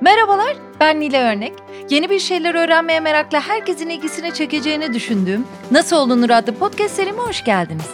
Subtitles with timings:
[0.00, 1.52] Merhabalar, ben Nile Örnek.
[1.90, 7.44] Yeni bir şeyler öğrenmeye merakla herkesin ilgisini çekeceğini düşündüğüm Nasıl Olunur adlı podcast serime hoş
[7.44, 7.90] geldiniz.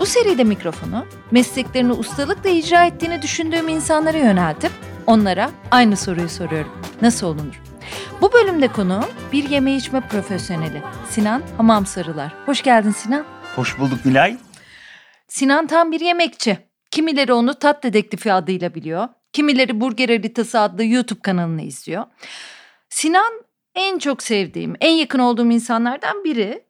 [0.00, 4.72] Bu seride mikrofonu mesleklerini ustalıkla icra ettiğini düşündüğüm insanlara yöneltip
[5.06, 6.72] onlara aynı soruyu soruyorum.
[7.02, 7.62] Nasıl olunur?
[8.20, 12.32] Bu bölümde konuğum bir yeme içme profesyoneli Sinan Hamam Sarılar.
[12.46, 13.24] Hoş geldin Sinan.
[13.56, 14.36] Hoş bulduk Nilay.
[15.28, 16.58] Sinan tam bir yemekçi.
[16.90, 19.08] Kimileri onu Tat Dedektifi adıyla biliyor.
[19.34, 22.04] Kimileri Burger Haritası adlı YouTube kanalını izliyor.
[22.88, 23.42] Sinan
[23.74, 26.64] en çok sevdiğim, en yakın olduğum insanlardan biri.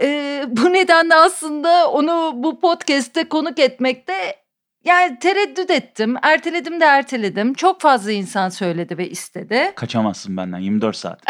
[0.00, 4.36] Ee, bu nedenle aslında onu bu podcast'te konuk etmekte
[4.84, 6.16] yani tereddüt ettim.
[6.22, 7.54] Erteledim de erteledim.
[7.54, 9.72] Çok fazla insan söyledi ve istedi.
[9.74, 11.22] Kaçamazsın benden 24 saat.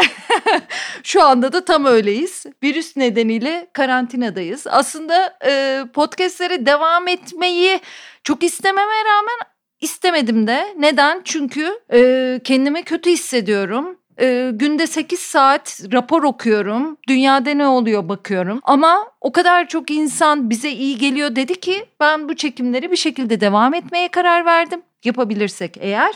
[1.03, 2.47] Şu anda da tam öyleyiz.
[2.63, 4.67] Virüs nedeniyle karantinadayız.
[4.67, 7.81] Aslında e, podcastlere devam etmeyi
[8.25, 10.75] çok istememe rağmen istemedim de.
[10.79, 11.21] Neden?
[11.25, 13.97] Çünkü e, kendimi kötü hissediyorum.
[14.21, 16.97] E, günde 8 saat rapor okuyorum.
[17.09, 18.61] Dünyada ne oluyor bakıyorum.
[18.63, 23.41] Ama o kadar çok insan bize iyi geliyor dedi ki ben bu çekimleri bir şekilde
[23.41, 24.83] devam etmeye karar verdim.
[25.05, 26.15] Yapabilirsek eğer.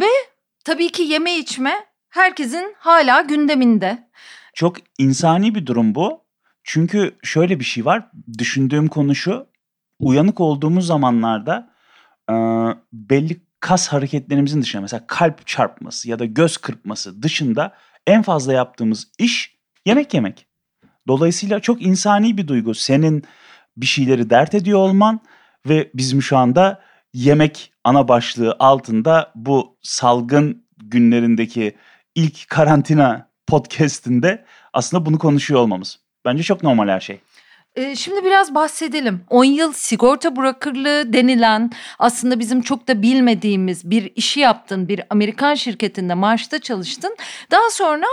[0.00, 0.08] Ve
[0.64, 1.74] tabii ki yeme içme
[2.08, 4.08] herkesin hala gündeminde.
[4.54, 6.20] Çok insani bir durum bu.
[6.64, 8.10] Çünkü şöyle bir şey var.
[8.38, 9.46] Düşündüğüm konu şu.
[9.98, 11.75] Uyanık olduğumuz zamanlarda
[12.30, 12.34] e,
[12.92, 17.72] belli kas hareketlerimizin dışında mesela kalp çarpması ya da göz kırpması dışında
[18.06, 20.46] en fazla yaptığımız iş yemek yemek.
[21.08, 22.74] Dolayısıyla çok insani bir duygu.
[22.74, 23.24] Senin
[23.76, 25.20] bir şeyleri dert ediyor olman
[25.68, 26.82] ve bizim şu anda
[27.14, 31.76] yemek ana başlığı altında bu salgın günlerindeki
[32.14, 35.98] ilk karantina podcast'inde aslında bunu konuşuyor olmamız.
[36.24, 37.20] Bence çok normal her şey.
[37.76, 39.24] Ee, şimdi biraz bahsedelim.
[39.30, 44.88] 10 yıl sigorta brokerlığı denilen aslında bizim çok da bilmediğimiz bir işi yaptın.
[44.88, 47.16] Bir Amerikan şirketinde maaşta çalıştın.
[47.50, 48.06] Daha sonra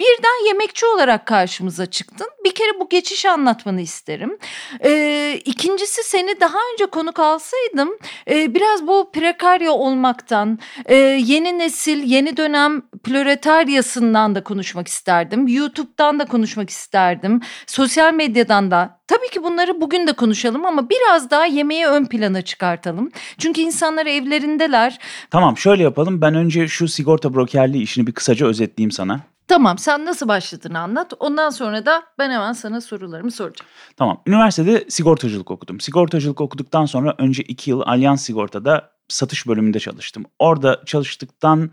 [0.00, 2.28] birden yemekçi olarak karşımıza çıktın.
[2.44, 4.38] Bir kere bu geçişi anlatmanı isterim.
[4.84, 7.98] Ee, ikincisi seni daha önce konuk alsaydım
[8.30, 15.48] e, biraz bu prekarya olmaktan, e, yeni nesil, yeni dönem ploretaryasından da konuşmak isterdim.
[15.48, 17.40] YouTube'dan da konuşmak isterdim.
[17.66, 22.42] Sosyal medyadan da Tabii ki bunları bugün de konuşalım ama biraz daha yemeği ön plana
[22.42, 23.10] çıkartalım.
[23.38, 24.98] Çünkü insanlar evlerindeler.
[25.30, 26.20] Tamam şöyle yapalım.
[26.20, 29.20] Ben önce şu sigorta brokerliği işini bir kısaca özetleyeyim sana.
[29.48, 31.12] Tamam sen nasıl başladığını anlat.
[31.20, 33.70] Ondan sonra da ben hemen sana sorularımı soracağım.
[33.96, 34.22] Tamam.
[34.26, 35.80] Üniversitede sigortacılık okudum.
[35.80, 40.24] Sigortacılık okuduktan sonra önce iki yıl Alyans Sigorta'da satış bölümünde çalıştım.
[40.38, 41.70] Orada çalıştıktan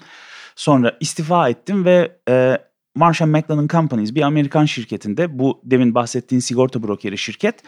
[0.56, 2.58] sonra istifa ettim ve e,
[2.96, 7.63] Marsh McLennan Companies bir Amerikan şirketinde bu demin bahsettiğin sigorta brokeri şirket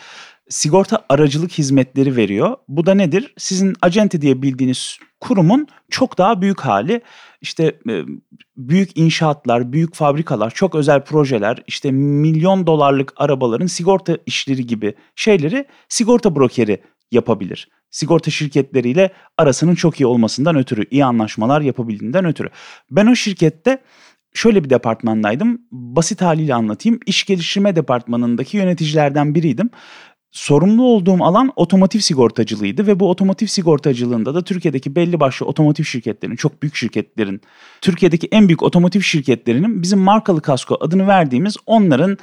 [0.50, 2.56] sigorta aracılık hizmetleri veriyor.
[2.68, 3.34] Bu da nedir?
[3.38, 7.02] Sizin acente diye bildiğiniz kurumun çok daha büyük hali.
[7.42, 8.04] İşte e,
[8.58, 15.66] büyük inşaatlar, büyük fabrikalar, çok özel projeler, işte milyon dolarlık arabaların sigorta işleri gibi şeyleri
[15.90, 16.82] sigorta brokeri
[17.12, 17.70] yapabilir.
[17.92, 22.50] Sigorta şirketleriyle arasının çok iyi olmasından ötürü, iyi anlaşmalar yapabildiğinden ötürü.
[22.92, 23.82] Ben o şirkette
[24.34, 25.62] şöyle bir departmandaydım.
[25.72, 27.00] Basit haliyle anlatayım.
[27.06, 29.70] İş geliştirme departmanındaki yöneticilerden biriydim.
[30.32, 36.36] Sorumlu olduğum alan otomotiv sigortacılığıydı ve bu otomotiv sigortacılığında da Türkiye'deki belli başlı otomotiv şirketlerin,
[36.36, 37.42] çok büyük şirketlerin,
[37.82, 42.18] Türkiye'deki en büyük otomotiv şirketlerinin bizim markalı kasko adını verdiğimiz onların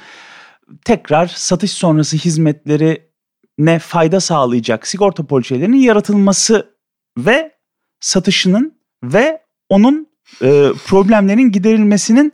[0.85, 3.11] tekrar satış sonrası hizmetleri
[3.57, 6.75] ne fayda sağlayacak sigorta poliçelerinin yaratılması
[7.17, 7.51] ve
[7.99, 10.10] satışının ve onun
[10.41, 12.33] e, problemlerin giderilmesinin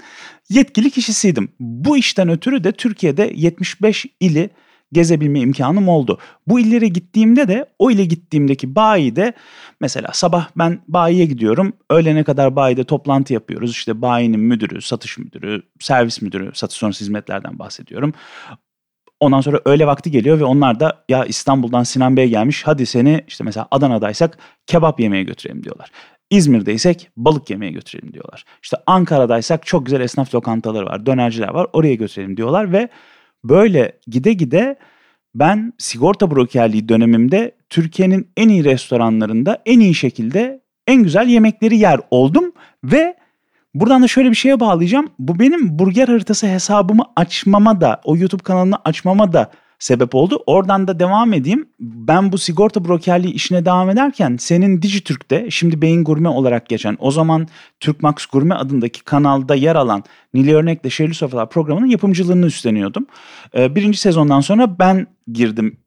[0.50, 1.50] yetkili kişisiydim.
[1.60, 4.50] Bu işten ötürü de Türkiye'de 75 ili
[4.92, 6.20] gezebilme imkanım oldu.
[6.48, 9.34] Bu illere gittiğimde de o ile gittiğimdeki bayide
[9.82, 11.74] mesela sabah ben bayiye gidiyorum.
[11.90, 13.72] Öğlene kadar bayide toplantı yapıyoruz.
[13.72, 18.14] İşte bayinin müdürü, satış müdürü, servis müdürü, satış sonrası hizmetlerden bahsediyorum.
[19.20, 23.24] Ondan sonra öğle vakti geliyor ve onlar da ya İstanbul'dan Sinan Bey gelmiş hadi seni
[23.28, 24.38] işte mesela Adana'daysak
[24.68, 25.92] kebap yemeye götürelim diyorlar.
[26.30, 28.46] İzmir'deysek balık yemeye götürelim diyorlar.
[28.64, 32.90] İşte Ankara'daysak çok güzel esnaf lokantaları var, dönerciler var oraya götürelim diyorlar ve
[33.44, 34.76] böyle gide gide
[35.36, 42.00] ben sigorta brokerliği dönemimde Türkiye'nin en iyi restoranlarında en iyi şekilde en güzel yemekleri yer
[42.12, 42.52] oldum
[42.84, 43.16] ve
[43.74, 45.10] buradan da şöyle bir şeye bağlayacağım.
[45.20, 50.44] Bu benim burger haritası hesabımı açmama da o YouTube kanalını açmama da sebep oldu.
[50.46, 51.70] Oradan da devam edeyim.
[51.80, 57.12] Ben bu sigorta brokerliği işine devam ederken senin Dijitürk'te şimdi Beyin Gurme olarak geçen o
[57.12, 57.48] zaman
[57.80, 60.04] Türkmax Gurme adındaki kanalda yer alan
[60.34, 63.06] Nili Örnek'le Şehirli Sofralar programının yapımcılığını üstleniyordum.
[63.56, 65.78] Ee, birinci sezondan sonra ben girdim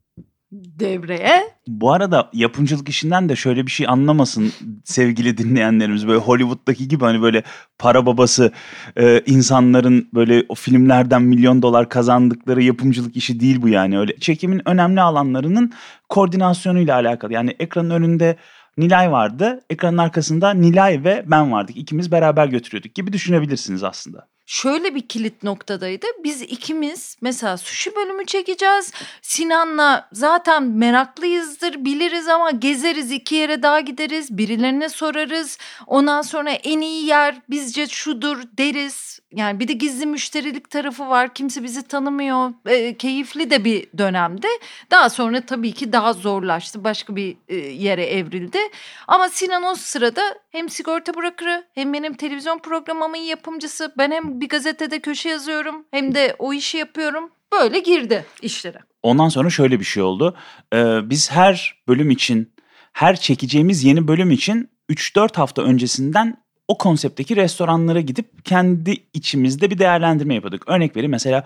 [0.51, 1.43] devreye.
[1.67, 4.51] Bu arada yapımcılık işinden de şöyle bir şey anlamasın
[4.83, 6.07] sevgili dinleyenlerimiz.
[6.07, 7.43] Böyle Hollywood'daki gibi hani böyle
[7.77, 8.51] para babası
[8.97, 13.99] e, insanların böyle o filmlerden milyon dolar kazandıkları yapımcılık işi değil bu yani.
[13.99, 15.73] Öyle çekimin önemli alanlarının
[16.09, 17.33] koordinasyonuyla alakalı.
[17.33, 18.37] Yani ekranın önünde
[18.77, 19.59] Nilay vardı.
[19.69, 21.77] Ekranın arkasında Nilay ve ben vardık.
[21.77, 26.07] İkimiz beraber götürüyorduk gibi düşünebilirsiniz aslında şöyle bir kilit noktadaydı.
[26.23, 28.93] Biz ikimiz mesela sushi bölümü çekeceğiz.
[29.21, 35.57] Sinan'la zaten meraklıyızdır, biliriz ama gezeriz, iki yere daha gideriz, birilerine sorarız.
[35.87, 39.19] Ondan sonra en iyi yer bizce şudur deriz.
[39.31, 41.33] Yani bir de gizli müşterilik tarafı var.
[41.33, 42.53] Kimse bizi tanımıyor.
[42.65, 44.47] E, keyifli de bir dönemde.
[44.91, 46.83] Daha sonra tabii ki daha zorlaştı.
[46.83, 48.59] Başka bir e, yere evrildi.
[49.07, 50.21] Ama Sinan o sırada
[50.51, 53.93] hem sigorta bırakırı hem benim televizyon programımın yapımcısı.
[53.97, 57.31] Ben hem bir gazetede köşe yazıyorum hem de o işi yapıyorum.
[57.51, 58.79] Böyle girdi işlere.
[59.03, 60.37] Ondan sonra şöyle bir şey oldu.
[60.73, 62.53] Ee, biz her bölüm için,
[62.93, 66.37] her çekeceğimiz yeni bölüm için 3-4 hafta öncesinden
[66.67, 70.63] o konseptteki restoranlara gidip kendi içimizde bir değerlendirme yapıyorduk.
[70.67, 71.43] Örnek vereyim mesela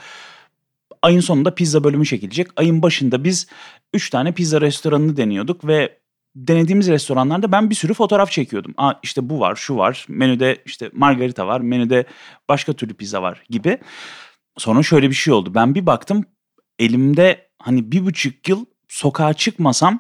[1.02, 2.48] ayın sonunda pizza bölümü çekilecek.
[2.56, 3.48] Ayın başında biz
[3.94, 5.98] 3 tane pizza restoranını deniyorduk ve
[6.36, 8.74] denediğimiz restoranlarda ben bir sürü fotoğraf çekiyordum.
[8.78, 10.06] Aa işte bu var, şu var.
[10.10, 12.06] Menüde işte margarita var, menüde
[12.50, 13.78] başka türlü pizza var gibi.
[14.58, 15.56] Sonra şöyle bir şey oldu.
[15.56, 16.26] Ben bir baktım
[16.80, 20.00] elimde hani bir buçuk yıl sokağa çıkmasam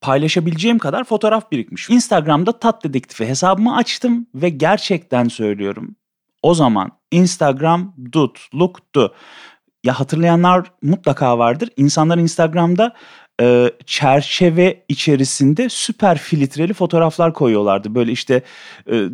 [0.00, 1.90] paylaşabileceğim kadar fotoğraf birikmiş.
[1.90, 5.96] Instagram'da Tat Dedektifi hesabımı açtım ve gerçekten söylüyorum.
[6.42, 9.14] O zaman Instagram tutluktu.
[9.84, 11.68] Ya hatırlayanlar mutlaka vardır.
[11.76, 12.94] İnsanlar Instagram'da
[13.40, 17.94] e, çerçeve içerisinde süper filtreli fotoğraflar koyuyorlardı.
[17.94, 18.42] Böyle işte
[18.92, 19.08] e,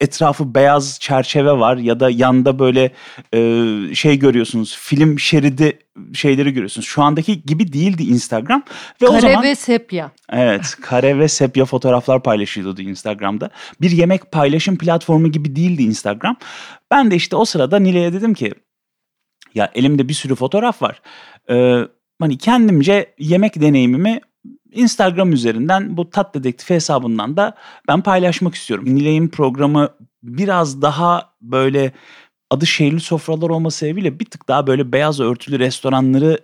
[0.00, 2.90] etrafı beyaz çerçeve var ya da yanda böyle
[3.34, 5.78] e, şey görüyorsunuz film şeridi
[6.14, 6.86] şeyleri görüyorsunuz.
[6.86, 8.62] Şu andaki gibi değildi Instagram
[9.02, 10.10] ve kare o zaman ve sepya.
[10.32, 13.50] Evet, kare ve sepya fotoğraflar paylaşılıyordu Instagram'da.
[13.80, 16.36] Bir yemek paylaşım platformu gibi değildi Instagram.
[16.90, 18.52] Ben de işte o sırada Nilay'a dedim ki
[19.54, 21.02] ya elimde bir sürü fotoğraf var.
[21.50, 21.82] Ee,
[22.20, 24.20] hani kendimce yemek deneyimimi
[24.72, 27.54] Instagram üzerinden bu Tat Dedektifi hesabından da
[27.88, 28.84] ben paylaşmak istiyorum.
[28.94, 29.88] Nilay'ın programı
[30.22, 31.92] biraz daha böyle
[32.50, 36.38] adı şehirli sofralar olması sebebiyle bir tık daha böyle beyaz örtülü restoranları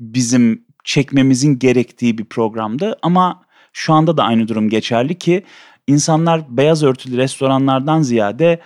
[0.00, 2.98] bizim çekmemizin gerektiği bir programdı.
[3.02, 3.42] Ama
[3.72, 5.44] şu anda da aynı durum geçerli ki
[5.86, 8.60] insanlar beyaz örtülü restoranlardan ziyade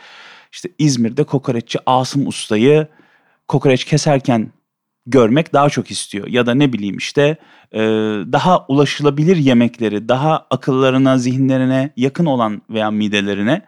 [0.52, 2.88] işte İzmir'de kokoreççi Asım Usta'yı
[3.48, 4.52] kokoreç keserken
[5.06, 6.28] görmek daha çok istiyor.
[6.28, 7.36] Ya da ne bileyim işte
[7.72, 7.80] e,
[8.32, 13.62] daha ulaşılabilir yemekleri, daha akıllarına, zihinlerine yakın olan veya midelerine.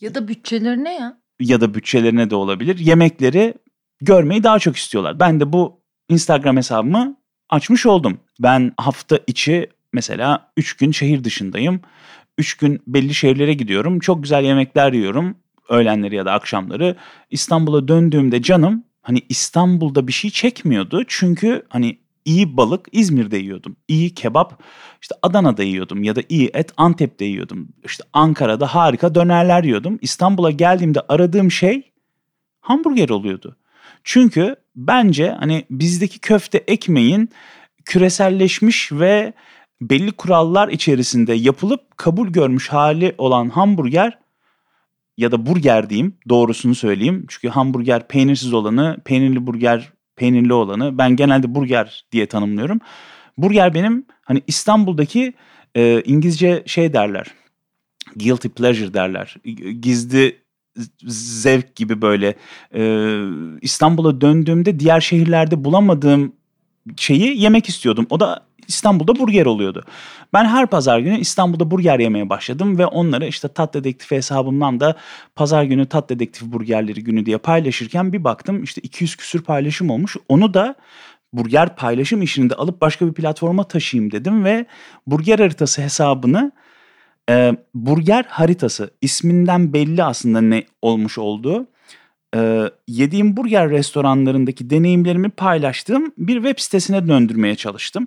[0.00, 1.16] Ya da bütçelerine ya.
[1.40, 2.78] Ya da bütçelerine de olabilir.
[2.78, 3.54] Yemekleri
[4.00, 5.20] görmeyi daha çok istiyorlar.
[5.20, 7.16] Ben de bu Instagram hesabımı
[7.50, 8.20] açmış oldum.
[8.40, 11.80] Ben hafta içi mesela 3 gün şehir dışındayım.
[12.38, 13.98] 3 gün belli şehirlere gidiyorum.
[13.98, 15.36] Çok güzel yemekler yiyorum
[15.68, 16.96] öğlenleri ya da akşamları.
[17.30, 21.04] İstanbul'a döndüğümde canım hani İstanbul'da bir şey çekmiyordu.
[21.08, 23.76] Çünkü hani iyi balık İzmir'de yiyordum.
[23.88, 24.62] İyi kebap
[25.02, 27.68] işte Adana'da yiyordum ya da iyi et Antep'te yiyordum.
[27.84, 29.98] İşte Ankara'da harika dönerler yiyordum.
[30.02, 31.92] İstanbul'a geldiğimde aradığım şey
[32.60, 33.56] hamburger oluyordu.
[34.04, 37.30] Çünkü bence hani bizdeki köfte ekmeğin
[37.84, 39.32] küreselleşmiş ve
[39.80, 44.18] belli kurallar içerisinde yapılıp kabul görmüş hali olan hamburger
[45.22, 47.26] ya da burger diyeyim doğrusunu söyleyeyim.
[47.28, 52.80] Çünkü hamburger peynirsiz olanı, peynirli burger peynirli olanı ben genelde burger diye tanımlıyorum.
[53.38, 55.32] Burger benim hani İstanbul'daki
[55.74, 57.26] e, İngilizce şey derler.
[58.16, 59.36] Guilty pleasure derler.
[59.80, 60.42] Gizli
[61.06, 62.34] zevk gibi böyle
[62.74, 62.82] e,
[63.62, 66.32] İstanbul'a döndüğümde diğer şehirlerde bulamadığım
[66.96, 68.06] şeyi yemek istiyordum.
[68.10, 69.84] O da İstanbul'da burger oluyordu.
[70.32, 74.96] Ben her pazar günü İstanbul'da burger yemeye başladım ve onları işte Tat Dedektifi hesabımdan da
[75.34, 80.16] pazar günü Tat Dedektifi burgerleri günü diye paylaşırken bir baktım işte 200 küsür paylaşım olmuş.
[80.28, 80.74] Onu da
[81.32, 84.66] burger paylaşım işini de alıp başka bir platforma taşıyayım dedim ve
[85.06, 86.52] burger haritası hesabını
[87.30, 91.66] e, burger haritası isminden belli aslında ne olmuş olduğu
[92.36, 98.06] e, yediğim burger restoranlarındaki deneyimlerimi paylaştığım bir web sitesine döndürmeye çalıştım.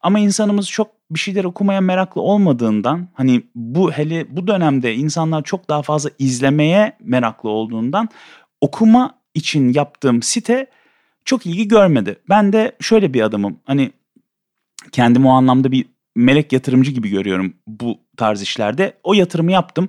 [0.00, 5.68] Ama insanımız çok bir şeyler okumaya meraklı olmadığından hani bu hele bu dönemde insanlar çok
[5.68, 8.08] daha fazla izlemeye meraklı olduğundan
[8.60, 10.66] okuma için yaptığım site
[11.24, 12.16] çok ilgi görmedi.
[12.28, 13.60] Ben de şöyle bir adamım.
[13.64, 13.90] Hani
[14.92, 18.92] kendimi o anlamda bir melek yatırımcı gibi görüyorum bu tarz işlerde.
[19.02, 19.88] O yatırımı yaptım.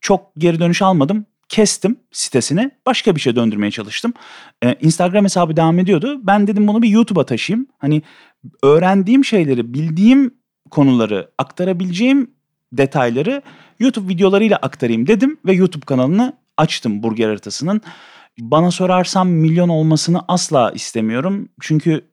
[0.00, 4.12] Çok geri dönüş almadım kestim sitesini başka bir şey döndürmeye çalıştım.
[4.62, 6.20] Ee, Instagram hesabı devam ediyordu.
[6.22, 7.66] Ben dedim bunu bir YouTube'a taşıyayım.
[7.78, 8.02] Hani
[8.62, 10.34] öğrendiğim şeyleri, bildiğim
[10.70, 12.30] konuları, aktarabileceğim
[12.72, 13.42] detayları
[13.78, 17.80] YouTube videolarıyla aktarayım dedim ve YouTube kanalını açtım Burger Haritası'nın.
[18.38, 21.48] Bana sorarsam milyon olmasını asla istemiyorum.
[21.60, 22.10] Çünkü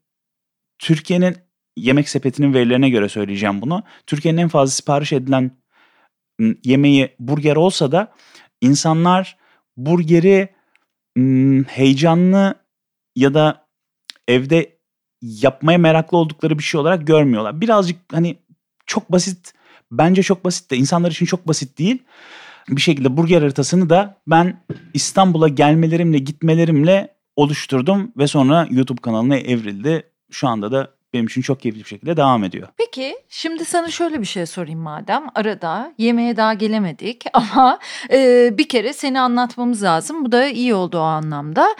[0.79, 1.35] Türkiye'nin
[1.77, 3.83] yemek sepetinin verilerine göre söyleyeceğim bunu.
[4.07, 5.51] Türkiye'nin en fazla sipariş edilen
[6.63, 8.13] yemeği burger olsa da
[8.63, 9.37] insanlar
[9.77, 10.49] burgeri
[11.67, 12.55] heyecanlı
[13.15, 13.65] ya da
[14.27, 14.77] evde
[15.21, 17.61] yapmaya meraklı oldukları bir şey olarak görmüyorlar.
[17.61, 18.37] Birazcık hani
[18.85, 19.53] çok basit
[19.91, 22.03] bence çok basit de insanlar için çok basit değil.
[22.69, 30.03] Bir şekilde burger haritasını da ben İstanbul'a gelmelerimle gitmelerimle oluşturdum ve sonra YouTube kanalına evrildi.
[30.31, 32.67] Şu anda da benim için çok keyifli bir şekilde devam ediyor.
[32.77, 35.23] Peki şimdi sana şöyle bir şey sorayım madem.
[35.35, 37.79] Arada yemeğe daha gelemedik ama
[38.11, 40.25] e, bir kere seni anlatmamız lazım.
[40.25, 41.75] Bu da iyi oldu o anlamda.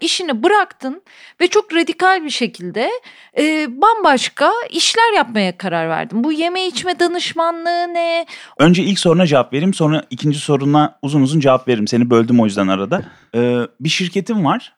[0.00, 1.02] İşini bıraktın
[1.40, 2.90] ve çok radikal bir şekilde
[3.38, 6.24] e, bambaşka işler yapmaya karar verdin.
[6.24, 8.26] Bu yeme içme danışmanlığı ne?
[8.58, 11.88] Önce ilk soruna cevap vereyim sonra ikinci soruna uzun uzun cevap veririm.
[11.88, 13.02] Seni böldüm o yüzden arada.
[13.34, 14.75] Ee, bir şirketim var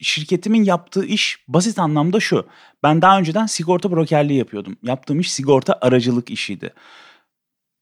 [0.00, 2.46] şirketimin yaptığı iş basit anlamda şu.
[2.82, 4.76] Ben daha önceden sigorta brokerliği yapıyordum.
[4.82, 6.74] Yaptığım iş sigorta aracılık işiydi.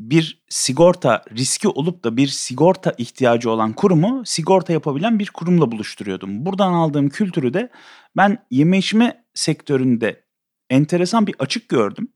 [0.01, 6.47] Bir sigorta riski olup da bir sigorta ihtiyacı olan kurumu sigorta yapabilen bir kurumla buluşturuyordum.
[6.47, 7.71] Buradan aldığım kültürü de
[8.17, 10.25] ben yeme içme sektöründe
[10.71, 12.09] enteresan bir açık gördüm.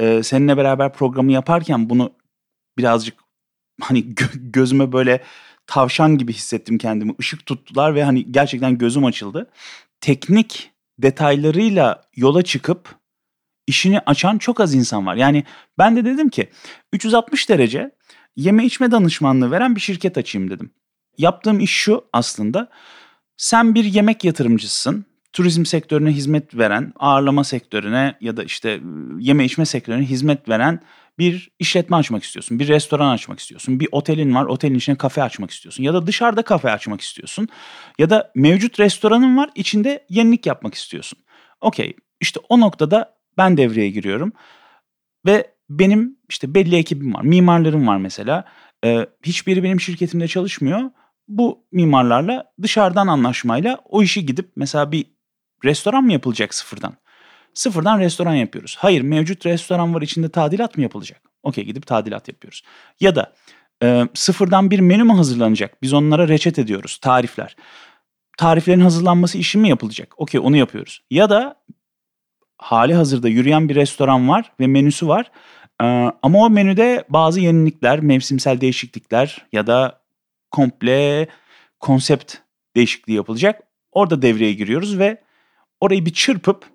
[0.00, 2.12] Ee, seninle beraber programı yaparken bunu
[2.78, 3.18] birazcık
[3.80, 5.22] hani gö- gözüme böyle
[5.68, 7.14] tavşan gibi hissettim kendimi.
[7.18, 9.50] Işık tuttular ve hani gerçekten gözüm açıldı.
[10.00, 12.94] Teknik detaylarıyla yola çıkıp
[13.66, 15.16] işini açan çok az insan var.
[15.16, 15.44] Yani
[15.78, 16.48] ben de dedim ki
[16.92, 17.90] 360 derece
[18.36, 20.70] yeme içme danışmanlığı veren bir şirket açayım dedim.
[21.18, 22.68] Yaptığım iş şu aslında.
[23.36, 25.04] Sen bir yemek yatırımcısın.
[25.32, 28.80] Turizm sektörüne hizmet veren, ağırlama sektörüne ya da işte
[29.18, 30.80] yeme içme sektörüne hizmet veren
[31.18, 35.50] bir işletme açmak istiyorsun, bir restoran açmak istiyorsun, bir otelin var, otelin içine kafe açmak
[35.50, 37.48] istiyorsun ya da dışarıda kafe açmak istiyorsun
[37.98, 41.18] ya da mevcut restoranın var, içinde yenilik yapmak istiyorsun.
[41.60, 44.32] Okey, işte o noktada ben devreye giriyorum
[45.26, 48.44] ve benim işte belli ekibim var, mimarlarım var mesela.
[48.84, 50.90] Ee, hiçbiri benim şirketimde çalışmıyor.
[51.28, 55.06] Bu mimarlarla dışarıdan anlaşmayla o işi gidip mesela bir
[55.64, 56.96] restoran mı yapılacak sıfırdan?
[57.54, 58.76] Sıfırdan restoran yapıyoruz.
[58.78, 61.22] Hayır mevcut restoran var içinde tadilat mı yapılacak?
[61.42, 62.62] Okey gidip tadilat yapıyoruz.
[63.00, 63.32] Ya da
[63.82, 65.82] e, sıfırdan bir menü mü hazırlanacak?
[65.82, 67.56] Biz onlara reçet ediyoruz, tarifler.
[68.38, 70.14] Tariflerin hazırlanması işi mi yapılacak?
[70.16, 71.02] Okey onu yapıyoruz.
[71.10, 71.56] Ya da
[72.58, 75.30] hali hazırda yürüyen bir restoran var ve menüsü var.
[75.82, 75.84] Ee,
[76.22, 80.00] ama o menüde bazı yenilikler, mevsimsel değişiklikler ya da
[80.50, 81.28] komple
[81.80, 82.34] konsept
[82.76, 83.62] değişikliği yapılacak.
[83.92, 85.22] Orada devreye giriyoruz ve
[85.80, 86.66] orayı bir çırpıp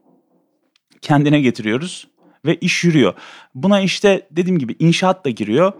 [1.03, 2.07] kendine getiriyoruz
[2.45, 3.13] ve iş yürüyor.
[3.55, 5.73] Buna işte dediğim gibi inşaat da giriyor.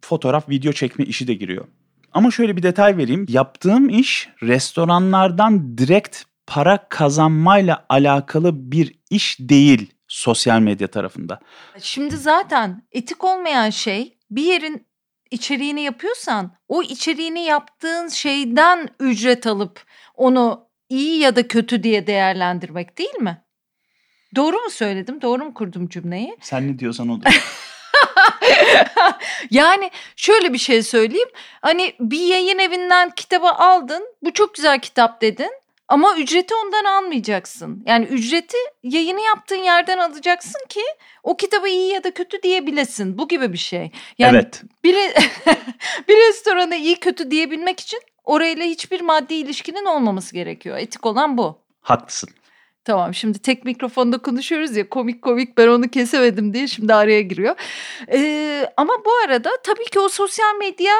[0.00, 1.64] Fotoğraf, video çekme işi de giriyor.
[2.12, 3.26] Ama şöyle bir detay vereyim.
[3.28, 11.40] Yaptığım iş restoranlardan direkt para kazanmayla alakalı bir iş değil sosyal medya tarafında.
[11.80, 14.86] Şimdi zaten etik olmayan şey bir yerin
[15.30, 22.98] içeriğini yapıyorsan o içeriğini yaptığın şeyden ücret alıp onu iyi ya da kötü diye değerlendirmek
[22.98, 23.44] değil mi?
[24.36, 25.22] Doğru mu söyledim?
[25.22, 26.36] Doğru mu kurdum cümleyi?
[26.40, 27.24] Sen ne diyorsan odur.
[29.50, 31.28] yani şöyle bir şey söyleyeyim.
[31.62, 34.04] Hani bir yayın evinden kitabı aldın.
[34.22, 35.50] Bu çok güzel kitap dedin.
[35.88, 37.82] Ama ücreti ondan almayacaksın.
[37.86, 40.80] Yani ücreti yayını yaptığın yerden alacaksın ki
[41.22, 43.18] o kitabı iyi ya da kötü diyebilesin.
[43.18, 43.90] Bu gibi bir şey.
[44.18, 44.62] Yani evet.
[44.84, 44.94] Bir,
[46.08, 50.78] bir restorana iyi kötü diyebilmek için orayla hiçbir maddi ilişkinin olmaması gerekiyor.
[50.78, 51.58] Etik olan bu.
[51.80, 52.30] Haklısın.
[52.88, 57.56] Tamam şimdi tek mikrofonda konuşuyoruz ya komik komik ben onu kesemedim diye şimdi araya giriyor.
[58.12, 60.94] Ee, ama bu arada tabii ki o sosyal medya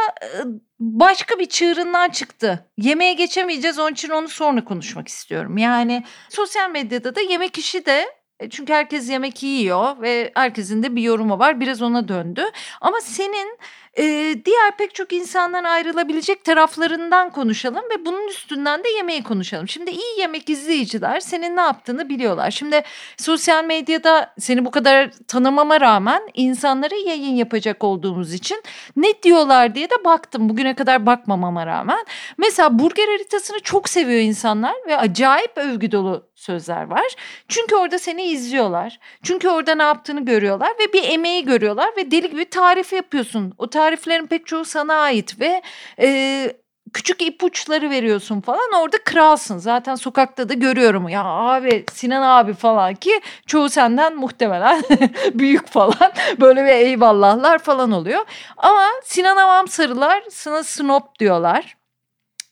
[0.80, 2.66] başka bir çığırından çıktı.
[2.76, 5.59] Yemeğe geçemeyeceğiz onun için onu sonra konuşmak istiyorum.
[5.59, 8.17] Yani sosyal medyada da yemek işi de
[8.50, 11.61] çünkü herkes yemek yiyor ve herkesin de bir yorumu var.
[11.61, 12.45] Biraz ona döndü.
[12.80, 13.59] Ama senin
[13.99, 19.68] e, diğer pek çok insandan ayrılabilecek taraflarından konuşalım ve bunun üstünden de yemeği konuşalım.
[19.68, 22.50] Şimdi iyi yemek izleyiciler senin ne yaptığını biliyorlar.
[22.50, 22.83] Şimdi
[23.16, 28.62] sosyal medyada seni bu kadar tanımama rağmen insanlara yayın yapacak olduğumuz için
[28.97, 30.49] ne diyorlar diye de baktım.
[30.49, 32.04] Bugüne kadar bakmamama rağmen.
[32.38, 37.07] Mesela burger haritasını çok seviyor insanlar ve acayip övgü dolu sözler var.
[37.49, 38.99] Çünkü orada seni izliyorlar.
[39.23, 43.54] Çünkü orada ne yaptığını görüyorlar ve bir emeği görüyorlar ve deli gibi tarif yapıyorsun.
[43.59, 45.62] O tariflerin pek çoğu sana ait ve
[46.00, 46.52] e,
[46.92, 49.59] küçük ipuçları veriyorsun falan orada kralsın.
[49.59, 54.83] Zaten sokakta da görüyorum ya abi Sinan abi falan ki çoğu senden muhtemelen
[55.35, 58.25] büyük falan böyle bir eyvallahlar falan oluyor.
[58.57, 61.77] Ama Sinan Avam sarılar sana snop diyorlar.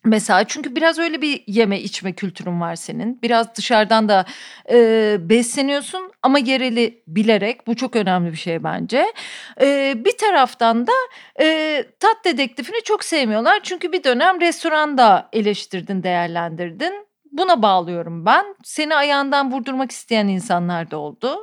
[0.06, 3.22] Mesela çünkü biraz öyle bir yeme içme kültürün var senin.
[3.22, 4.24] Biraz dışarıdan da
[4.70, 7.66] e, besleniyorsun ama yereli bilerek.
[7.66, 9.12] Bu çok önemli bir şey bence.
[9.60, 10.92] E, bir taraftan da
[11.40, 13.60] e, tat dedektifini çok sevmiyorlar.
[13.62, 17.06] Çünkü bir dönem restoranda eleştirdin, değerlendirdin.
[17.32, 18.44] Buna bağlıyorum ben.
[18.64, 21.38] Seni ayağından vurdurmak isteyen insanlar da oldu.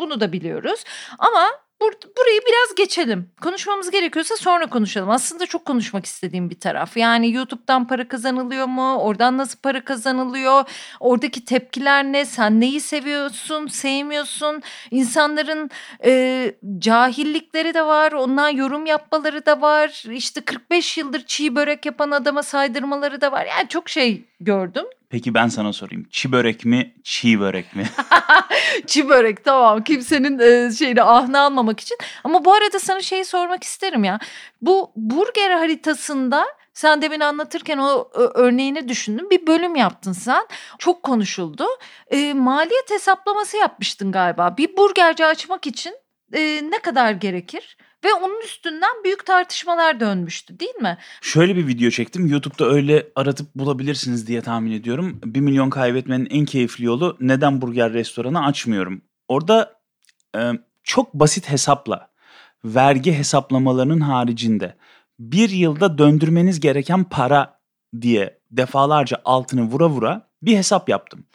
[0.00, 0.84] Bunu da biliyoruz.
[1.18, 1.48] Ama
[1.80, 3.30] Bur burayı biraz geçelim.
[3.42, 5.10] Konuşmamız gerekiyorsa sonra konuşalım.
[5.10, 6.96] Aslında çok konuşmak istediğim bir taraf.
[6.96, 8.96] Yani YouTube'dan para kazanılıyor mu?
[8.96, 10.64] Oradan nasıl para kazanılıyor?
[11.00, 12.24] Oradaki tepkiler ne?
[12.24, 14.62] Sen neyi seviyorsun, sevmiyorsun?
[14.90, 15.70] İnsanların
[16.04, 18.12] e, cahillikleri de var.
[18.12, 20.04] Ondan yorum yapmaları da var.
[20.10, 23.46] İşte 45 yıldır çiğ börek yapan adama saydırmaları da var.
[23.46, 24.84] Yani çok şey gördüm.
[25.10, 26.06] Peki ben sana sorayım.
[26.10, 27.86] Çi börek mi, çiğ börek mi?
[28.86, 29.84] çi börek tamam.
[29.84, 31.96] Kimsenin e, şeyini ahını almamak için.
[32.24, 34.18] Ama bu arada sana şeyi sormak isterim ya.
[34.62, 39.30] Bu burger haritasında sen demin anlatırken o örneğini düşündüm.
[39.30, 40.46] Bir bölüm yaptın sen.
[40.78, 41.66] Çok konuşuldu.
[42.10, 44.56] E, maliyet hesaplaması yapmıştın galiba.
[44.56, 45.94] Bir burgerci açmak için
[46.32, 47.76] e, ne kadar gerekir?
[48.04, 50.98] Ve onun üstünden büyük tartışmalar dönmüştü değil mi?
[51.20, 52.26] Şöyle bir video çektim.
[52.26, 55.20] YouTube'da öyle aratıp bulabilirsiniz diye tahmin ediyorum.
[55.24, 59.02] 1 milyon kaybetmenin en keyifli yolu neden burger restoranı açmıyorum.
[59.28, 59.80] Orada
[60.36, 62.08] e, çok basit hesapla
[62.64, 64.76] vergi hesaplamalarının haricinde
[65.18, 67.58] bir yılda döndürmeniz gereken para
[68.00, 71.26] diye defalarca altını vura vura bir hesap yaptım.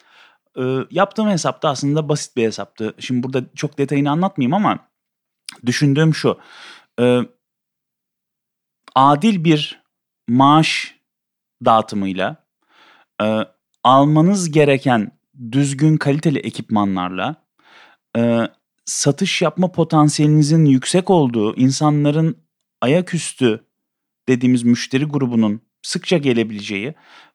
[0.58, 2.94] E, yaptığım hesapta aslında basit bir hesaptı.
[3.00, 4.91] Şimdi burada çok detayını anlatmayayım ama
[5.66, 6.40] düşündüğüm şu.
[7.00, 7.20] E,
[8.96, 9.82] adil bir
[10.28, 10.96] maaş
[11.66, 12.46] dağıtımıyla
[13.22, 13.46] e,
[13.84, 15.12] almanız gereken
[15.52, 17.36] düzgün kaliteli ekipmanlarla
[18.18, 18.48] e,
[18.86, 22.38] satış yapma potansiyelinizin yüksek olduğu insanların
[22.82, 23.66] ayaküstü
[24.30, 26.94] dediğimiz müşteri grubunun sıkça gelebileceği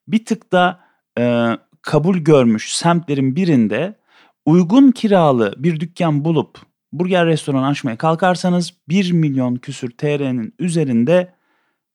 [0.09, 0.81] bir tık da
[1.19, 1.53] e,
[1.83, 3.99] kabul görmüş semtlerin birinde
[4.47, 6.59] uygun kiralı bir dükkan bulup
[6.93, 11.35] burger restoranı açmaya kalkarsanız 1 milyon küsür TL'nin üzerinde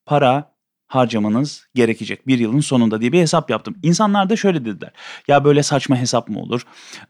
[0.06, 0.52] para
[0.88, 3.76] harcamanız gerekecek bir yılın sonunda diye bir hesap yaptım.
[3.84, 4.92] İnsanlar da şöyle dediler.
[5.28, 6.62] Ya böyle saçma hesap mı olur?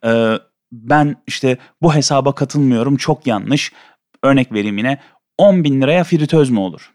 [0.05, 0.39] Ee,
[0.71, 3.73] ben işte bu hesaba katılmıyorum çok yanlış.
[4.23, 5.01] Örnek vereyim yine
[5.37, 6.93] 10 bin liraya fritöz mü olur?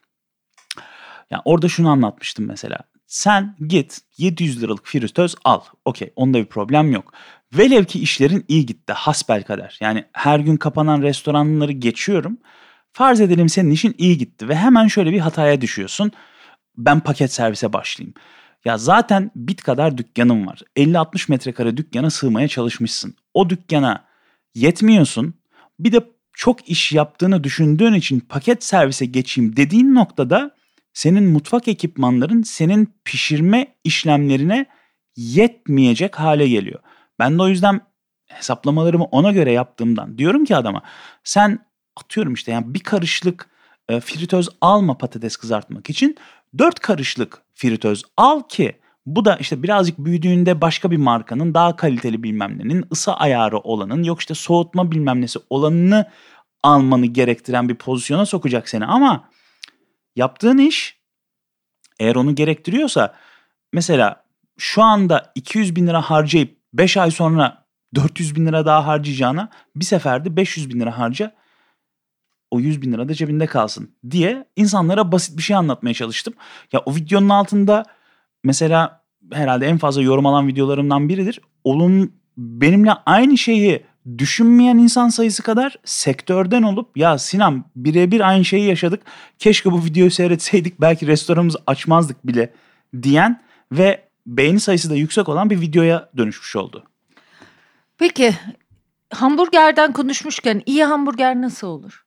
[1.30, 2.78] Yani orada şunu anlatmıştım mesela.
[3.06, 5.60] Sen git 700 liralık fritöz al.
[5.84, 7.12] Okey onda bir problem yok.
[7.54, 9.78] Velev ki işlerin iyi gitti hasbel kadar.
[9.80, 12.38] Yani her gün kapanan restoranları geçiyorum.
[12.92, 16.12] Farz edelim senin işin iyi gitti ve hemen şöyle bir hataya düşüyorsun.
[16.76, 18.14] Ben paket servise başlayayım.
[18.64, 20.60] Ya zaten bit kadar dükkanın var.
[20.76, 23.14] 50-60 metrekare dükkana sığmaya çalışmışsın.
[23.34, 24.04] O dükkana
[24.54, 25.34] yetmiyorsun.
[25.78, 26.00] Bir de
[26.32, 30.56] çok iş yaptığını düşündüğün için paket servise geçeyim dediğin noktada
[30.92, 34.66] senin mutfak ekipmanların senin pişirme işlemlerine
[35.16, 36.80] yetmeyecek hale geliyor.
[37.18, 37.80] Ben de o yüzden
[38.26, 40.82] hesaplamalarımı ona göre yaptığımdan diyorum ki adama
[41.24, 43.48] sen atıyorum işte yani bir karışlık
[43.88, 46.16] e, fritöz alma patates kızartmak için
[46.58, 52.22] dört karışlık fritöz al ki bu da işte birazcık büyüdüğünde başka bir markanın daha kaliteli
[52.22, 56.10] bilmem nenin ısı ayarı olanın yok işte soğutma bilmem nesi olanını
[56.62, 58.86] almanı gerektiren bir pozisyona sokacak seni.
[58.86, 59.28] Ama
[60.16, 60.98] yaptığın iş
[61.98, 63.14] eğer onu gerektiriyorsa
[63.72, 64.24] mesela
[64.58, 69.84] şu anda 200 bin lira harcayıp 5 ay sonra 400 bin lira daha harcayacağına bir
[69.84, 71.34] seferde 500 bin lira harca
[72.50, 76.34] o 100 bin lira da cebinde kalsın diye insanlara basit bir şey anlatmaya çalıştım.
[76.72, 77.84] Ya o videonun altında
[78.44, 81.40] mesela herhalde en fazla yorum alan videolarımdan biridir.
[81.64, 83.82] Onun benimle aynı şeyi
[84.18, 89.02] düşünmeyen insan sayısı kadar sektörden olup ya Sinan birebir aynı şeyi yaşadık.
[89.38, 92.52] Keşke bu videoyu seyretseydik belki restoranımızı açmazdık bile
[93.02, 96.84] diyen ve beğeni sayısı da yüksek olan bir videoya dönüşmüş oldu.
[97.98, 98.34] Peki
[99.14, 102.04] hamburgerden konuşmuşken iyi hamburger nasıl olur?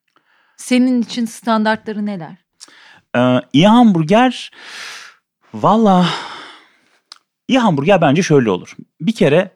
[0.58, 2.36] Senin için standartları neler?
[3.15, 4.51] Ee, iyi hamburger
[5.53, 6.05] valla
[7.47, 8.75] iyi hamburger bence şöyle olur.
[9.01, 9.55] Bir kere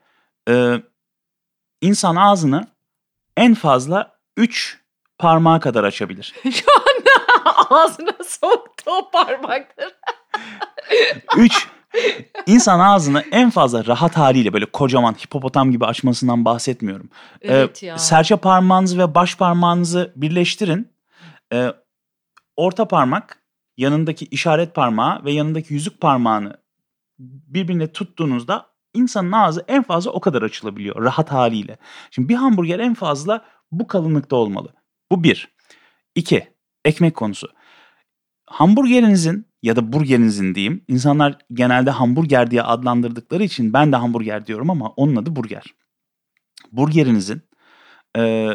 [0.50, 0.82] e,
[1.82, 2.68] insan ağzını
[3.38, 4.80] en fazla 3
[5.18, 6.34] parmağa kadar açabilir.
[6.44, 9.96] Şu anda ağzına soktuğu parmaktır.
[11.38, 11.68] 3
[12.48, 17.10] İnsan ağzını en fazla rahat haliyle böyle kocaman hipopotam gibi açmasından bahsetmiyorum.
[17.42, 17.98] Ee, evet ya.
[17.98, 20.92] serçe parmağınızı ve baş parmağınızı birleştirin.
[21.54, 21.68] Ee,
[22.58, 23.44] orta parmak
[23.78, 26.58] yanındaki işaret parmağı ve yanındaki yüzük parmağını
[27.20, 31.78] birbirine tuttuğunuzda insanın ağzı en fazla o kadar açılabiliyor rahat haliyle.
[32.12, 34.70] Şimdi bir hamburger en fazla bu kalınlıkta olmalı.
[35.12, 35.54] Bu bir.
[36.16, 36.54] İki,
[36.86, 37.48] ekmek konusu.
[38.46, 40.86] Hamburgerinizin ya da burgerinizin diyeyim.
[40.88, 45.64] İnsanlar genelde hamburger diye adlandırdıkları için ben de hamburger diyorum ama onun adı burger.
[46.72, 47.42] Burgerinizin
[48.18, 48.50] e,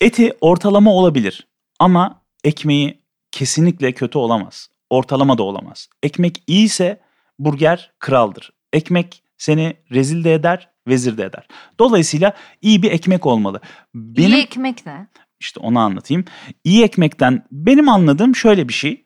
[0.00, 4.68] eti ortalama olabilir ama ekmeği kesinlikle kötü olamaz.
[4.90, 5.88] Ortalama da olamaz.
[6.02, 7.00] Ekmek iyiyse
[7.38, 8.50] burger kraldır.
[8.72, 11.46] Ekmek seni rezil de eder, vezir de eder.
[11.78, 13.60] Dolayısıyla iyi bir ekmek olmalı.
[13.94, 15.06] Benim, iyi ekmek ne?
[15.40, 16.24] İşte onu anlatayım.
[16.64, 19.04] İyi ekmekten benim anladığım şöyle bir şey.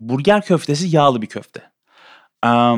[0.00, 1.70] Burger köftesi yağlı bir köfte.
[2.46, 2.74] Ee,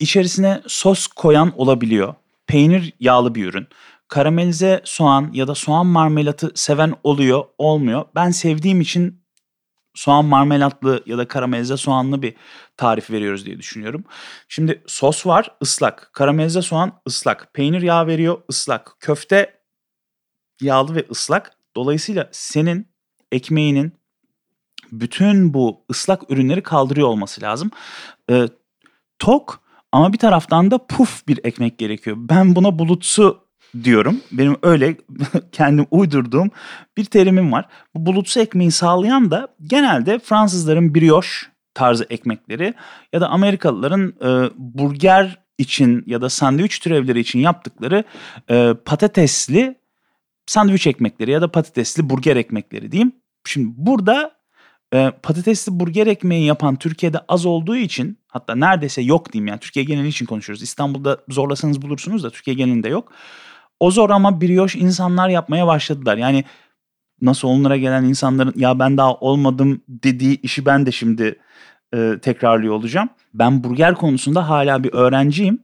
[0.00, 2.14] içerisine sos koyan olabiliyor.
[2.46, 3.66] Peynir yağlı bir ürün.
[4.08, 8.04] Karamelize soğan ya da soğan marmelatı seven oluyor, olmuyor.
[8.14, 9.22] Ben sevdiğim için
[9.94, 12.34] soğan marmelatlı ya da karamelize soğanlı bir
[12.76, 14.04] tarif veriyoruz diye düşünüyorum.
[14.48, 16.10] Şimdi sos var ıslak.
[16.12, 17.54] Karamelize soğan ıslak.
[17.54, 18.96] Peynir yağı veriyor ıslak.
[19.00, 19.60] Köfte
[20.60, 21.56] yağlı ve ıslak.
[21.76, 22.88] Dolayısıyla senin
[23.32, 24.01] ekmeğinin
[24.92, 27.70] bütün bu ıslak ürünleri kaldırıyor olması lazım.
[28.30, 28.48] Ee,
[29.18, 32.16] tok ama bir taraftan da puf bir ekmek gerekiyor.
[32.18, 33.38] Ben buna bulutsu
[33.84, 34.20] diyorum.
[34.32, 34.96] Benim öyle
[35.52, 36.50] kendim uydurduğum
[36.96, 37.68] bir terimim var.
[37.94, 41.28] Bu bulutsu ekmeği sağlayan da genelde Fransızların brioche
[41.74, 42.74] tarzı ekmekleri
[43.12, 48.04] ya da Amerikalıların e, burger için ya da sandviç türevleri için yaptıkları
[48.50, 49.78] e, patatesli
[50.46, 53.12] sandviç ekmekleri ya da patatesli burger ekmekleri diyeyim.
[53.44, 54.41] Şimdi burada
[54.94, 59.84] e, patatesli burger ekmeği yapan Türkiye'de az olduğu için hatta neredeyse yok diyeyim yani Türkiye
[59.84, 60.62] geneli için konuşuyoruz.
[60.62, 63.12] İstanbul'da zorlasanız bulursunuz da Türkiye genelinde yok.
[63.80, 66.16] O zor ama brioche insanlar yapmaya başladılar.
[66.16, 66.44] Yani
[67.22, 71.38] nasıl onlara gelen insanların ya ben daha olmadım dediği işi ben de şimdi
[71.94, 73.08] e, tekrarlıyor olacağım.
[73.34, 75.62] Ben burger konusunda hala bir öğrenciyim.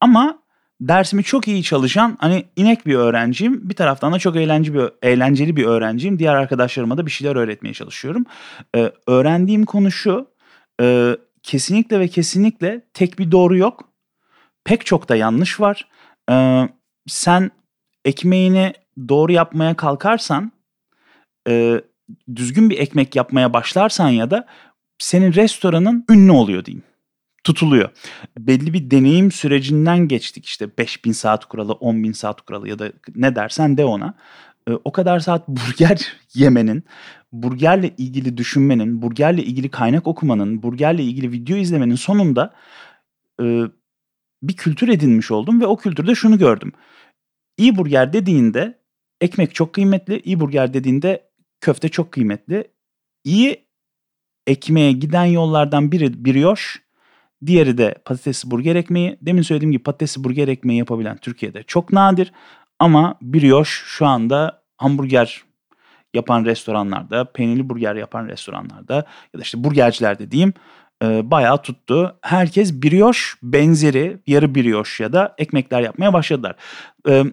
[0.00, 0.39] Ama
[0.80, 3.70] dersimi çok iyi çalışan hani inek bir öğrenciyim.
[3.70, 6.18] Bir taraftan da çok eğlenceli bir, eğlenceli bir öğrenciyim.
[6.18, 8.24] Diğer arkadaşlarıma da bir şeyler öğretmeye çalışıyorum.
[8.76, 10.28] Ee, öğrendiğim konu şu.
[10.80, 13.88] E, kesinlikle ve kesinlikle tek bir doğru yok.
[14.64, 15.88] Pek çok da yanlış var.
[16.30, 16.68] Ee,
[17.06, 17.50] sen
[18.04, 18.72] ekmeğini
[19.08, 20.52] doğru yapmaya kalkarsan
[21.48, 21.80] e,
[22.36, 24.46] düzgün bir ekmek yapmaya başlarsan ya da
[24.98, 26.84] senin restoranın ünlü oluyor diyeyim
[27.44, 27.88] tutuluyor.
[28.38, 33.36] Belli bir deneyim sürecinden geçtik işte 5000 saat kuralı, 10.000 saat kuralı ya da ne
[33.36, 34.14] dersen de ona.
[34.68, 36.84] E, o kadar saat burger yemenin,
[37.32, 42.54] burgerle ilgili düşünmenin, burgerle ilgili kaynak okumanın, burgerle ilgili video izlemenin sonunda
[43.42, 43.62] e,
[44.42, 46.72] bir kültür edinmiş oldum ve o kültürde şunu gördüm.
[47.58, 48.80] İyi burger dediğinde
[49.20, 52.64] ekmek çok kıymetli, iyi burger dediğinde köfte çok kıymetli.
[53.24, 53.66] İyi
[54.46, 56.64] ekmeğe giden yollardan biri brioche,
[57.46, 59.18] Diğeri de patatesli burger ekmeği.
[59.22, 62.32] Demin söylediğim gibi patatesli burger ekmeği yapabilen Türkiye'de çok nadir.
[62.78, 65.42] Ama brioche şu anda hamburger
[66.14, 68.94] yapan restoranlarda, peynirli burger yapan restoranlarda
[69.34, 70.52] ya da işte burgercilerde diyeyim
[71.02, 72.16] e, bayağı tuttu.
[72.20, 76.56] Herkes brioche benzeri yarı brioche ya da ekmekler yapmaya başladılar.
[77.08, 77.24] E,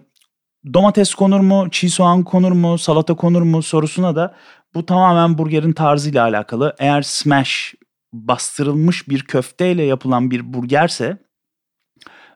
[0.74, 4.34] domates konur mu, çiğ soğan konur mu, salata konur mu sorusuna da
[4.74, 6.74] bu tamamen burgerin tarzıyla alakalı.
[6.78, 7.74] Eğer smash
[8.12, 11.18] bastırılmış bir köfteyle yapılan bir burgerse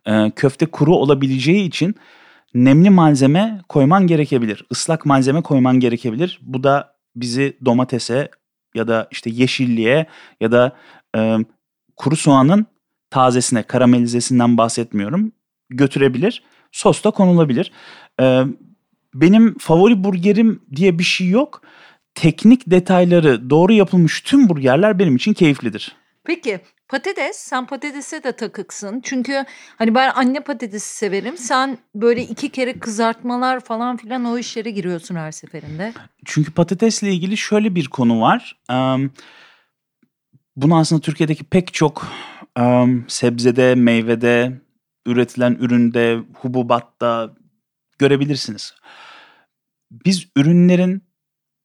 [0.07, 1.95] e, köfte kuru olabileceği için
[2.55, 4.67] nemli malzeme koyman gerekebilir.
[4.71, 6.41] Islak malzeme koyman gerekebilir.
[6.43, 8.31] Bu da bizi domatese
[8.75, 10.07] ya da işte yeşilliğe
[10.41, 10.77] ya da
[11.17, 11.39] e,
[11.97, 12.67] kuru soğanın
[13.11, 15.33] tazesine, karamelizesinden bahsetmiyorum.
[15.71, 16.43] Götürebilir.
[16.73, 17.73] Sos da konulabilir.
[18.21, 18.45] E,
[19.15, 21.63] benim favori burgerim diye bir şey yok
[22.15, 25.97] teknik detayları doğru yapılmış tüm burgerler benim için keyiflidir.
[26.25, 29.01] Peki patates sen patatese de takıksın.
[29.05, 29.45] Çünkü
[29.77, 31.37] hani ben anne patatesi severim.
[31.37, 35.93] Sen böyle iki kere kızartmalar falan filan o işlere giriyorsun her seferinde.
[36.25, 38.61] Çünkü patatesle ilgili şöyle bir konu var.
[40.57, 42.07] Bunu aslında Türkiye'deki pek çok
[43.09, 44.61] sebzede, meyvede,
[45.07, 47.35] üretilen üründe, hububatta
[47.99, 48.75] görebilirsiniz.
[49.91, 51.03] Biz ürünlerin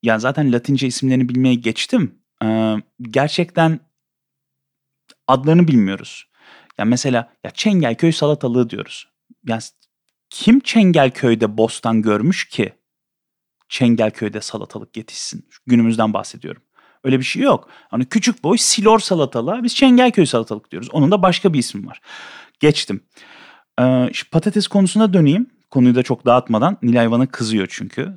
[0.03, 2.19] yani zaten Latince isimlerini bilmeye geçtim.
[2.43, 3.79] Ee, gerçekten
[5.27, 6.27] adlarını bilmiyoruz.
[6.77, 9.07] Ya mesela ya Çengelköy salatalığı diyoruz.
[9.47, 9.61] Yani
[10.29, 12.73] kim Çengelköy'de bostan görmüş ki
[13.69, 15.49] Çengelköy'de salatalık yetişsin?
[15.65, 16.61] Günümüzden bahsediyorum.
[17.03, 17.69] Öyle bir şey yok.
[17.89, 20.89] Hani küçük boy silor salatalığa biz Çengelköy salatalık diyoruz.
[20.91, 22.01] Onun da başka bir ismi var.
[22.59, 23.03] Geçtim.
[23.81, 25.56] Ee, patates konusuna döneyim.
[25.69, 28.15] Konuyu da çok dağıtmadan Nilay bana kızıyor çünkü.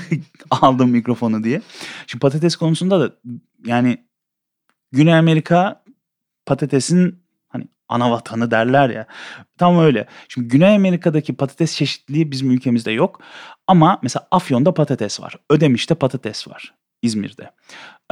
[0.50, 1.62] Aldım mikrofonu diye.
[2.06, 3.14] Şimdi patates konusunda da
[3.66, 4.04] yani
[4.92, 5.84] Güney Amerika
[6.46, 9.06] patatesin hani ana vatanı derler ya.
[9.58, 10.06] Tam öyle.
[10.28, 13.20] Şimdi Güney Amerika'daki patates çeşitliliği bizim ülkemizde yok.
[13.66, 15.36] Ama mesela Afyon'da patates var.
[15.50, 16.74] Ödemiş'te patates var.
[17.02, 17.50] İzmir'de.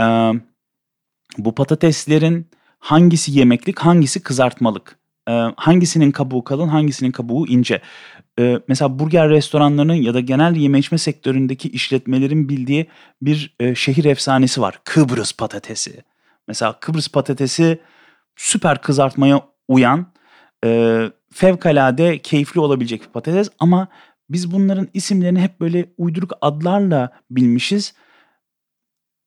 [0.00, 0.32] Ee,
[1.38, 4.98] bu patateslerin hangisi yemeklik, hangisi kızartmalık?
[5.28, 7.82] Ee, hangisinin kabuğu kalın, hangisinin kabuğu ince?
[8.38, 12.86] Ee, mesela burger restoranlarının ya da genel yeme içme sektöründeki işletmelerin bildiği
[13.22, 14.80] bir e, şehir efsanesi var.
[14.84, 16.02] Kıbrıs patatesi.
[16.48, 17.80] Mesela Kıbrıs patatesi
[18.36, 20.12] süper kızartmaya uyan,
[20.64, 23.88] e, fevkalade keyifli olabilecek bir patates ama
[24.30, 27.94] biz bunların isimlerini hep böyle uyduruk adlarla bilmişiz.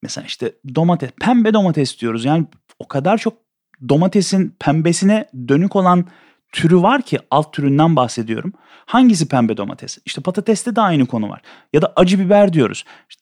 [0.01, 2.25] Mesela işte domates, pembe domates diyoruz.
[2.25, 2.45] Yani
[2.79, 3.33] o kadar çok
[3.89, 6.05] domatesin pembesine dönük olan
[6.55, 8.53] türü var ki alt türünden bahsediyorum.
[8.85, 9.97] Hangisi pembe domates?
[10.05, 11.41] İşte patateste de aynı konu var.
[11.73, 12.83] Ya da acı biber diyoruz.
[13.09, 13.21] İşte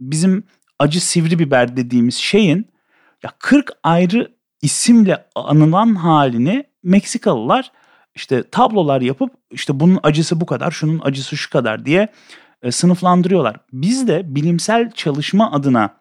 [0.00, 0.44] bizim
[0.78, 2.66] acı sivri biber dediğimiz şeyin
[3.22, 7.72] ya 40 ayrı isimle anılan halini Meksikalılar
[8.14, 12.08] işte tablolar yapıp işte bunun acısı bu kadar, şunun acısı şu kadar diye
[12.62, 13.56] e, sınıflandırıyorlar.
[13.72, 15.94] Biz de bilimsel çalışma adına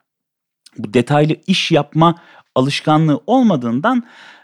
[0.77, 2.15] bu detaylı iş yapma
[2.55, 4.03] alışkanlığı olmadığından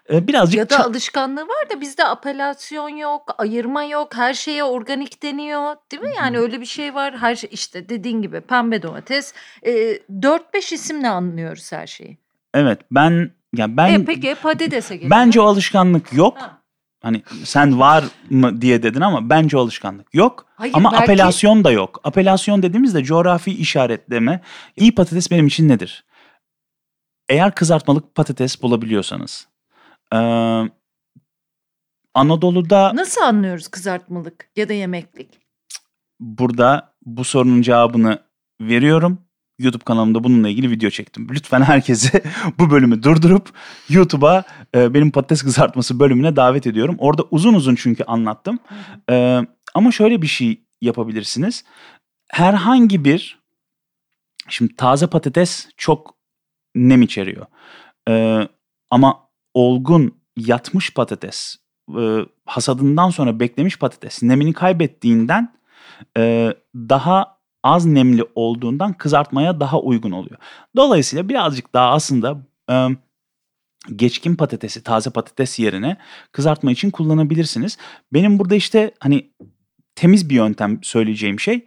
[0.09, 0.57] birazcık...
[0.57, 6.03] Ya da alışkanlığı var da bizde apelasyon yok, ayırma yok, her şeye organik deniyor değil
[6.03, 6.13] mi?
[6.17, 7.17] Yani öyle bir şey var.
[7.17, 9.33] Her şey işte dediğin gibi pembe domates.
[9.63, 12.17] E, 4-5 isimle anlıyoruz her şeyi.
[12.53, 15.11] Evet ben ya ben e, peki patatese gelelim.
[15.11, 16.37] Bence o alışkanlık yok.
[16.37, 16.57] Ha.
[17.01, 20.45] Hani sen var mı diye dedin ama bence o alışkanlık yok.
[20.55, 21.03] Hayır, ama belki...
[21.03, 22.01] apelasyon da yok.
[22.03, 24.41] Apelasyon dediğimizde coğrafi işaretleme.
[24.75, 26.05] İyi patates benim için nedir?
[27.29, 29.47] Eğer kızartmalık patates bulabiliyorsanız.
[30.13, 30.17] Ee,
[32.13, 32.95] Anadolu'da...
[32.95, 35.39] Nasıl anlıyoruz kızartmalık ya da yemeklik?
[36.19, 38.19] Burada bu sorunun cevabını
[38.61, 39.27] veriyorum.
[39.59, 41.27] YouTube kanalımda bununla ilgili video çektim.
[41.31, 42.23] Lütfen herkese
[42.59, 43.49] bu bölümü durdurup
[43.89, 44.43] YouTube'a
[44.75, 46.95] e, benim patates kızartması bölümüne davet ediyorum.
[46.99, 48.59] Orada uzun uzun çünkü anlattım.
[49.09, 49.41] E,
[49.73, 51.63] ama şöyle bir şey yapabilirsiniz.
[52.29, 53.39] Herhangi bir
[54.49, 56.17] şimdi taze patates çok
[56.75, 57.45] nem içeriyor.
[58.09, 58.41] E,
[58.89, 59.26] ama
[59.57, 61.55] olgun yatmış patates
[61.99, 65.53] e, hasadından sonra beklemiş patates nemini kaybettiğinden
[66.17, 70.37] e, daha az nemli olduğundan kızartmaya daha uygun oluyor.
[70.75, 72.37] Dolayısıyla birazcık daha aslında
[72.71, 72.87] e,
[73.95, 75.97] geçkin patatesi, taze patates yerine
[76.31, 77.77] kızartma için kullanabilirsiniz.
[78.13, 79.31] Benim burada işte hani
[79.95, 81.65] temiz bir yöntem söyleyeceğim şey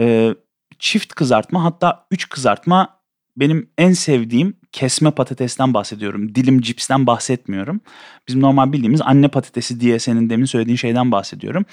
[0.00, 0.34] e,
[0.78, 2.97] çift kızartma hatta üç kızartma
[3.40, 6.34] benim en sevdiğim kesme patatesten bahsediyorum.
[6.34, 7.80] Dilim cipsten bahsetmiyorum.
[8.28, 11.64] Bizim normal bildiğimiz anne patatesi diye senin demin söylediğin şeyden bahsediyorum.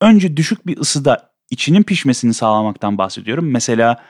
[0.00, 3.50] Önce düşük bir ısıda içinin pişmesini sağlamaktan bahsediyorum.
[3.50, 4.04] Mesela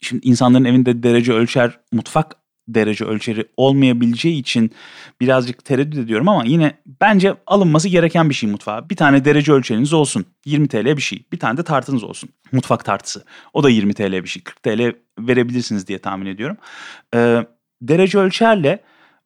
[0.00, 2.36] şimdi insanların evinde derece ölçer mutfak
[2.68, 4.70] derece ölçeri olmayabileceği için
[5.20, 8.90] birazcık tereddüt ediyorum ama yine bence alınması gereken bir şey mutfağa.
[8.90, 10.26] Bir tane derece ölçeriniz olsun.
[10.44, 11.24] 20 TL bir şey.
[11.32, 12.30] Bir tane de tartınız olsun.
[12.52, 13.24] Mutfak tartısı.
[13.52, 14.42] O da 20 TL bir şey.
[14.42, 16.56] 40 TL verebilirsiniz diye tahmin ediyorum.
[17.14, 17.46] Ee,
[17.82, 18.82] derece ölçerle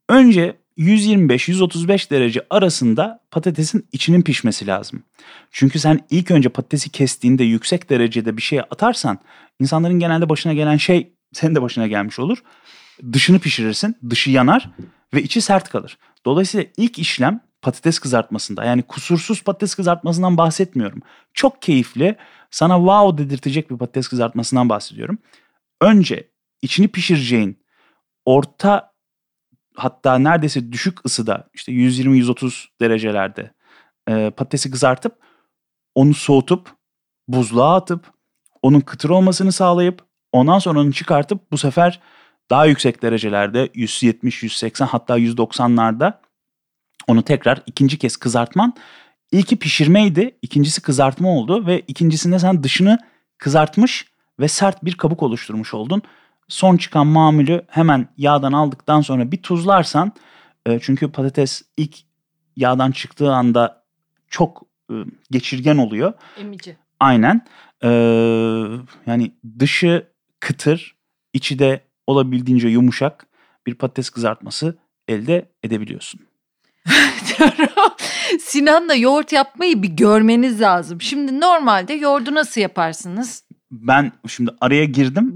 [0.09, 5.03] önce 125-135 derece arasında patatesin içinin pişmesi lazım.
[5.51, 9.19] Çünkü sen ilk önce patatesi kestiğinde yüksek derecede bir şey atarsan
[9.61, 12.39] insanların genelde başına gelen şey senin de başına gelmiş olur.
[13.13, 14.71] Dışını pişirirsin, dışı yanar
[15.15, 15.99] ve içi sert kalır.
[16.27, 21.03] Dolayısıyla ilk işlem patates kızartmasında yani kusursuz patates kızartmasından bahsetmiyorum.
[21.35, 22.17] Çok keyifli,
[22.51, 25.19] sana wow dedirtecek bir patates kızartmasından bahsediyorum.
[25.81, 26.31] Önce
[26.63, 27.65] içini pişireceğin
[28.25, 28.93] orta
[29.75, 33.53] hatta neredeyse düşük ısıda işte 120-130 derecelerde
[34.09, 35.19] e, patatesi kızartıp
[35.95, 36.71] onu soğutup
[37.29, 38.13] buzluğa atıp
[38.63, 42.01] onun kıtır olmasını sağlayıp ondan sonra onu çıkartıp bu sefer
[42.51, 46.13] daha yüksek derecelerde 170, 180 hatta 190'larda
[47.07, 48.75] onu tekrar ikinci kez kızartman.
[49.33, 52.99] İlki pişirmeydi, ikincisi kızartma oldu ve ikincisinde sen dışını
[53.39, 54.07] kızartmış
[54.41, 56.03] ve sert bir kabuk oluşturmuş oldun
[56.49, 60.13] son çıkan mamülü hemen yağdan aldıktan sonra bir tuzlarsan
[60.67, 61.97] e, çünkü patates ilk
[62.57, 63.85] yağdan çıktığı anda
[64.29, 64.95] çok e,
[65.31, 66.13] geçirgen oluyor.
[66.39, 66.77] Emici.
[67.01, 67.47] Aynen.
[67.83, 67.89] E,
[69.07, 70.07] yani dışı
[70.41, 70.97] kıtır,
[71.33, 73.27] içi de olabildiğince yumuşak
[73.67, 76.21] bir patates kızartması elde edebiliyorsun.
[78.41, 81.01] Sinan'la yoğurt yapmayı bir görmeniz lazım.
[81.01, 83.45] Şimdi normalde yoğurdu nasıl yaparsınız?
[83.71, 85.35] ben şimdi araya girdim.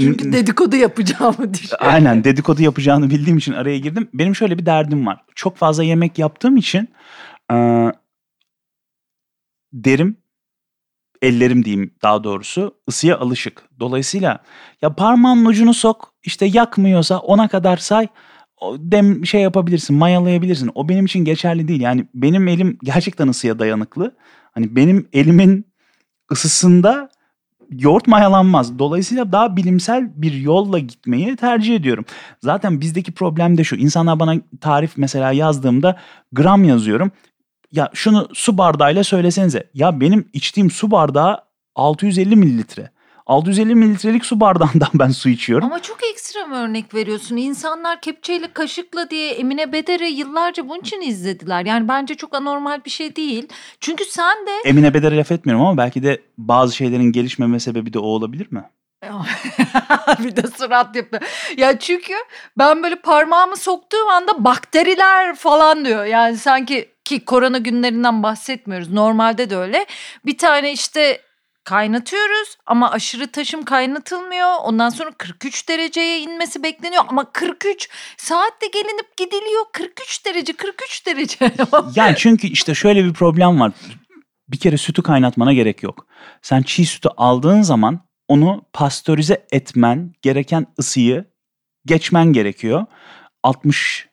[0.00, 1.86] Çünkü dedikodu yapacağımı düşünüyorum.
[1.88, 4.08] Aynen dedikodu yapacağını bildiğim için araya girdim.
[4.14, 5.24] Benim şöyle bir derdim var.
[5.34, 6.88] Çok fazla yemek yaptığım için
[9.72, 10.16] derim
[11.24, 13.62] ellerim diyeyim daha doğrusu ısıya alışık.
[13.80, 14.38] Dolayısıyla
[14.82, 18.08] ya parmağın ucunu sok işte yakmıyorsa ona kadar say
[18.78, 20.70] dem şey yapabilirsin mayalayabilirsin.
[20.74, 21.80] O benim için geçerli değil.
[21.80, 24.16] Yani benim elim gerçekten ısıya dayanıklı.
[24.52, 25.66] Hani benim elimin
[26.32, 27.08] ısısında
[27.70, 28.78] yoğurt mayalanmaz.
[28.78, 32.04] Dolayısıyla daha bilimsel bir yolla gitmeyi tercih ediyorum.
[32.42, 33.76] Zaten bizdeki problem de şu.
[33.76, 35.96] İnsanlar bana tarif mesela yazdığımda
[36.32, 37.10] gram yazıyorum.
[37.74, 39.70] Ya şunu su bardağıyla söylesenize.
[39.74, 41.38] Ya benim içtiğim su bardağı
[41.74, 42.90] 650 mililitre.
[43.26, 45.66] 650 mililitrelik su bardağından ben su içiyorum.
[45.66, 47.36] Ama çok ekstrem örnek veriyorsun.
[47.36, 51.66] İnsanlar kepçeyle kaşıkla diye Emine Beder'i yıllarca bunun için izlediler.
[51.66, 53.48] Yani bence çok anormal bir şey değil.
[53.80, 54.68] Çünkü sen de...
[54.68, 58.64] Emine Beder'e laf etmiyorum ama belki de bazı şeylerin gelişmeme sebebi de o olabilir mi?
[60.24, 61.22] bir de surat yapıyor.
[61.56, 62.14] Ya çünkü
[62.58, 66.04] ben böyle parmağımı soktuğum anda bakteriler falan diyor.
[66.04, 68.92] Yani sanki ki korona günlerinden bahsetmiyoruz.
[68.92, 69.86] Normalde de öyle.
[70.26, 71.20] Bir tane işte
[71.64, 74.54] kaynatıyoruz ama aşırı taşım kaynatılmıyor.
[74.62, 79.64] Ondan sonra 43 dereceye inmesi bekleniyor ama 43 saatte gelinip gidiliyor.
[79.72, 81.52] 43 derece 43 derece.
[81.96, 83.72] yani çünkü işte şöyle bir problem var.
[84.48, 86.06] Bir kere sütü kaynatmana gerek yok.
[86.42, 91.24] Sen çiğ sütü aldığın zaman onu pastörize etmen gereken ısıyı
[91.86, 92.86] geçmen gerekiyor.
[93.42, 94.08] 60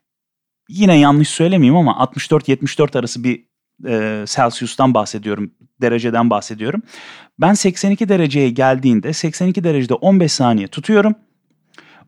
[0.72, 3.46] yine yanlış söylemeyeyim ama 64-74 arası bir
[3.88, 6.82] e, Celsius'tan bahsediyorum, dereceden bahsediyorum.
[7.40, 11.16] Ben 82 dereceye geldiğinde 82 derecede 15 saniye tutuyorum.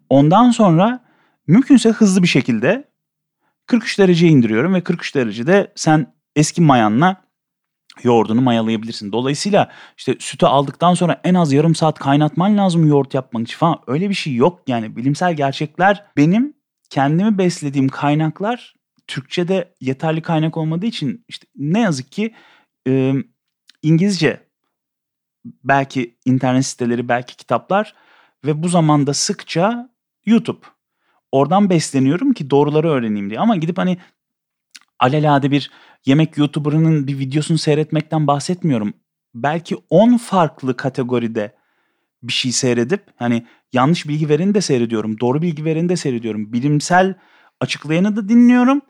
[0.10, 1.04] Ondan sonra
[1.48, 2.94] mümkünse hızlı bir şekilde
[3.66, 7.24] 43 dereceye indiriyorum ve 43 derecede sen eski mayanla
[8.04, 9.12] yoğurdunu mayalayabilirsin.
[9.12, 13.80] Dolayısıyla işte sütü aldıktan sonra en az yarım saat kaynatman lazım yoğurt yapmak için falan.
[13.88, 16.54] Öyle bir şey yok yani bilimsel gerçekler benim
[16.94, 18.76] kendimi beslediğim kaynaklar
[19.08, 22.34] Türkçe'de yeterli kaynak olmadığı için işte ne yazık ki
[22.88, 23.14] e,
[23.82, 24.44] İngilizce
[25.64, 27.96] belki internet siteleri belki kitaplar
[28.46, 29.90] ve bu zamanda sıkça
[30.26, 30.60] YouTube.
[31.32, 33.40] Oradan besleniyorum ki doğruları öğreneyim diye.
[33.40, 33.98] Ama gidip hani
[35.00, 35.72] alelade bir
[36.06, 38.94] yemek YouTuber'ının bir videosunu seyretmekten bahsetmiyorum.
[39.36, 41.56] Belki 10 farklı kategoride
[42.24, 45.20] bir şey seyredip hani yanlış bilgi vereni de seyrediyorum.
[45.20, 46.54] Doğru bilgi vereni de seyrediyorum.
[46.54, 47.16] Bilimsel
[47.62, 48.82] açıklayanı da dinliyorum.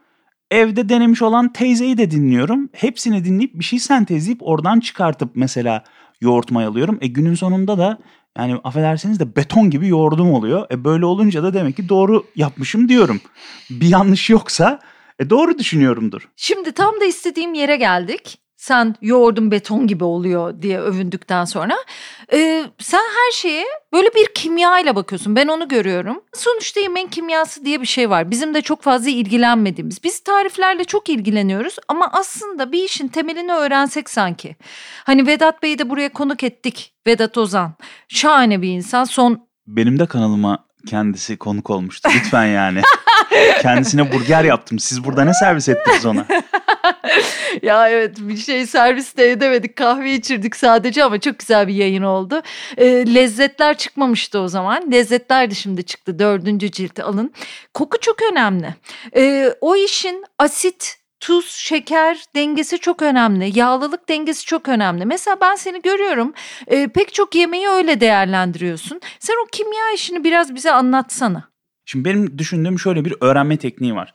[0.52, 2.70] Evde denemiş olan teyzeyi de dinliyorum.
[2.74, 5.84] Hepsini dinleyip bir şey sentezleyip oradan çıkartıp mesela
[6.22, 6.98] yoğurt mayalıyorum.
[7.02, 7.98] E günün sonunda da
[8.38, 10.68] yani affedersiniz de beton gibi yoğurdum oluyor.
[10.72, 13.22] E böyle olunca da demek ki doğru yapmışım diyorum.
[13.70, 14.80] Bir yanlış yoksa
[15.20, 16.30] e doğru düşünüyorumdur.
[16.36, 21.76] Şimdi tam da istediğim yere geldik sen yoğurdun beton gibi oluyor diye övündükten sonra
[22.34, 25.36] e, sen her şeye böyle bir kimya ile bakıyorsun.
[25.36, 26.22] Ben onu görüyorum.
[26.34, 28.32] Sonuçta yemeğin kimyası diye bir şey var.
[28.32, 30.04] Bizim de çok fazla ilgilenmediğimiz.
[30.04, 34.56] Biz tariflerle çok ilgileniyoruz ama aslında bir işin temelini öğrensek sanki.
[35.04, 36.94] Hani Vedat Bey'i de buraya konuk ettik.
[37.08, 37.74] Vedat Ozan.
[38.08, 39.04] Şahane bir insan.
[39.04, 42.10] Son benim de kanalıma kendisi konuk olmuştu.
[42.16, 42.82] Lütfen yani.
[43.62, 44.80] Kendisine burger yaptım.
[44.80, 46.26] Siz burada ne servis ettiniz ona?
[47.62, 49.76] ya evet bir şey servis de edemedik.
[49.76, 52.42] Kahve içirdik sadece ama çok güzel bir yayın oldu.
[52.78, 54.92] E, lezzetler çıkmamıştı o zaman.
[54.92, 56.20] Lezzetler de şimdi çıktı.
[56.20, 57.34] Dördüncü cilt alın.
[57.74, 58.76] Koku çok önemli.
[59.16, 63.60] E, o işin asit tuz, şeker dengesi çok önemli.
[63.60, 65.06] Yağlılık dengesi çok önemli.
[65.06, 66.34] Mesela ben seni görüyorum.
[66.68, 69.02] E, pek çok yemeği öyle değerlendiriyorsun.
[69.20, 71.50] Sen o kimya işini biraz bize anlatsana.
[71.86, 74.14] Şimdi benim düşündüğüm şöyle bir öğrenme tekniği var.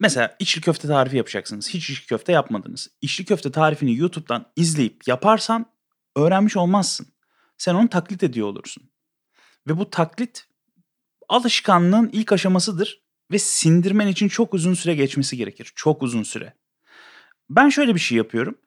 [0.00, 1.68] Mesela içli köfte tarifi yapacaksınız.
[1.68, 2.88] Hiç içli köfte yapmadınız.
[3.00, 5.66] İçli köfte tarifini YouTube'dan izleyip yaparsan
[6.16, 7.06] öğrenmiş olmazsın.
[7.58, 8.90] Sen onu taklit ediyor olursun.
[9.68, 10.46] Ve bu taklit
[11.28, 15.72] alışkanlığın ilk aşamasıdır ve sindirmen için çok uzun süre geçmesi gerekir.
[15.76, 16.54] Çok uzun süre.
[17.50, 18.58] Ben şöyle bir şey yapıyorum.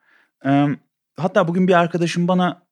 [1.18, 2.68] Hatta bugün bir arkadaşım bana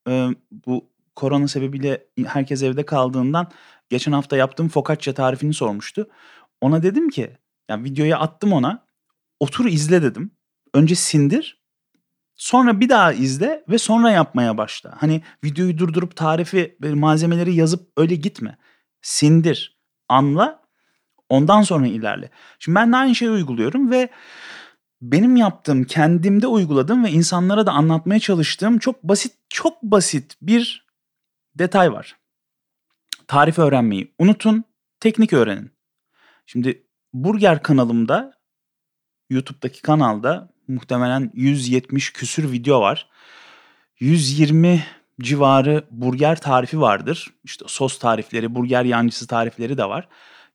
[0.51, 3.51] bu korona sebebiyle herkes evde kaldığından
[3.89, 6.09] geçen hafta yaptığım focaccia tarifini sormuştu.
[6.61, 7.37] Ona dedim ki
[7.69, 8.87] yani videoyu attım ona.
[9.39, 10.31] Otur izle dedim.
[10.73, 11.61] Önce sindir.
[12.35, 14.95] Sonra bir daha izle ve sonra yapmaya başla.
[14.99, 18.57] Hani videoyu durdurup tarifi, malzemeleri yazıp öyle gitme.
[19.01, 19.77] Sindir,
[20.09, 20.61] anla,
[21.29, 22.29] ondan sonra ilerle.
[22.59, 24.09] Şimdi ben de aynı şeyi uyguluyorum ve
[25.01, 30.87] benim yaptığım, kendimde uyguladığım ve insanlara da anlatmaya çalıştığım çok basit, çok basit bir
[31.55, 32.17] detay var.
[33.27, 34.63] Tarif öğrenmeyi unutun,
[34.99, 35.71] teknik öğrenin.
[36.45, 38.33] Şimdi Burger kanalımda
[39.29, 43.09] YouTube'daki kanalda muhtemelen 170 küsür video var.
[43.99, 44.83] 120
[45.21, 47.27] civarı burger tarifi vardır.
[47.43, 50.07] İşte sos tarifleri, burger yancısı tarifleri de var.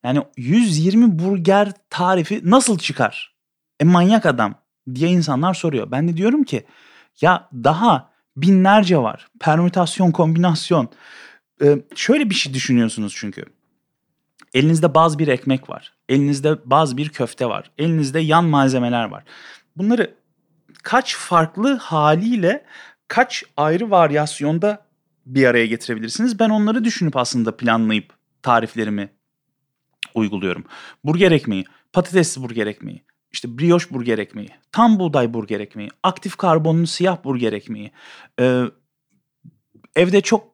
[0.04, 3.34] Yani 120 burger tarifi nasıl çıkar?
[3.80, 4.54] E manyak adam
[4.94, 5.90] diye insanlar soruyor.
[5.90, 6.66] Ben de diyorum ki
[7.20, 9.28] Ya daha binlerce var.
[9.40, 10.88] Permütasyon, kombinasyon.
[11.62, 13.44] Ee, şöyle bir şey düşünüyorsunuz çünkü.
[14.54, 15.92] Elinizde bazı bir ekmek var.
[16.08, 17.70] Elinizde bazı bir köfte var.
[17.78, 19.24] Elinizde yan malzemeler var.
[19.76, 20.14] Bunları
[20.82, 22.64] kaç farklı haliyle
[23.08, 24.86] kaç ayrı varyasyonda
[25.26, 26.38] bir araya getirebilirsiniz?
[26.38, 29.10] Ben onları düşünüp aslında planlayıp tariflerimi
[30.14, 30.64] uyguluyorum.
[31.04, 36.86] Burger ekmeği, patatesli burger ekmeği, işte brioche burger ekmeği, tam buğday burger ekmeği, aktif karbonlu
[36.86, 37.92] siyah burger ekmeği.
[38.40, 38.62] Ee,
[39.96, 40.51] evde çok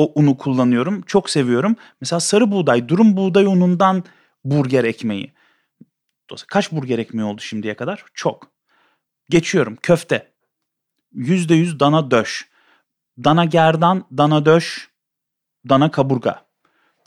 [0.00, 1.02] o unu kullanıyorum.
[1.02, 1.76] Çok seviyorum.
[2.00, 4.04] Mesela sarı buğday, durum buğday unundan
[4.44, 5.32] burger ekmeği.
[6.48, 8.04] Kaç burger ekmeği oldu şimdiye kadar?
[8.14, 8.50] Çok.
[9.28, 9.76] Geçiyorum.
[9.82, 10.32] Köfte.
[11.12, 12.48] Yüzde yüz dana döş.
[13.24, 14.88] Dana gerdan, dana döş,
[15.68, 16.46] dana kaburga.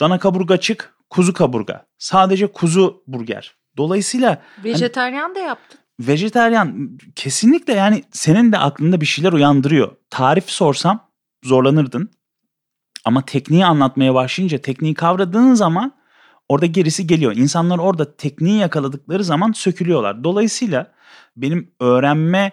[0.00, 1.86] Dana kaburga çık, kuzu kaburga.
[1.98, 3.56] Sadece kuzu burger.
[3.76, 5.80] Dolayısıyla vejeteryan hani, da yaptın.
[6.00, 9.96] Vejeteryan kesinlikle yani senin de aklında bir şeyler uyandırıyor.
[10.10, 11.10] Tarif sorsam
[11.44, 12.10] zorlanırdın.
[13.04, 15.92] Ama tekniği anlatmaya başlayınca tekniği kavradığın zaman
[16.48, 17.36] orada gerisi geliyor.
[17.36, 20.24] İnsanlar orada tekniği yakaladıkları zaman sökülüyorlar.
[20.24, 20.92] Dolayısıyla
[21.36, 22.52] benim öğrenme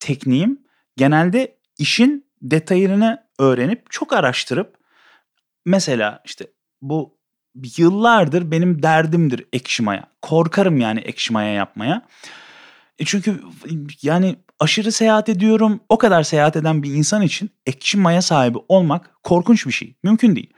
[0.00, 0.60] tekniğim
[0.96, 4.78] genelde işin detayını öğrenip çok araştırıp
[5.64, 6.46] mesela işte
[6.82, 7.16] bu
[7.76, 10.06] yıllardır benim derdimdir ekşimaya.
[10.22, 12.06] Korkarım yani ekşimaya yapmaya.
[12.98, 13.40] E çünkü
[14.02, 15.80] yani aşırı seyahat ediyorum.
[15.88, 19.94] O kadar seyahat eden bir insan için ekşi maya sahibi olmak korkunç bir şey.
[20.02, 20.52] Mümkün değil.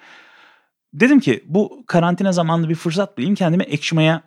[0.92, 4.22] Dedim ki bu karantina zamanlı bir fırsat bulayım kendime ekşi maya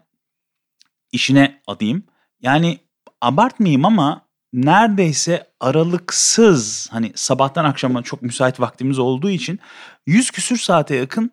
[1.11, 2.03] işine adayım.
[2.41, 2.79] Yani
[3.21, 9.59] abartmayayım ama neredeyse aralıksız hani sabahtan akşama çok müsait vaktimiz olduğu için
[10.05, 11.31] 100 küsür saate yakın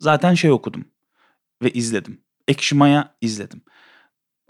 [0.00, 0.84] zaten şey okudum
[1.62, 2.20] ve izledim.
[2.48, 3.62] Ekşi Maya izledim.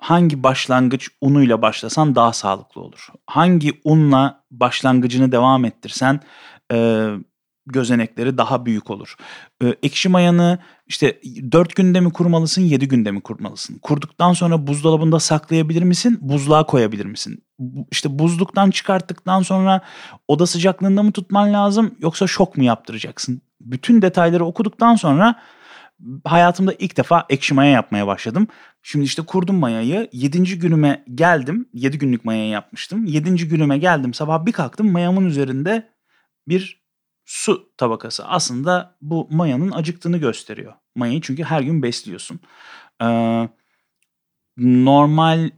[0.04, 3.08] Hangi başlangıç unuyla başlasan daha sağlıklı olur?
[3.26, 6.20] Hangi unla başlangıcını devam ettirsen
[6.72, 7.08] e,
[7.66, 9.14] gözenekleri daha büyük olur.
[9.62, 11.20] E, ekşi mayanı işte
[11.52, 13.78] 4 günde mi kurmalısın 7 günde mi kurmalısın?
[13.78, 16.18] Kurduktan sonra buzdolabında saklayabilir misin?
[16.20, 17.44] Buzluğa koyabilir misin?
[17.90, 19.80] İşte buzluktan çıkarttıktan sonra
[20.28, 23.42] oda sıcaklığında mı tutman lazım yoksa şok mu yaptıracaksın?
[23.60, 25.40] Bütün detayları okuduktan sonra
[26.24, 28.48] hayatımda ilk defa ekşi maya yapmaya başladım.
[28.86, 30.08] Şimdi işte kurdum mayayı.
[30.12, 31.68] Yedinci günüme geldim.
[31.74, 33.04] Yedi günlük mayayı yapmıştım.
[33.04, 34.14] Yedinci günüme geldim.
[34.14, 35.88] Sabah bir kalktım mayamın üzerinde
[36.48, 36.82] bir
[37.24, 38.26] su tabakası.
[38.26, 40.72] Aslında bu mayanın acıktığını gösteriyor.
[40.94, 42.40] Mayayı çünkü her gün besliyorsun.
[43.02, 43.48] Ee,
[44.56, 45.50] normal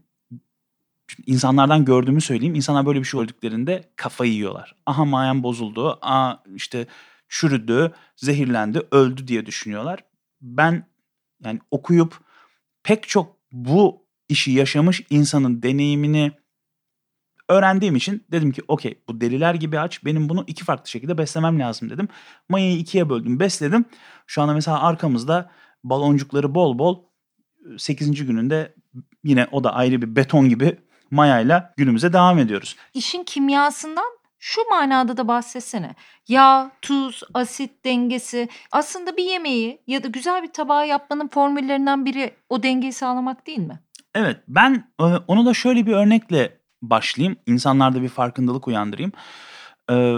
[1.27, 2.55] insanlardan gördüğümü söyleyeyim.
[2.55, 4.75] İnsanlar böyle bir şey öldüklerinde kafayı yiyorlar.
[4.87, 5.99] Aha mayam bozuldu.
[6.03, 6.87] Aa işte
[7.29, 10.05] çürüdü, zehirlendi, öldü diye düşünüyorlar.
[10.41, 10.87] Ben
[11.45, 12.26] yani okuyup
[12.87, 16.33] pek çok bu işi yaşamış insanın deneyimini
[17.49, 21.61] öğrendiğim için dedim ki okey bu deliler gibi aç benim bunu iki farklı şekilde beslemem
[21.61, 22.09] lazım dedim.
[22.49, 23.85] Mayayı ikiye böldüm besledim.
[24.27, 25.51] Şu anda mesela arkamızda
[25.85, 27.03] baloncukları bol bol
[27.79, 28.27] 8.
[28.27, 28.75] gününde
[29.25, 30.79] yine o da ayrı bir beton gibi
[31.11, 32.77] mayayla günümüze devam ediyoruz.
[32.95, 34.16] İşin kimyasından
[34.47, 35.95] şu manada da bahsetsene.
[36.29, 42.35] Yağ, tuz, asit dengesi aslında bir yemeği ya da güzel bir tabağı yapmanın formüllerinden biri
[42.49, 43.81] o dengeyi sağlamak değil mi?
[44.15, 47.37] Evet ben e, onu da şöyle bir örnekle başlayayım.
[47.47, 49.13] İnsanlarda bir farkındalık uyandırayım.
[49.91, 50.15] Ee,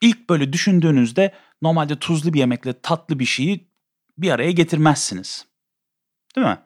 [0.00, 3.70] ilk böyle düşündüğünüzde normalde tuzlu bir yemekle tatlı bir şeyi
[4.18, 5.46] bir araya getirmezsiniz.
[6.36, 6.58] Değil mi?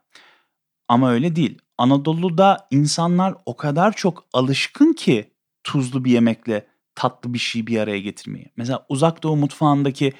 [0.88, 1.58] Ama öyle değil.
[1.78, 5.32] Anadolu'da insanlar o kadar çok alışkın ki
[5.64, 8.52] tuzlu bir yemekle tatlı bir şey bir araya getirmeyi.
[8.56, 10.12] Mesela uzak doğu mutfağındaki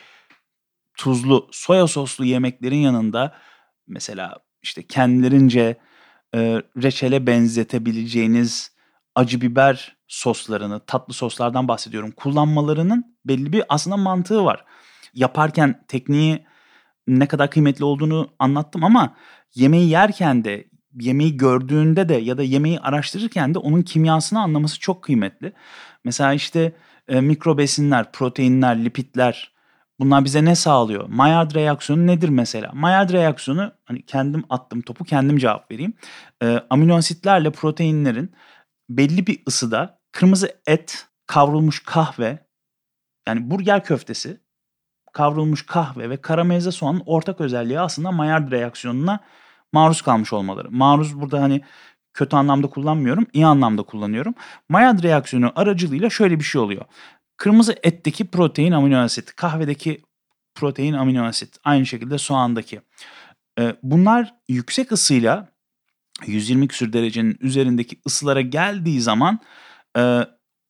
[0.96, 3.34] tuzlu soya soslu yemeklerin yanında
[3.86, 5.76] mesela işte kendilerince
[6.34, 8.72] e, reçele benzetebileceğiniz
[9.14, 12.10] acı biber soslarını, tatlı soslardan bahsediyorum.
[12.10, 14.64] Kullanmalarının belli bir aslında mantığı var.
[15.14, 16.46] Yaparken tekniği
[17.06, 19.16] ne kadar kıymetli olduğunu anlattım ama
[19.54, 20.68] yemeği yerken de,
[21.00, 25.52] yemeği gördüğünde de ya da yemeği araştırırken de onun kimyasını anlaması çok kıymetli.
[26.04, 26.72] Mesela işte
[27.08, 29.52] e, mikro besinler, proteinler, lipidler
[30.00, 31.08] bunlar bize ne sağlıyor?
[31.08, 32.70] Maillard reaksiyonu nedir mesela?
[32.72, 35.94] Maillard reaksiyonu hani kendim attım topu kendim cevap vereyim.
[36.42, 38.32] E, amino asitlerle proteinlerin
[38.90, 42.46] belli bir ısıda kırmızı et, kavrulmuş kahve
[43.28, 44.40] yani burger köftesi,
[45.12, 49.20] kavrulmuş kahve ve karamelize soğanın ortak özelliği aslında Maillard reaksiyonuna
[49.72, 50.70] maruz kalmış olmaları.
[50.70, 51.60] Maruz burada hani
[52.14, 54.34] kötü anlamda kullanmıyorum, iyi anlamda kullanıyorum.
[54.68, 56.84] Maillard reaksiyonu aracılığıyla şöyle bir şey oluyor.
[57.36, 60.02] Kırmızı etteki protein amino asit, kahvedeki
[60.54, 62.80] protein amino asit, aynı şekilde soğandaki.
[63.58, 65.52] Ee, bunlar yüksek ısıyla
[66.26, 69.40] 120 küsür derecenin üzerindeki ısılara geldiği zaman
[69.98, 70.20] e,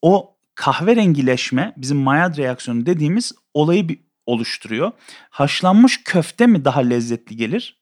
[0.03, 4.93] o kahverengileşme bizim Maillard reaksiyonu dediğimiz olayı bir oluşturuyor.
[5.31, 7.82] Haşlanmış köfte mi daha lezzetli gelir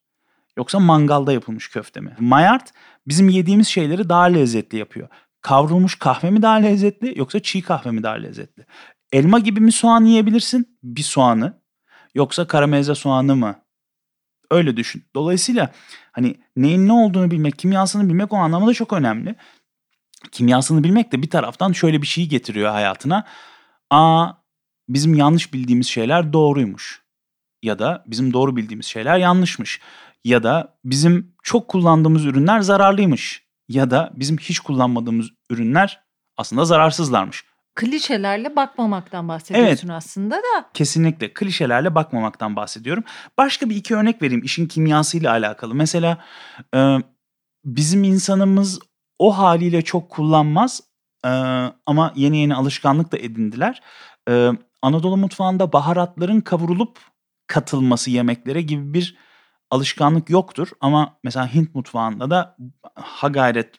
[0.57, 2.17] yoksa mangalda yapılmış köfte mi?
[2.19, 2.67] Maillard
[3.07, 5.09] bizim yediğimiz şeyleri daha lezzetli yapıyor.
[5.41, 8.67] Kavrulmuş kahve mi daha lezzetli yoksa çiğ kahve mi daha lezzetli?
[9.13, 10.79] Elma gibi mi soğan yiyebilirsin?
[10.83, 11.61] Bir soğanı.
[12.15, 13.57] Yoksa karamelize soğanı mı?
[14.51, 15.05] Öyle düşün.
[15.15, 15.73] Dolayısıyla
[16.13, 19.35] hani neyin ne olduğunu bilmek, kimyasını bilmek o anlamda çok önemli.
[20.33, 23.27] Kimyasını bilmek de bir taraftan şöyle bir şey getiriyor hayatına.
[23.91, 24.33] Aa
[24.89, 27.03] bizim yanlış bildiğimiz şeyler doğruymuş.
[27.63, 29.81] Ya da bizim doğru bildiğimiz şeyler yanlışmış.
[30.25, 33.43] Ya da bizim çok kullandığımız ürünler zararlıymış.
[33.69, 36.01] Ya da bizim hiç kullanmadığımız ürünler
[36.37, 37.45] aslında zararsızlarmış.
[37.75, 40.71] Klişelerle bakmamaktan bahsediyorsun evet, aslında da.
[40.75, 43.05] Kesinlikle klişelerle bakmamaktan bahsediyorum.
[43.39, 45.75] Başka bir iki örnek vereyim işin kimyasıyla alakalı.
[45.75, 46.19] Mesela
[46.75, 46.97] e,
[47.65, 48.81] bizim insanımız
[49.19, 50.81] o haliyle çok kullanmaz
[51.25, 51.29] e,
[51.87, 53.83] ama yeni yeni alışkanlık da edindiler.
[54.29, 54.51] E,
[54.83, 56.99] Anadolu mutfağında baharatların kavrulup
[57.47, 59.17] katılması yemeklere gibi bir
[59.71, 60.69] alışkanlık yoktur.
[60.81, 62.57] Ama mesela Hint mutfağında da
[62.95, 63.75] ha gayret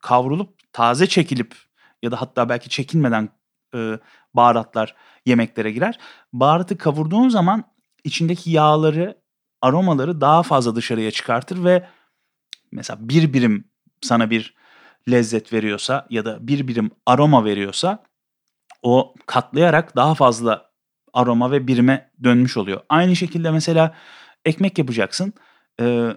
[0.00, 1.56] kavrulup taze çekilip
[2.02, 3.28] ya da hatta belki çekilmeden
[3.74, 3.98] e,
[4.34, 4.94] baharatlar
[5.26, 5.98] yemeklere girer.
[6.32, 7.64] Baharatı kavurduğun zaman
[8.04, 9.18] içindeki yağları,
[9.62, 11.88] aromaları daha fazla dışarıya çıkartır ve
[12.72, 13.64] mesela bir birim
[14.00, 14.54] sana bir
[15.10, 18.04] lezzet veriyorsa ya da bir birim aroma veriyorsa
[18.82, 20.70] o katlayarak daha fazla
[21.12, 22.80] aroma ve birime dönmüş oluyor.
[22.88, 23.94] Aynı şekilde mesela
[24.44, 25.32] ekmek yapacaksın.
[25.80, 26.10] Ee,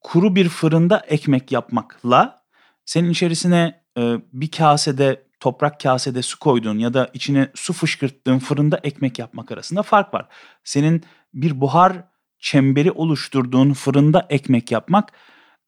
[0.00, 2.44] kuru bir fırında ekmek yapmakla
[2.84, 8.80] senin içerisine e, bir kasede toprak kasede su koyduğun ya da içine su fışkırttığın fırında
[8.82, 10.28] ekmek yapmak arasında fark var.
[10.64, 11.92] Senin bir buhar
[12.38, 15.12] çemberi oluşturduğun fırında ekmek yapmak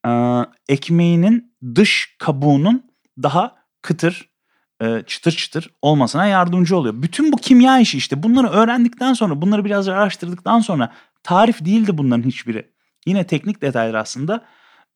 [0.07, 0.11] e,
[0.69, 2.91] ekmeğinin dış kabuğunun
[3.23, 4.31] daha kıtır,
[4.83, 7.03] e, çıtır çıtır olmasına yardımcı oluyor.
[7.03, 10.93] Bütün bu kimya işi işte bunları öğrendikten sonra, bunları biraz araştırdıktan sonra
[11.27, 12.71] tarif değildi bunların hiçbiri.
[13.07, 14.47] Yine teknik detaylar aslında.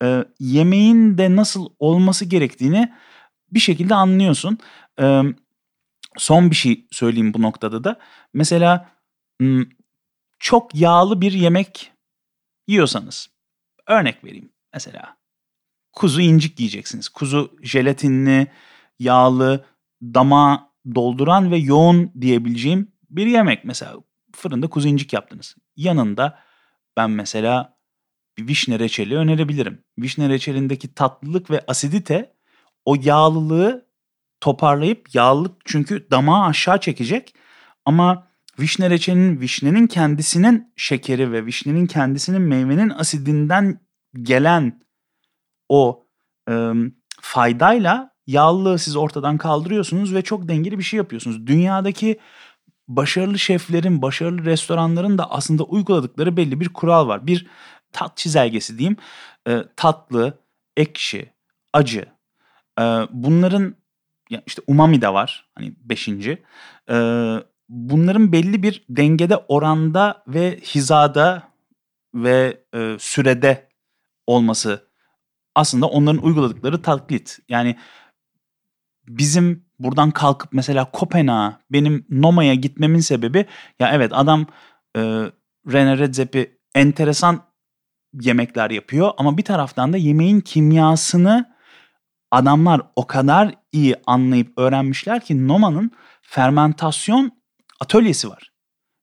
[0.02, 2.92] E, yemeğin de nasıl olması gerektiğini
[3.52, 4.58] bir şekilde anlıyorsun.
[5.00, 5.22] E,
[6.16, 7.98] son bir şey söyleyeyim bu noktada da.
[8.34, 8.90] Mesela
[10.38, 11.92] çok yağlı bir yemek
[12.68, 13.28] yiyorsanız
[13.86, 14.52] örnek vereyim.
[14.74, 15.16] Mesela
[15.92, 17.08] kuzu incik yiyeceksiniz.
[17.08, 18.46] Kuzu jelatinli,
[18.98, 19.64] yağlı,
[20.02, 23.64] dama dolduran ve yoğun diyebileceğim bir yemek.
[23.64, 23.96] Mesela
[24.36, 25.56] fırında kuzu incik yaptınız.
[25.76, 26.38] Yanında
[26.96, 27.76] ben mesela
[28.38, 29.84] bir vişne reçeli önerebilirim.
[29.98, 32.34] Vişne reçelindeki tatlılık ve asidite
[32.84, 33.86] o yağlılığı
[34.40, 37.34] toparlayıp yağlılık çünkü damağı aşağı çekecek.
[37.84, 38.26] Ama
[38.60, 43.80] vişne reçelinin vişnenin kendisinin şekeri ve vişnenin kendisinin meyvenin asidinden
[44.22, 44.80] gelen
[45.68, 46.06] o
[46.50, 46.72] e,
[47.20, 51.46] faydayla yağlılığı siz ortadan kaldırıyorsunuz ve çok dengeli bir şey yapıyorsunuz.
[51.46, 52.20] Dünyadaki
[52.96, 57.26] başarılı şeflerin, başarılı restoranların da aslında uyguladıkları belli bir kural var.
[57.26, 57.46] Bir
[57.92, 58.96] tat çizelgesi diyeyim.
[59.48, 60.38] E, tatlı,
[60.76, 61.32] ekşi,
[61.72, 62.06] acı.
[62.80, 63.74] E, bunların
[64.46, 65.48] işte umami de var.
[65.54, 66.42] Hani beşinci.
[66.90, 66.96] E,
[67.68, 71.42] bunların belli bir dengede, oranda ve hizada
[72.14, 73.68] ve e, sürede
[74.26, 74.90] olması
[75.54, 77.38] aslında onların uyguladıkları taklit.
[77.48, 77.76] Yani
[79.08, 83.46] bizim buradan kalkıp mesela Kopenhag'a benim Noma'ya gitmemin sebebi
[83.78, 84.46] ya evet adam
[84.96, 85.00] e,
[85.72, 87.42] Rene Redzepi enteresan
[88.20, 91.54] yemekler yapıyor ama bir taraftan da yemeğin kimyasını
[92.30, 95.90] adamlar o kadar iyi anlayıp öğrenmişler ki Noma'nın
[96.22, 97.32] fermentasyon
[97.80, 98.52] atölyesi var.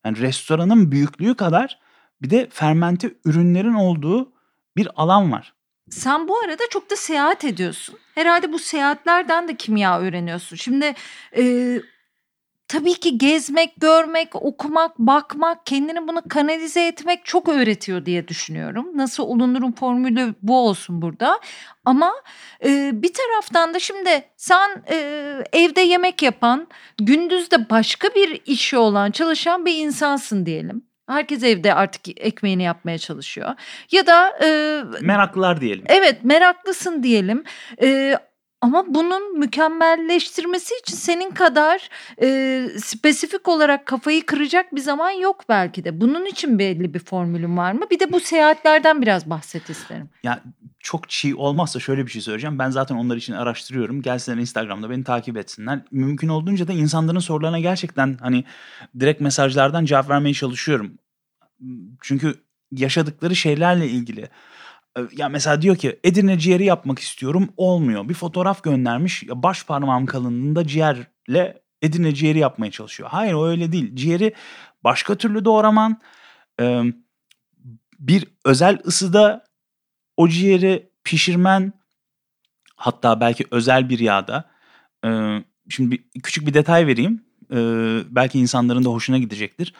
[0.05, 1.79] Yani restoranın büyüklüğü kadar
[2.21, 4.33] bir de fermente ürünlerin olduğu
[4.77, 5.53] bir alan var.
[5.89, 7.99] Sen bu arada çok da seyahat ediyorsun.
[8.15, 10.55] Herhalde bu seyahatlerden de kimya öğreniyorsun.
[10.55, 10.93] Şimdi
[11.37, 11.73] e,
[12.67, 18.87] tabii ki gezmek, görmek, okumak, bakmak, kendini bunu kanalize etmek çok öğretiyor diye düşünüyorum.
[18.95, 21.39] Nasıl olunurun formülü bu olsun burada.
[21.85, 22.13] Ama
[22.65, 24.95] e, bir taraftan da şimdi sen e,
[25.53, 26.67] evde yemek yapan,
[26.97, 30.86] gündüz de başka bir işi olan, çalışan bir insansın diyelim.
[31.07, 33.55] Herkes evde artık ekmeğini yapmaya çalışıyor.
[33.91, 35.83] Ya da e, meraklılar diyelim.
[35.87, 37.43] Evet, meraklısın diyelim.
[37.81, 38.17] E,
[38.61, 41.89] ama bunun mükemmelleştirmesi için senin kadar
[42.21, 46.01] e, spesifik olarak kafayı kıracak bir zaman yok belki de.
[46.01, 47.81] Bunun için belli bir formülün var mı?
[47.91, 50.09] Bir de bu seyahatlerden biraz bahset isterim.
[50.23, 50.43] Ya
[50.79, 52.59] çok çiğ olmazsa şöyle bir şey söyleyeceğim.
[52.59, 54.01] Ben zaten onlar için araştırıyorum.
[54.01, 55.79] Gelsinler Instagram'da beni takip etsinler.
[55.91, 58.43] Mümkün olduğunca da insanların sorularına gerçekten hani
[58.99, 60.97] direkt mesajlardan cevap vermeye çalışıyorum.
[62.01, 62.35] Çünkü
[62.71, 64.29] yaşadıkları şeylerle ilgili
[65.11, 68.09] ya mesela diyor ki Edirne ciğeri yapmak istiyorum olmuyor.
[68.09, 73.09] Bir fotoğraf göndermiş baş parmağım kalınlığında ciğer ciğerle Edirne ciğeri yapmaya çalışıyor.
[73.09, 73.95] Hayır o öyle değil.
[73.95, 74.33] Ciğeri
[74.83, 76.01] başka türlü doğraman,
[77.99, 79.43] bir özel ısıda
[80.17, 81.73] o ciğeri pişirmen,
[82.75, 84.49] hatta belki özel bir yağda.
[85.69, 87.25] Şimdi bir, küçük bir detay vereyim.
[88.15, 89.73] Belki insanların da hoşuna gidecektir.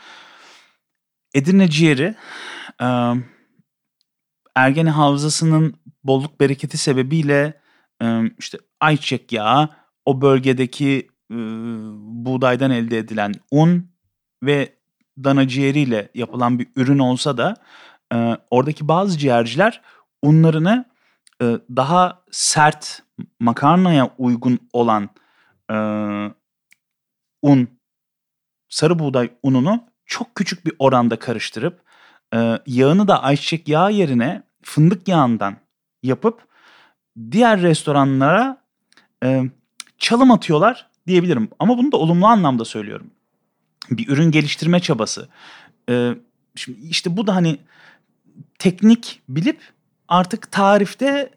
[1.34, 2.16] Edirne ciğeri
[4.58, 7.62] Ergene Havzası'nın bolluk bereketi sebebiyle
[8.38, 9.70] işte ayçiçek yağı,
[10.06, 11.08] o bölgedeki
[12.26, 13.92] buğdaydan elde edilen un
[14.44, 14.76] ve
[15.24, 17.56] dana ciğeriyle yapılan bir ürün olsa da
[18.52, 19.82] oradaki bazı ciğerciler
[20.22, 20.86] unlarını
[21.76, 23.04] daha sert
[23.40, 25.10] makarnaya uygun olan
[27.42, 27.68] un,
[28.70, 31.82] sarı buğday ununu çok küçük bir oranda karıştırıp
[32.68, 35.58] yağını da ayçiçek yağı yerine fındık yağından
[36.04, 36.48] yapıp
[37.32, 38.62] diğer restoranlara
[39.24, 39.44] e,
[39.98, 41.50] çalım atıyorlar diyebilirim.
[41.60, 43.12] Ama bunu da olumlu anlamda söylüyorum.
[43.92, 45.30] Bir ürün geliştirme çabası.
[45.90, 46.16] E,
[46.56, 47.60] şimdi işte bu da hani
[48.60, 49.62] teknik bilip
[50.08, 51.30] artık tarifte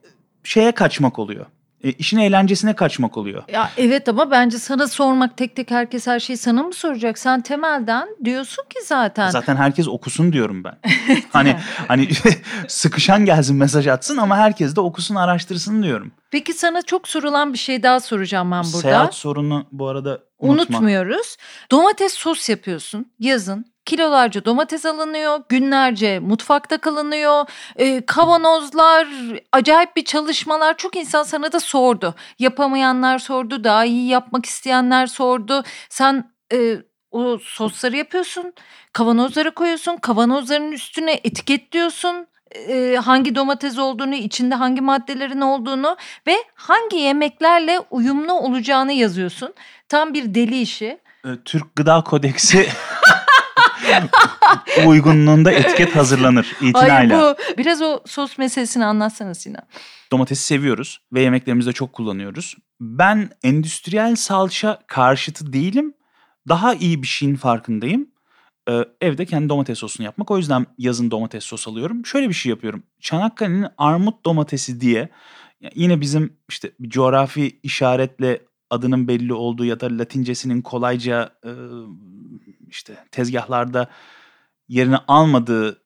[0.44, 1.46] şeye kaçmak oluyor
[1.84, 3.42] e, işin eğlencesine kaçmak oluyor.
[3.52, 7.18] Ya evet ama bence sana sormak tek tek herkes her şeyi sana mı soracak?
[7.18, 9.30] Sen temelden diyorsun ki zaten.
[9.30, 10.78] Zaten herkes okusun diyorum ben.
[11.32, 11.56] hani
[11.88, 12.08] hani
[12.68, 16.12] sıkışan gelsin mesaj atsın ama herkes de okusun araştırsın diyorum.
[16.30, 18.78] Peki sana çok sorulan bir şey daha soracağım ben burada.
[18.78, 20.78] Seyahat sorunu bu arada unutma.
[20.78, 21.36] Unutmuyoruz.
[21.70, 27.44] Domates sos yapıyorsun yazın kilolarca domates alınıyor, günlerce mutfakta kalınıyor,
[27.76, 29.08] e, kavanozlar,
[29.52, 30.76] acayip bir çalışmalar.
[30.76, 32.14] Çok insan sana da sordu.
[32.38, 35.62] Yapamayanlar sordu, daha iyi yapmak isteyenler sordu.
[35.88, 36.76] Sen e,
[37.10, 38.52] o sosları yapıyorsun,
[38.92, 42.26] kavanozlara koyuyorsun, kavanozların üstüne etiketliyorsun
[42.68, 49.54] e, hangi domates olduğunu, içinde hangi maddelerin olduğunu ve hangi yemeklerle uyumlu olacağını yazıyorsun.
[49.88, 50.98] Tam bir deli işi.
[51.44, 52.68] Türk Gıda Kodeksi
[54.86, 57.22] uygunluğunda etiket hazırlanır itinayla.
[57.22, 59.62] Hayır bu biraz o sos meselesini anlatsana Sinan.
[60.12, 62.56] Domatesi seviyoruz ve yemeklerimizde çok kullanıyoruz.
[62.80, 65.94] Ben endüstriyel salça karşıtı değilim.
[66.48, 68.10] Daha iyi bir şeyin farkındayım.
[68.68, 70.30] Ee, evde kendi domates sosunu yapmak.
[70.30, 72.06] O yüzden yazın domates sos alıyorum.
[72.06, 72.82] Şöyle bir şey yapıyorum.
[73.00, 75.08] Çanakkale'nin armut domatesi diye
[75.74, 81.50] yine bizim işte coğrafi işaretle adının belli olduğu ya da latincesinin kolayca e,
[82.70, 83.88] işte tezgahlarda
[84.68, 85.82] yerini almadığı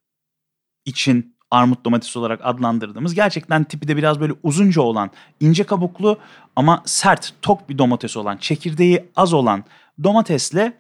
[0.85, 5.11] için armut domates olarak adlandırdığımız gerçekten tipi de biraz böyle uzunca olan,
[5.41, 6.19] ince kabuklu
[6.57, 9.65] ama sert, tok bir domates olan, çekirdeği az olan
[10.05, 10.79] domatesle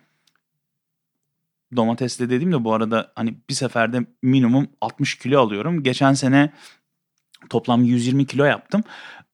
[1.76, 5.82] domatesle dediğimde bu arada hani bir seferde minimum 60 kilo alıyorum.
[5.82, 6.52] Geçen sene
[7.50, 8.82] toplam 120 kilo yaptım.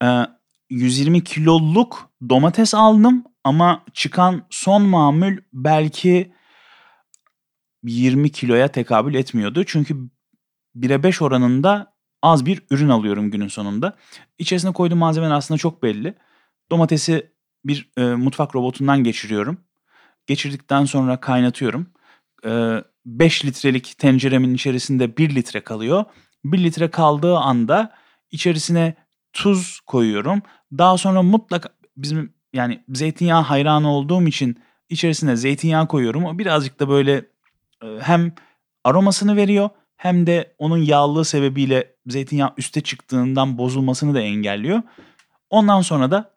[0.03, 0.25] Ee,
[0.69, 6.31] 120 kiloluk domates aldım ama çıkan son mamül belki
[7.83, 9.63] 20 kiloya tekabül etmiyordu.
[9.63, 9.97] Çünkü
[10.75, 13.97] 1'e 5 oranında az bir ürün alıyorum günün sonunda.
[14.37, 16.13] İçerisine koyduğum malzemeler aslında çok belli.
[16.71, 17.31] Domatesi
[17.65, 19.57] bir e, mutfak robotundan geçiriyorum.
[20.27, 21.87] Geçirdikten sonra kaynatıyorum.
[23.05, 26.05] 5 e, litrelik tenceremin içerisinde 1 litre kalıyor.
[26.45, 27.95] 1 litre kaldığı anda
[28.31, 28.95] içerisine
[29.33, 30.41] tuz koyuyorum.
[30.77, 34.59] Daha sonra mutlaka bizim yani zeytinyağı hayranı olduğum için
[34.89, 36.25] içerisine zeytinyağı koyuyorum.
[36.25, 37.25] O birazcık da böyle
[38.01, 38.35] hem
[38.83, 44.81] aromasını veriyor hem de onun yağlılığı sebebiyle zeytinyağı üste çıktığından bozulmasını da engelliyor.
[45.49, 46.35] Ondan sonra da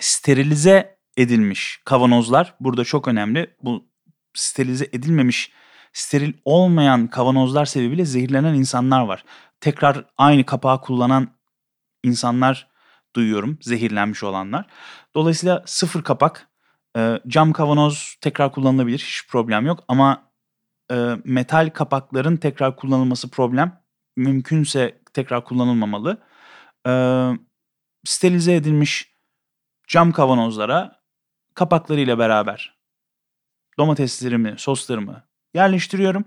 [0.00, 3.56] sterilize edilmiş kavanozlar burada çok önemli.
[3.62, 3.90] Bu
[4.34, 5.52] sterilize edilmemiş,
[5.92, 9.24] steril olmayan kavanozlar sebebiyle zehirlenen insanlar var.
[9.60, 11.28] Tekrar aynı kapağı kullanan
[12.04, 12.70] insanlar
[13.16, 14.66] duyuyorum, zehirlenmiş olanlar.
[15.14, 16.48] Dolayısıyla sıfır kapak,
[17.28, 20.29] cam kavanoz tekrar kullanılabilir, hiç problem yok ama
[20.90, 23.80] e, metal kapakların tekrar kullanılması problem.
[24.16, 26.18] Mümkünse tekrar kullanılmamalı.
[26.86, 26.92] E,
[28.04, 29.14] sterilize edilmiş
[29.88, 31.00] cam kavanozlara
[31.54, 32.80] kapaklarıyla beraber
[33.78, 35.22] domateslerimi, soslarımı
[35.54, 36.24] yerleştiriyorum.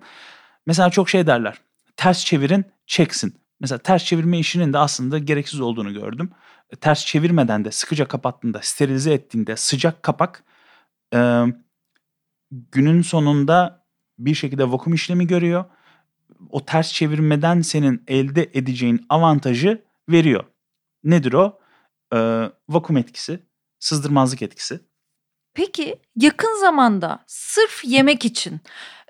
[0.66, 1.62] Mesela çok şey derler.
[1.98, 3.38] Ters çevirin, çeksin.
[3.60, 6.32] Mesela ters çevirme işinin de aslında gereksiz olduğunu gördüm.
[6.70, 10.44] E, ters çevirmeden de sıkıca kapattığında, sterilize ettiğinde sıcak kapak
[11.14, 11.44] e,
[12.52, 13.83] günün sonunda
[14.18, 15.66] bir şekilde vakum işlemi görüyor.
[16.50, 20.44] O ters çevirmeden senin elde edeceğin avantajı veriyor.
[21.04, 21.60] Nedir o?
[22.14, 23.40] Ee, vakum etkisi,
[23.80, 24.80] sızdırmazlık etkisi.
[25.54, 28.62] Peki yakın zamanda sırf yemek için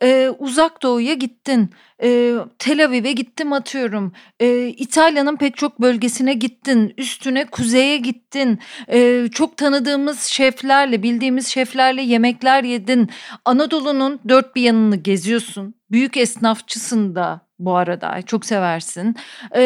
[0.01, 1.73] e, uzak doğuya gittin,
[2.03, 4.13] e, Tel Aviv'e gittim atıyorum.
[4.39, 6.93] E, İtalya'nın pek çok bölgesine gittin.
[6.97, 8.59] Üstüne kuzeye gittin.
[8.87, 13.09] E, çok tanıdığımız şeflerle, bildiğimiz şeflerle yemekler yedin.
[13.45, 15.75] Anadolu'nun dört bir yanını geziyorsun.
[15.91, 19.15] Büyük esnafçısın da bu arada çok seversin.
[19.55, 19.61] Ee,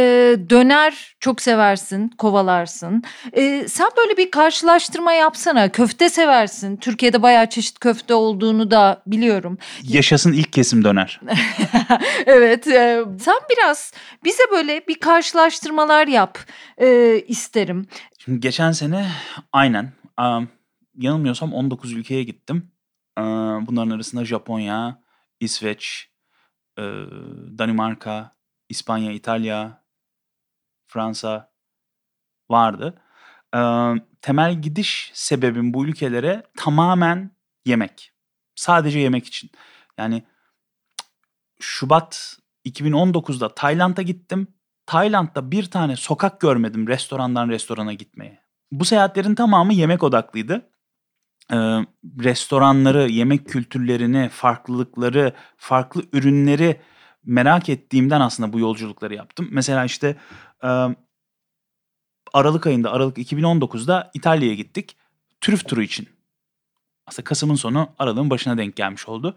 [0.50, 3.04] döner çok seversin, kovalarsın.
[3.38, 5.70] Ee, sen böyle bir karşılaştırma yapsana.
[5.70, 6.78] Köfte seversin.
[6.78, 9.58] Türkiye'de bayağı çeşit köfte olduğunu da biliyorum.
[9.84, 11.22] Yaşasın ilk kesim döner.
[12.36, 12.68] evet.
[12.68, 16.40] E, sen biraz bize böyle bir karşılaştırmalar yap
[16.78, 17.88] e, isterim.
[18.20, 19.12] Şimdi geçen sene
[19.54, 19.94] aynen.
[20.20, 20.50] Um,
[20.96, 22.72] yanılmıyorsam 19 ülkeye gittim.
[23.20, 25.02] Um, bunların arasında Japonya,
[25.40, 26.10] İsveç,
[26.78, 26.82] e,
[27.58, 28.36] Danimarka,
[28.70, 29.84] İspanya, İtalya,
[30.88, 31.52] Fransa
[32.50, 33.02] vardı.
[33.56, 33.60] E,
[34.22, 37.32] temel gidiş sebebim bu ülkelere tamamen
[37.66, 38.14] yemek.
[38.56, 39.52] Sadece yemek için.
[39.98, 40.24] Yani
[41.60, 44.48] Şubat 2019'da Tayland'a gittim.
[44.86, 48.42] Tayland'da bir tane sokak görmedim restorandan restorana gitmeye.
[48.72, 50.70] Bu seyahatlerin tamamı yemek odaklıydı
[51.52, 51.56] e,
[52.24, 56.82] restoranları, yemek kültürlerini, farklılıkları, farklı ürünleri
[57.26, 59.48] merak ettiğimden aslında bu yolculukları yaptım.
[59.52, 60.18] Mesela işte
[60.64, 60.68] e,
[62.34, 64.98] Aralık ayında, Aralık 2019'da İtalya'ya gittik.
[65.42, 66.10] Trüf turu için.
[67.06, 69.36] Aslında Kasım'ın sonu Aralık'ın başına denk gelmiş oldu.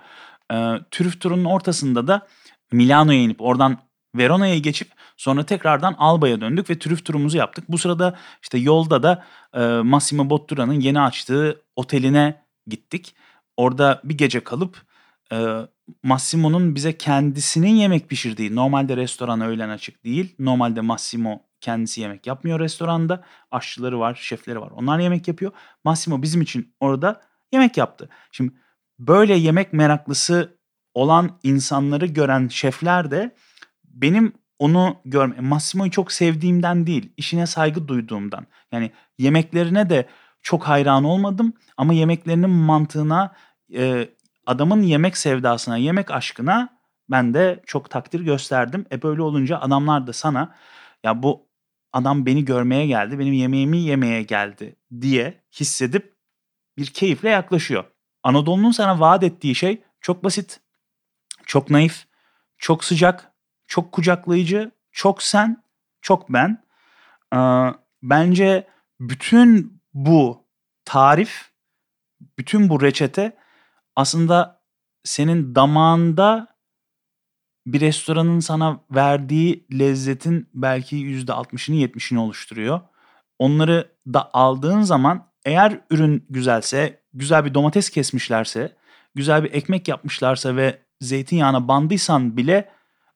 [0.53, 0.57] E,
[0.91, 2.27] trüf turunun ortasında da
[2.73, 3.79] Milano'ya inip oradan
[4.17, 7.65] Verona'ya geçip sonra tekrardan Alba'ya döndük ve trüf turumuzu yaptık.
[7.69, 9.25] Bu sırada işte yolda da
[9.55, 13.15] e, Massimo Bottura'nın yeni açtığı oteline gittik.
[13.57, 14.83] Orada bir gece kalıp
[15.33, 15.57] e,
[16.03, 20.35] Massimo'nun bize kendisinin yemek pişirdiği, normalde restoran öğlen açık değil.
[20.39, 23.25] Normalde Massimo kendisi yemek yapmıyor restoranda.
[23.51, 24.71] Aşçıları var, şefleri var.
[24.71, 25.53] Onlar yemek yapıyor.
[25.85, 27.21] Massimo bizim için orada
[27.53, 28.09] yemek yaptı.
[28.33, 28.53] Şimdi
[29.01, 30.59] böyle yemek meraklısı
[30.95, 33.35] olan insanları gören şefler de
[33.85, 38.47] benim onu görme, Massimo'yu çok sevdiğimden değil, işine saygı duyduğumdan.
[38.73, 40.09] Yani yemeklerine de
[40.43, 43.35] çok hayran olmadım ama yemeklerinin mantığına,
[43.75, 44.09] e,
[44.47, 46.81] adamın yemek sevdasına, yemek aşkına
[47.11, 48.87] ben de çok takdir gösterdim.
[48.93, 50.55] E böyle olunca adamlar da sana
[51.05, 51.47] ya bu
[51.93, 56.15] adam beni görmeye geldi, benim yemeğimi yemeye geldi diye hissedip
[56.77, 57.85] bir keyifle yaklaşıyor.
[58.23, 60.61] Anadolu'nun sana vaat ettiği şey çok basit,
[61.47, 62.07] çok naif,
[62.59, 63.33] çok sıcak,
[63.67, 65.65] çok kucaklayıcı, çok sen,
[66.03, 66.65] çok ben.
[67.35, 67.39] Ee,
[68.03, 68.69] bence
[69.01, 70.45] bütün bu
[70.85, 71.51] tarif,
[72.39, 73.37] bütün bu reçete
[73.97, 74.61] aslında
[75.05, 76.47] senin damağında
[77.67, 82.81] bir restoranın sana verdiği lezzetin belki %60'ını 70'ini oluşturuyor.
[83.39, 88.77] Onları da aldığın zaman eğer ürün güzelse, güzel bir domates kesmişlerse,
[89.15, 92.71] güzel bir ekmek yapmışlarsa ve zeytinyağına bandıysan bile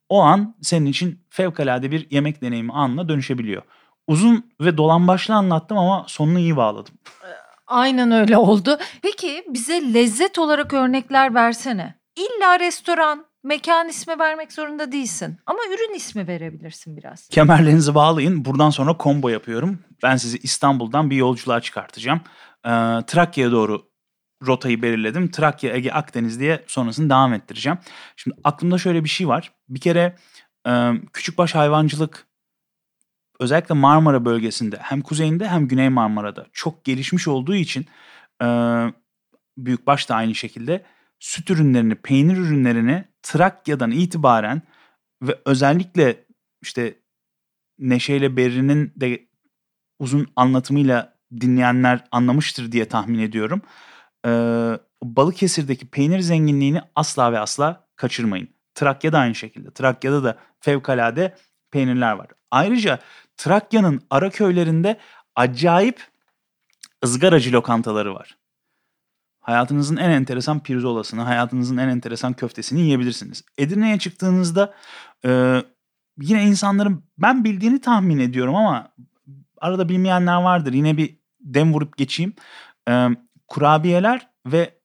[0.08, 3.62] o an senin için fevkalade bir yemek deneyimi anına dönüşebiliyor.
[4.06, 6.94] Uzun ve dolambaçlı anlattım ama sonunu iyi bağladım.
[7.66, 8.78] Aynen öyle oldu.
[9.02, 11.94] Peki bize lezzet olarak örnekler versene.
[12.16, 15.38] İlla restoran, mekan ismi vermek zorunda değilsin.
[15.46, 17.28] Ama ürün ismi verebilirsin biraz.
[17.28, 18.44] Kemerlerinizi bağlayın.
[18.44, 19.78] Buradan sonra combo yapıyorum.
[20.02, 22.20] Ben sizi İstanbul'dan bir yolculuğa çıkartacağım.
[22.64, 22.70] Ee,
[23.06, 23.90] Trakya'ya doğru
[24.46, 25.30] rotayı belirledim.
[25.30, 27.78] Trakya, Ege, Akdeniz diye sonrasını devam ettireceğim.
[28.16, 29.52] Şimdi aklımda şöyle bir şey var.
[29.68, 30.16] Bir kere
[30.66, 32.26] e, küçükbaş hayvancılık
[33.40, 37.86] özellikle Marmara bölgesinde hem kuzeyinde hem Güney Marmara'da çok gelişmiş olduğu için
[38.42, 38.46] e,
[39.58, 40.84] büyükbaş da aynı şekilde
[41.18, 44.62] süt ürünlerini, peynir ürünlerini Trakya'dan itibaren
[45.22, 46.24] ve özellikle
[46.62, 46.98] işte
[47.78, 49.28] Neşe ile Berri'nin de
[49.98, 53.62] uzun anlatımıyla dinleyenler anlamıştır diye tahmin ediyorum
[54.26, 54.30] e,
[55.02, 58.48] Balıkesir'deki peynir zenginliğini asla ve asla kaçırmayın.
[58.74, 59.70] Trakya'da aynı şekilde.
[59.70, 61.36] Trakya'da da fevkalade
[61.70, 62.28] peynirler var.
[62.50, 62.98] Ayrıca
[63.36, 64.98] Trakya'nın ara köylerinde
[65.36, 66.06] acayip
[67.04, 68.36] ızgaracı lokantaları var.
[69.40, 73.42] Hayatınızın en enteresan pirzolasını, hayatınızın en enteresan köftesini yiyebilirsiniz.
[73.58, 74.74] Edirne'ye çıktığınızda
[75.24, 75.62] e,
[76.20, 78.94] yine insanların ben bildiğini tahmin ediyorum ama
[79.64, 80.72] arada bilmeyenler vardır.
[80.72, 82.34] Yine bir dem vurup geçeyim.
[82.88, 83.08] E,
[83.48, 84.78] kurabiyeler ve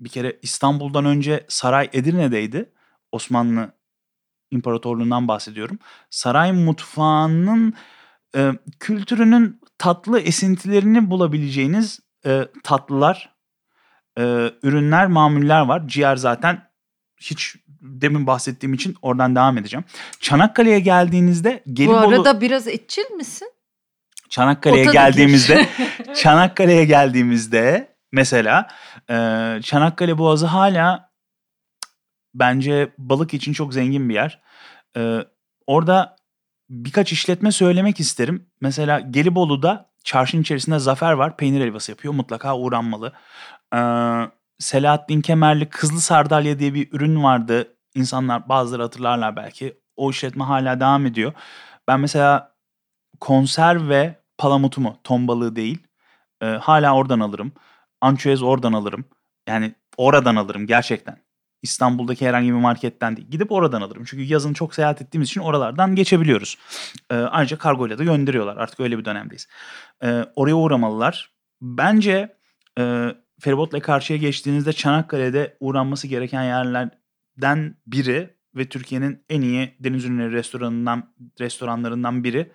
[0.00, 2.72] bir kere İstanbul'dan önce saray Edirne'deydi.
[3.12, 3.72] Osmanlı
[4.50, 5.78] İmparatorluğundan bahsediyorum.
[6.10, 7.74] Saray mutfağının
[8.36, 13.34] e, kültürünün tatlı esintilerini bulabileceğiniz e, tatlılar,
[14.18, 15.88] e, ürünler, mamuller var.
[15.88, 16.68] Ciğer zaten
[17.20, 19.84] hiç demin bahsettiğim için oradan devam edeceğim.
[20.20, 22.02] Çanakkale'ye geldiğinizde Gelibolu...
[22.02, 23.53] Bu arada biraz etçil misin?
[24.34, 25.68] Çanakkale'ye geldiğimizde
[26.16, 28.68] Çanakkale'ye geldiğimizde Mesela
[29.10, 29.14] e,
[29.62, 31.10] Çanakkale Boğazı hala
[32.34, 34.40] bence balık için çok zengin bir yer.
[34.96, 35.18] Ee,
[35.66, 36.16] orada
[36.70, 38.46] birkaç işletme söylemek isterim.
[38.60, 41.36] Mesela Gelibolu'da çarşının içerisinde Zafer var.
[41.36, 42.14] Peynir helvası yapıyor.
[42.14, 43.12] Mutlaka uğranmalı.
[43.74, 43.78] Ee,
[44.58, 47.76] Selahattin Kemerli Kızlı Sardalya diye bir ürün vardı.
[47.94, 49.80] İnsanlar bazıları hatırlarlar belki.
[49.96, 51.32] O işletme hala devam ediyor.
[51.88, 52.54] Ben mesela
[53.20, 55.78] konserve palamutumu, ton balığı değil.
[56.42, 57.52] E, hala oradan alırım.
[58.00, 59.04] Ançoez oradan alırım.
[59.48, 61.24] Yani oradan alırım gerçekten.
[61.62, 63.28] İstanbul'daki herhangi bir marketten değil.
[63.30, 64.04] Gidip oradan alırım.
[64.04, 66.58] Çünkü yazın çok seyahat ettiğimiz için oralardan geçebiliyoruz.
[67.10, 68.56] E, ayrıca kargoyla da gönderiyorlar.
[68.56, 69.48] Artık öyle bir dönemdeyiz.
[70.02, 71.30] E, oraya uğramalılar.
[71.60, 72.36] Bence
[72.78, 80.32] e, feribotla karşıya geçtiğinizde Çanakkale'de uğranması gereken yerlerden biri ve Türkiye'nin en iyi deniz ürünleri
[80.32, 82.52] restoranından restoranlarından biri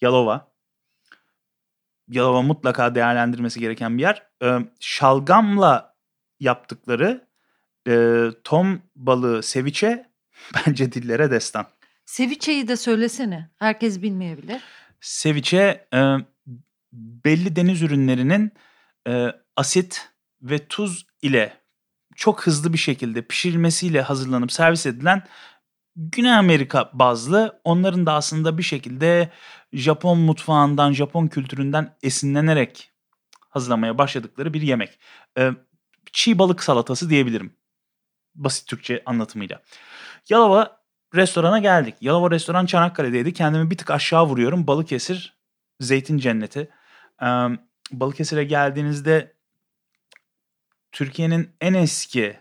[0.00, 0.53] Yalova.
[2.08, 4.22] Yalova mutlaka değerlendirmesi gereken bir yer.
[4.42, 5.94] Ee, şalgamla
[6.40, 7.28] yaptıkları
[7.88, 10.10] e, tom balığı seviçe
[10.54, 11.66] bence dillere destan.
[12.06, 13.50] Seviçeyi de söylesene.
[13.58, 14.62] Herkes bilmeyebilir.
[15.00, 15.98] Seviçe e,
[16.92, 18.52] belli deniz ürünlerinin
[19.08, 19.26] e,
[19.56, 20.08] asit
[20.42, 21.52] ve tuz ile
[22.16, 25.22] çok hızlı bir şekilde pişirilmesiyle hazırlanıp servis edilen
[25.96, 29.30] Güney Amerika bazlı onların da aslında bir şekilde
[29.72, 32.92] Japon mutfağından, Japon kültüründen esinlenerek
[33.50, 34.98] hazırlamaya başladıkları bir yemek.
[35.38, 35.50] Ee,
[36.12, 37.56] çiğ balık salatası diyebilirim.
[38.34, 39.62] Basit Türkçe anlatımıyla.
[40.28, 40.80] Yalova
[41.14, 41.94] restorana geldik.
[42.00, 43.32] Yalova restoran Çanakkale'deydi.
[43.32, 44.66] Kendimi bir tık aşağı vuruyorum.
[44.66, 45.36] Balıkesir,
[45.80, 46.70] zeytin cenneti.
[47.22, 47.26] Ee,
[47.92, 49.34] Balıkesir'e geldiğinizde
[50.92, 52.36] Türkiye'nin en eski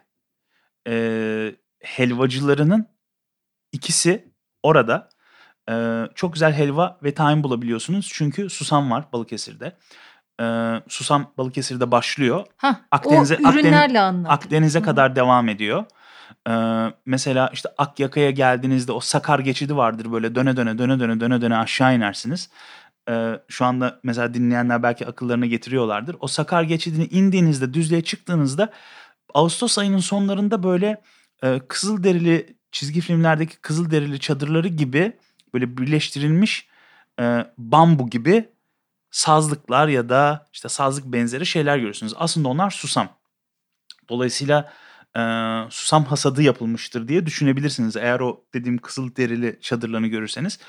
[0.88, 2.93] e, helvacılarının
[3.74, 4.32] ikisi
[4.64, 5.10] orada.
[5.70, 8.10] E, çok güzel helva ve tahin bulabiliyorsunuz.
[8.14, 9.78] Çünkü susam var Balıkesir'de.
[10.42, 10.46] E,
[10.88, 12.46] susam Balıkesir'de başlıyor.
[12.58, 15.86] Hah, Akdeniz'e, ürünlerle Akdeniz, Akdeniz'e kadar devam ediyor.
[16.50, 16.54] Ee,
[17.06, 21.58] mesela işte Akyaka'ya geldiğinizde o Sakar geçidi vardır böyle döne döne döne döne döne döne
[21.58, 22.50] aşağı inersiniz.
[23.10, 26.16] Ee, şu anda mesela dinleyenler belki akıllarına getiriyorlardır.
[26.20, 28.70] O Sakar geçidini indiğinizde düzlüğe çıktığınızda
[29.34, 31.02] Ağustos ayının sonlarında böyle
[31.44, 35.14] e, kızıl derili çizgi filmlerdeki kızıl derili çadırları gibi
[35.54, 36.68] böyle birleştirilmiş
[37.20, 38.50] e, bambu gibi
[39.12, 42.14] sazlıklar ya da işte sazlık benzeri şeyler görürsünüz.
[42.18, 43.10] Aslında onlar susam.
[44.10, 44.74] Dolayısıyla
[45.18, 45.22] e,
[45.70, 47.96] susam hasadı yapılmıştır diye düşünebilirsiniz.
[47.98, 50.60] Eğer o dediğim kızıl derili çadırlarını görürseniz.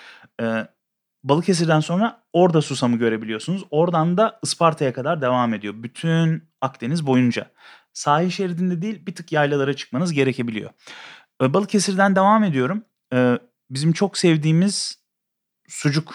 [0.43, 0.67] E,
[1.25, 3.65] Balıkesir'den sonra orada susamı görebiliyorsunuz.
[3.71, 5.75] Oradan da Isparta'ya kadar devam ediyor.
[5.77, 7.51] Bütün Akdeniz boyunca.
[7.93, 10.71] Sahil şeridinde değil bir tık yaylalara çıkmanız gerekebiliyor.
[11.53, 12.84] Balıkesir'den devam ediyorum.
[13.12, 13.38] Ee,
[13.70, 14.99] bizim çok sevdiğimiz
[15.68, 16.14] sucuk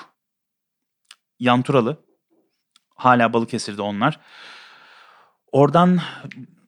[1.40, 1.98] Yanturalı.
[2.96, 4.20] Hala Balıkesir'de onlar.
[5.52, 6.00] Oradan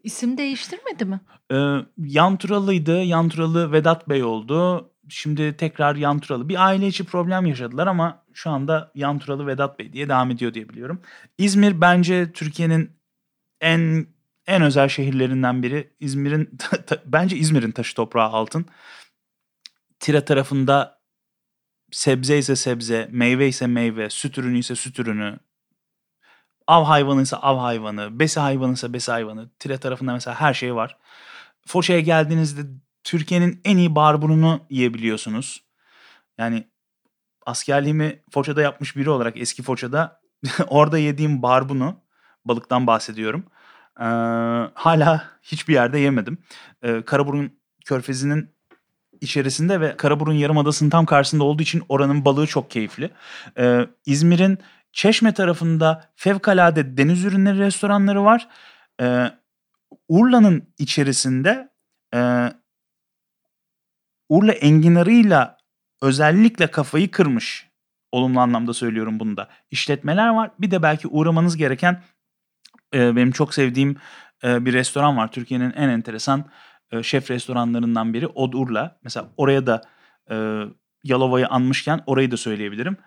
[0.04, 1.22] isim değiştirmedi mi?
[1.52, 3.04] E, Yanturalıydı.
[3.04, 4.88] Yanturalı Vedat Bey oldu.
[5.10, 6.50] Şimdi tekrar Yanturalı.
[6.50, 10.70] Bir aile içi problem yaşadılar ama şu anda Yanturalı Vedat Bey diye devam ediyor diye
[10.70, 11.02] biliyorum.
[11.38, 12.92] İzmir bence Türkiye'nin
[13.62, 14.08] en
[14.48, 15.94] en özel şehirlerinden biri.
[16.00, 16.58] İzmir'in
[17.06, 18.66] bence İzmir'in taşı toprağı altın.
[20.00, 21.02] Tire tarafında
[21.92, 25.40] sebze ise sebze, meyve ise meyve, süt ürünü ise süt ürünü,
[26.68, 29.50] av hayvanı ise av hayvanı, besi hayvanı ise besi hayvanı.
[29.60, 30.98] Tire tarafında mesela her şey var.
[31.68, 32.62] Foça'ya geldiğinizde
[33.04, 35.64] Türkiye'nin en iyi barbununu yiyebiliyorsunuz.
[36.38, 36.68] Yani
[37.46, 40.22] askerliğimi Foça'da yapmış biri olarak eski Foça'da
[40.68, 42.02] orada yediğim barbunu
[42.46, 43.46] balıktan bahsediyorum.
[44.74, 46.38] Hala hiçbir yerde yemedim.
[46.82, 47.52] Ee, Karaburun
[47.86, 48.50] Körfezi'nin
[49.22, 53.10] içerisinde ve Karaburun Yarımadası'nın tam karşısında olduğu için oranın balığı çok keyifli.
[53.58, 54.60] Ee, İzmir'in
[54.94, 58.48] Çeşme tarafında fevkalade deniz ürünleri restoranları var.
[59.02, 59.32] Ee,
[60.08, 61.70] Urla'nın içerisinde
[62.14, 62.50] e,
[64.30, 65.58] Urla enginarıyla
[66.02, 67.68] özellikle kafayı kırmış.
[68.12, 69.50] Olumlu anlamda söylüyorum bunu da.
[69.72, 70.52] İşletmeler var.
[70.60, 72.04] Bir de belki uğramanız gereken
[72.94, 73.96] e, benim çok sevdiğim
[74.44, 75.32] e, bir restoran var.
[75.32, 76.46] Türkiye'nin en enteresan
[76.92, 79.00] e, şef restoranlarından biri Od Urla.
[79.04, 79.82] Mesela oraya da
[80.32, 80.64] e,
[81.04, 82.98] Yalova'yı anmışken orayı da söyleyebilirim.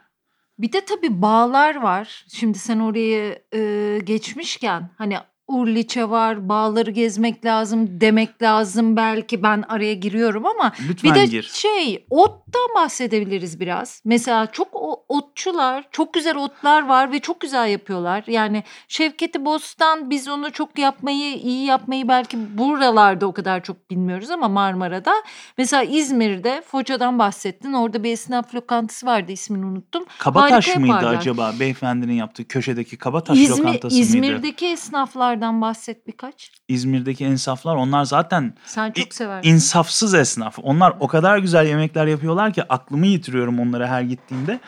[0.58, 2.24] Bir de tabii bağlar var.
[2.34, 5.16] Şimdi sen oraya e, geçmişken hani
[5.48, 11.26] Urliçe var, bağları gezmek lazım demek lazım belki ben araya giriyorum ama Lütfen bir de
[11.26, 11.50] gir.
[11.54, 14.02] şey ottan bahsedebiliriz biraz.
[14.04, 14.68] Mesela çok
[15.08, 18.24] otçular, çok güzel otlar var ve çok güzel yapıyorlar.
[18.26, 24.30] Yani Şevketi Bostan biz onu çok yapmayı, iyi yapmayı belki buralarda o kadar çok bilmiyoruz
[24.30, 25.14] ama Marmara'da.
[25.58, 27.72] Mesela İzmir'de Foça'dan bahsettin.
[27.72, 30.04] Orada bir esnaf lokantası vardı ismini unuttum.
[30.18, 31.18] Kabataş Harika mıydı yaparlar.
[31.18, 34.36] acaba beyefendinin yaptığı köşedeki Kabataş İzmir, lokantası İzmir'deki mıydı?
[34.36, 36.52] İzmir'deki esnaflar esnaflardan bahset birkaç.
[36.68, 39.50] İzmir'deki esnaflar onlar zaten Sen çok seversin.
[39.50, 40.58] insafsız esnaf.
[40.62, 44.60] Onlar o kadar güzel yemekler yapıyorlar ki aklımı yitiriyorum onlara her gittiğimde.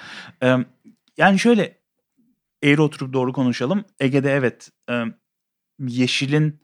[0.42, 0.56] Ee,
[1.16, 1.78] yani şöyle
[2.62, 3.84] eğri oturup doğru konuşalım.
[4.00, 5.02] Ege'de evet e,
[5.78, 6.60] yeşilin,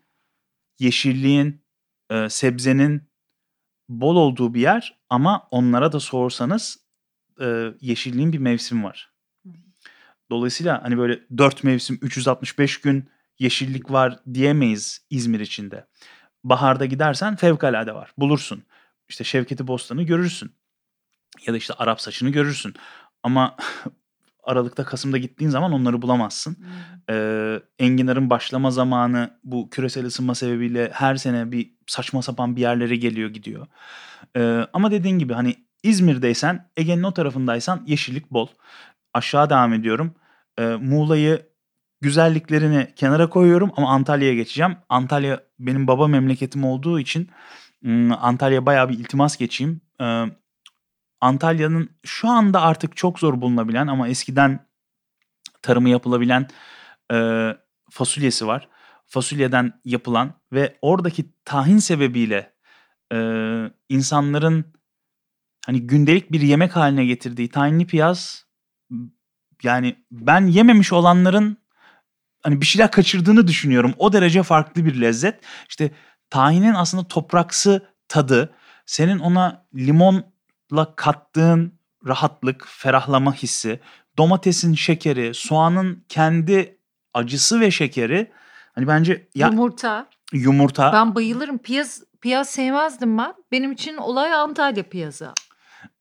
[0.79, 1.63] yeşilliğin,
[2.11, 3.03] e, sebzenin
[3.89, 6.79] bol olduğu bir yer ama onlara da sorsanız
[7.41, 9.13] e, yeşilliğin bir mevsimi var.
[10.31, 13.09] Dolayısıyla hani böyle 4 mevsim 365 gün
[13.39, 15.87] yeşillik var diyemeyiz İzmir içinde.
[16.45, 18.13] Baharda gidersen fevkalade var.
[18.19, 18.65] Bulursun.
[19.09, 20.53] İşte Şevketi Bostanı görürsün.
[21.47, 22.75] Ya da işte Arap saçını görürsün.
[23.23, 23.57] Ama
[24.45, 26.57] Aralık'ta Kasım'da gittiğin zaman onları bulamazsın.
[26.57, 26.67] Hmm.
[27.11, 32.97] Ee, enginarın başlama zamanı bu küresel ısınma sebebiyle her sene bir saçma sapan bir yerlere
[32.97, 33.67] geliyor gidiyor.
[34.37, 38.49] Ee, ama dediğin gibi hani İzmir'deysen Ege'nin o tarafındaysan yeşillik bol.
[39.15, 40.15] Aşağı devam ediyorum.
[40.59, 41.52] Ee, Muğla'yı
[42.03, 44.77] güzelliklerini kenara koyuyorum ama Antalya'ya geçeceğim.
[44.89, 47.31] Antalya benim baba memleketim olduğu için
[48.11, 49.81] Antalya'ya bayağı bir iltimas geçeyim.
[51.21, 54.67] Antalya'nın şu anda artık çok zor bulunabilen ama eskiden
[55.63, 56.49] tarımı yapılabilen
[57.91, 58.69] fasulyesi var.
[59.07, 62.53] Fasulyeden yapılan ve oradaki tahin sebebiyle
[63.89, 64.65] insanların
[65.67, 68.47] hani gündelik bir yemek haline getirdiği tahinli piyaz
[69.63, 71.62] yani ben yememiş olanların
[72.43, 73.95] hani bir şeyler kaçırdığını düşünüyorum.
[73.99, 75.41] O derece farklı bir lezzet.
[75.69, 75.91] İşte
[76.31, 78.55] tahinin aslında topraksı tadı,
[78.87, 83.81] senin ona limonla kattığın rahatlık, ferahlama hissi,
[84.19, 86.79] domatesin şekeri, soğanın kendi
[87.15, 88.31] acısı ve şekeri
[88.75, 90.07] hani bence ya, yumurta.
[90.33, 90.93] Yumurta.
[90.93, 91.59] Ben bayılırım.
[91.59, 93.35] Piyaz piyaz sevmezdim ben.
[93.53, 95.33] Benim için olay Antalya piyazı.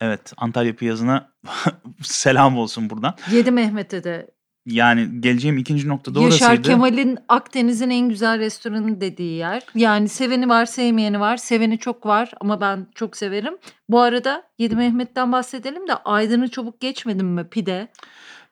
[0.02, 1.32] Evet Antalya piyazına
[2.02, 3.16] selam olsun buradan.
[3.32, 4.32] Yedi Mehmet'e de
[4.66, 6.68] yani geleceğim ikinci nokta da Yaşar orasıydı.
[6.68, 9.64] Kemal'in Akdeniz'in en güzel restoranı dediği yer.
[9.76, 11.38] Yani seveni var sevmeyeni var.
[11.38, 13.57] Seveni çok var ama ben çok severim.
[13.89, 17.88] Bu arada Yedi Mehmet'ten bahsedelim de Aydın'ı çabuk geçmedim mi pide?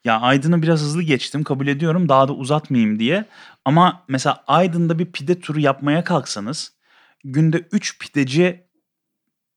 [0.06, 3.26] Ya Aydın'ı biraz hızlı geçtim kabul ediyorum daha da uzatmayayım diye.
[3.66, 6.74] Ama mesela Aydın'da bir pide turu yapmaya kalksanız
[7.24, 8.64] günde 3 pideci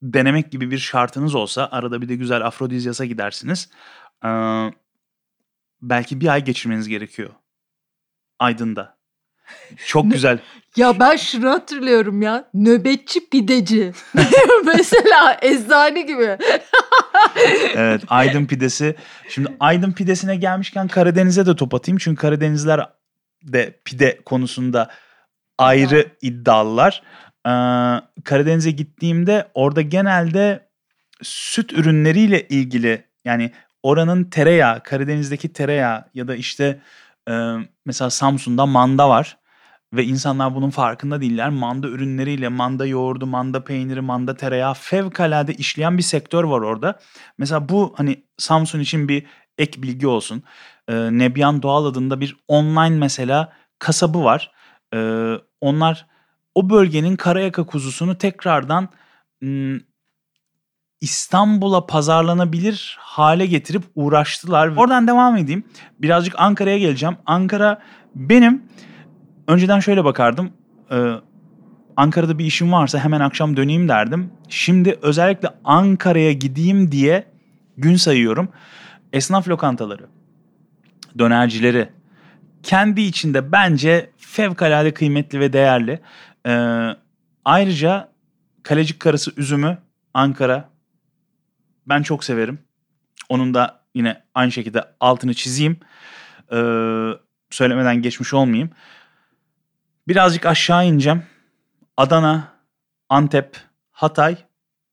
[0.03, 3.68] denemek gibi bir şartınız olsa arada bir de güzel afrodizyasa gidersiniz.
[4.24, 4.28] Ee,
[5.83, 7.30] belki bir ay geçirmeniz gerekiyor.
[8.39, 8.97] Aydın'da.
[9.87, 10.39] Çok güzel.
[10.76, 12.49] ya ben şunu hatırlıyorum ya.
[12.55, 13.93] Nöbetçi pideci.
[14.64, 16.37] Mesela eczane gibi.
[17.74, 18.97] evet Aydın pidesi.
[19.28, 21.99] Şimdi Aydın pidesine gelmişken Karadeniz'e de top atayım.
[21.99, 22.89] Çünkü Karadenizler
[23.43, 24.91] de pide konusunda
[25.59, 26.05] ayrı ya.
[26.22, 27.03] iddialılar.
[27.47, 27.51] Ee,
[28.24, 30.68] Karadeniz'e gittiğimde orada genelde
[31.22, 33.53] süt ürünleriyle ilgili yani
[33.83, 36.80] oranın tereyağı, Karadeniz'deki tereyağı ya da işte
[37.30, 37.55] e,
[37.87, 39.39] mesela Samsun'da manda var
[39.93, 41.49] ve insanlar bunun farkında değiller.
[41.49, 46.99] Manda ürünleriyle manda yoğurdu, manda peyniri, manda tereyağı fevkalade işleyen bir sektör var orada.
[47.39, 49.26] Mesela bu hani Samsun için bir
[49.59, 50.43] ek bilgi olsun.
[50.89, 54.53] E, Nebyan Doğal adında bir online mesela kasabı var.
[54.95, 55.30] E,
[55.61, 56.07] onlar
[56.55, 58.89] o bölgenin karayaka kuzusunu tekrardan
[61.03, 64.68] İstanbul'a pazarlanabilir hale getirip uğraştılar.
[64.76, 65.64] Oradan devam edeyim.
[65.98, 67.16] Birazcık Ankara'ya geleceğim.
[67.26, 67.82] Ankara
[68.14, 68.62] benim
[69.48, 70.53] önceden şöyle bakardım.
[70.90, 71.12] Ee,
[71.96, 74.30] Ankara'da bir işim varsa hemen akşam döneyim derdim.
[74.48, 77.24] Şimdi özellikle Ankara'ya gideyim diye
[77.76, 78.48] gün sayıyorum.
[79.12, 80.07] Esnaf lokantaları,
[81.18, 81.88] dönercileri
[82.62, 86.00] kendi içinde bence fevkalade kıymetli ve değerli.
[86.46, 86.88] Ee,
[87.44, 88.09] ayrıca
[88.62, 89.78] Kalecik Karası üzümü
[90.14, 90.72] Ankara
[91.87, 92.59] ben çok severim.
[93.28, 95.80] Onun da yine aynı şekilde altını çizeyim.
[96.53, 97.11] Ee,
[97.51, 98.70] söylemeden geçmiş olmayayım.
[100.09, 101.22] Birazcık aşağı ineceğim.
[101.97, 102.49] Adana,
[103.09, 103.57] Antep,
[103.91, 104.37] Hatay.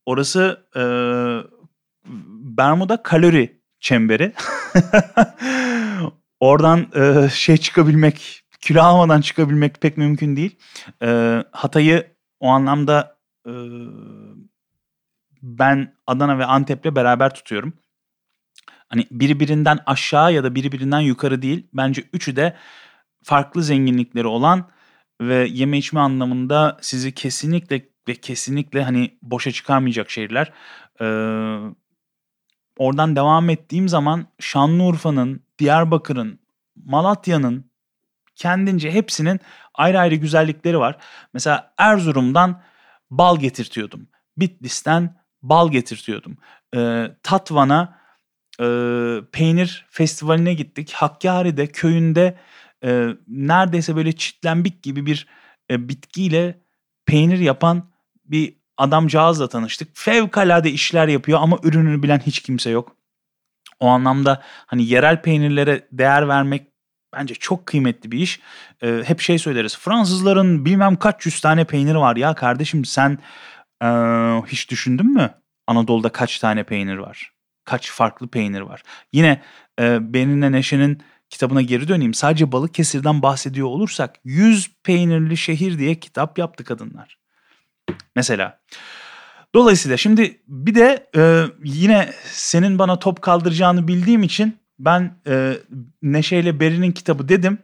[0.05, 0.81] Orası e,
[2.57, 4.33] Bermuda kalori çemberi.
[6.39, 10.59] Oradan e, şey çıkabilmek, kilo almadan çıkabilmek pek mümkün değil.
[11.01, 12.07] E, Hatay'ı
[12.39, 13.51] o anlamda e,
[15.41, 17.73] ben Adana ve Antep'le beraber tutuyorum.
[18.89, 21.67] Hani biri birinden aşağı ya da biri birinden yukarı değil.
[21.73, 22.55] Bence üçü de
[23.23, 24.69] farklı zenginlikleri olan
[25.21, 30.51] ve yeme içme anlamında sizi kesinlikle ve kesinlikle hani boşa çıkarmayacak şehirler.
[31.01, 31.05] Ee,
[32.77, 36.39] oradan devam ettiğim zaman Şanlıurfa'nın, Diyarbakır'ın,
[36.75, 37.71] Malatya'nın
[38.35, 39.39] kendince hepsinin
[39.73, 40.97] ayrı ayrı güzellikleri var.
[41.33, 42.61] Mesela Erzurum'dan
[43.11, 44.07] bal getirtiyordum.
[44.37, 46.37] Bitlis'ten bal getirtiyordum.
[46.75, 47.99] E, Tatvan'a
[48.61, 48.65] e,
[49.31, 50.91] peynir festivaline gittik.
[50.91, 52.37] Hakkari'de köyünde
[52.83, 55.27] e, neredeyse böyle çitlenbik gibi bir
[55.71, 56.59] e, bitkiyle
[57.05, 57.89] peynir yapan
[58.25, 59.89] bir adamcağızla tanıştık.
[59.93, 62.95] Fevkalade işler yapıyor ama ürününü bilen hiç kimse yok.
[63.79, 66.67] O anlamda hani yerel peynirlere değer vermek
[67.13, 68.39] bence çok kıymetli bir iş.
[68.83, 69.77] Ee, hep şey söyleriz.
[69.77, 73.19] Fransızların bilmem kaç yüz tane peynir var ya kardeşim sen
[73.83, 73.87] ee,
[74.47, 75.33] hiç düşündün mü?
[75.67, 77.31] Anadolu'da kaç tane peynir var?
[77.65, 78.83] Kaç farklı peynir var?
[79.13, 79.41] Yine
[79.79, 82.13] e, Benine Neşe'nin kitabına geri döneyim.
[82.13, 87.17] Sadece Balıkesir'den bahsediyor olursak 100 peynirli şehir diye kitap yaptı kadınlar.
[88.15, 88.59] Mesela.
[89.55, 95.53] Dolayısıyla şimdi bir de e, yine senin bana top kaldıracağını bildiğim için ben e,
[96.01, 97.57] Neşe ile Beri'nin kitabı dedim.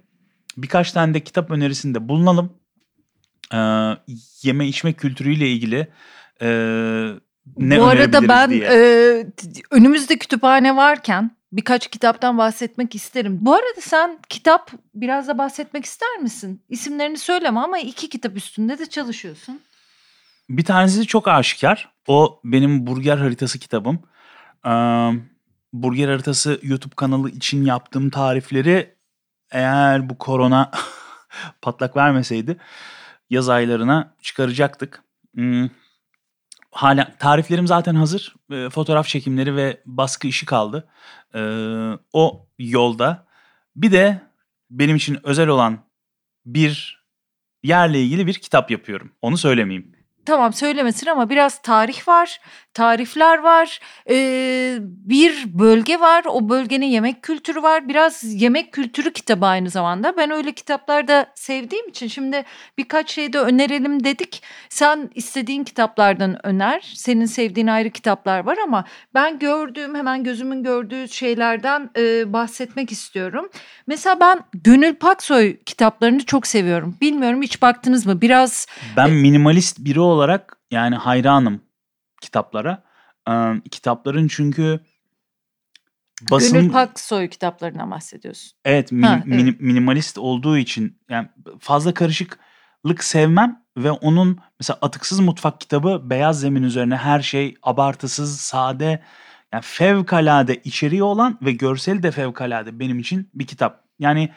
[0.58, 2.54] Birkaç tane de kitap önerisinde bulunalım.
[3.54, 3.60] E,
[4.44, 5.88] yeme içme kültürüyle ilgili
[6.42, 6.48] e,
[7.58, 8.68] ne Bu arada ben diye.
[8.72, 9.26] e,
[9.72, 13.38] önümüzde kütüphane varken birkaç kitaptan bahsetmek isterim.
[13.42, 16.64] Bu arada sen kitap biraz da bahsetmek ister misin?
[16.70, 19.62] İsimlerini söyleme ama iki kitap üstünde de çalışıyorsun.
[20.50, 21.90] Bir tanesi çok aşikar.
[22.08, 24.00] O benim burger haritası kitabım.
[24.66, 24.72] Ee,
[25.74, 28.96] burger haritası YouTube kanalı için yaptığım tarifleri
[29.52, 30.72] eğer bu korona
[31.62, 32.58] patlak vermeseydi
[33.30, 35.04] yaz aylarına çıkaracaktık.
[35.36, 35.70] Hmm.
[36.72, 38.36] Hala tariflerim zaten hazır.
[38.52, 40.88] E, fotoğraf çekimleri ve baskı işi kaldı.
[41.36, 41.42] E,
[42.14, 43.28] o yolda.
[43.76, 44.22] Bir de
[44.70, 45.80] benim için özel olan
[46.46, 47.06] bir
[47.64, 49.12] yerle ilgili bir kitap yapıyorum.
[49.22, 49.95] Onu söylemeyeyim
[50.26, 52.40] tamam söylemesin ama biraz tarih var,
[52.74, 57.88] tarifler var, ee, bir bölge var, o bölgenin yemek kültürü var.
[57.88, 60.18] Biraz yemek kültürü kitabı aynı zamanda.
[60.18, 62.44] Ben öyle kitaplarda sevdiğim için şimdi
[62.78, 64.44] birkaç şey de önerelim dedik.
[64.70, 66.92] Sen istediğin kitaplardan öner.
[66.96, 73.50] Senin sevdiğin ayrı kitaplar var ama ben gördüğüm hemen gözümün gördüğü şeylerden e, bahsetmek istiyorum.
[73.88, 76.98] Mesela ben Gönül Paksoy kitaplarını çok seviyorum.
[77.02, 78.22] Bilmiyorum hiç baktınız mı?
[78.22, 78.68] Biraz
[78.98, 80.15] ben minimalist biri olarak
[80.72, 81.62] yani hayranım
[82.22, 82.84] kitaplara.
[83.30, 84.80] Ee, kitapların çünkü
[86.32, 86.60] basın...
[86.60, 88.52] Gönül Paksoy kitaplarından bahsediyorsun.
[88.66, 89.44] Evet, min, ha, evet.
[89.44, 96.40] Min, minimalist olduğu için yani fazla karışıklık sevmem ve onun mesela Atıksız Mutfak kitabı beyaz
[96.40, 99.04] zemin üzerine her şey abartısız, sade,
[99.54, 103.84] yani fevkalade içeriği olan ve görseli de fevkalade benim için bir kitap.
[104.00, 104.34] Yani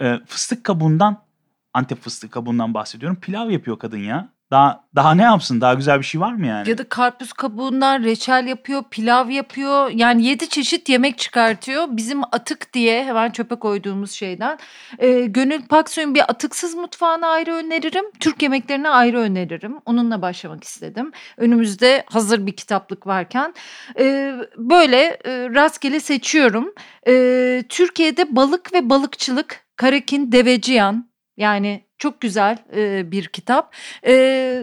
[0.00, 1.28] e, fıstık kabuğundan
[1.74, 3.20] Antep fıstık kabuğundan bahsediyorum.
[3.20, 4.28] Pilav yapıyor kadın ya.
[4.50, 5.60] Daha daha ne yapsın?
[5.60, 6.70] Daha güzel bir şey var mı yani?
[6.70, 9.90] Ya da karpuz kabuğundan reçel yapıyor, pilav yapıyor.
[9.90, 11.86] Yani yedi çeşit yemek çıkartıyor.
[11.90, 14.58] Bizim atık diye hemen çöpe koyduğumuz şeyden.
[14.98, 18.04] Ee, Gönül Paksoy'un bir atıksız mutfağını ayrı öneririm.
[18.20, 19.78] Türk yemeklerini ayrı öneririm.
[19.86, 21.12] Onunla başlamak istedim.
[21.36, 23.54] Önümüzde hazır bir kitaplık varken.
[23.98, 26.74] Ee, böyle e, rastgele seçiyorum.
[27.08, 31.08] Ee, Türkiye'de balık ve balıkçılık Karakin Deveciyan
[31.38, 33.74] yani çok güzel e, bir kitap.
[34.06, 34.62] E,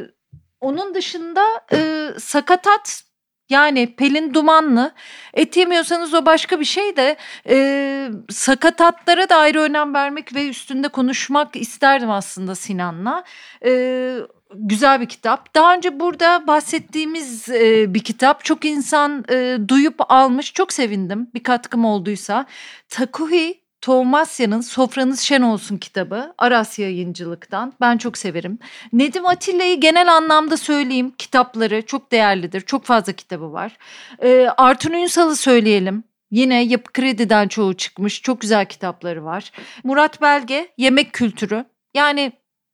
[0.61, 3.03] onun dışında e, Sakatat
[3.49, 4.91] yani Pelin Dumanlı.
[5.34, 7.17] Et yemiyorsanız o başka bir şey de
[7.49, 13.23] e, sakatatlara da ayrı önem vermek ve üstünde konuşmak isterdim aslında Sinan'la.
[13.65, 14.17] E,
[14.55, 15.55] güzel bir kitap.
[15.55, 18.45] Daha önce burada bahsettiğimiz e, bir kitap.
[18.45, 20.53] Çok insan e, duyup almış.
[20.53, 22.45] Çok sevindim bir katkım olduysa.
[22.89, 27.73] Takuhi Tomasya'nın Sofranız Şen Olsun kitabı Aras Yayıncılık'tan.
[27.81, 28.59] Ben çok severim.
[28.93, 31.13] Nedim Atilla'yı genel anlamda söyleyeyim.
[31.17, 32.61] Kitapları çok değerlidir.
[32.61, 33.77] Çok fazla kitabı var.
[34.23, 36.03] Ee, Artun Ünsal'ı söyleyelim.
[36.31, 38.21] Yine Yapı Kredi'den çoğu çıkmış.
[38.21, 39.51] Çok güzel kitapları var.
[39.83, 41.65] Murat Belge Yemek Kültürü.
[41.93, 42.31] Yani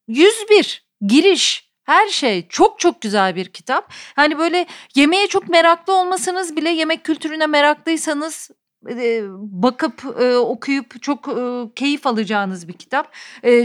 [0.08, 3.94] 101 giriş her şey çok çok güzel bir kitap.
[4.16, 8.52] Hani böyle yemeğe çok meraklı olmasanız bile yemek kültürüne meraklıysanız
[9.40, 10.06] bakıp
[10.46, 11.30] okuyup çok
[11.76, 13.14] keyif alacağınız bir kitap.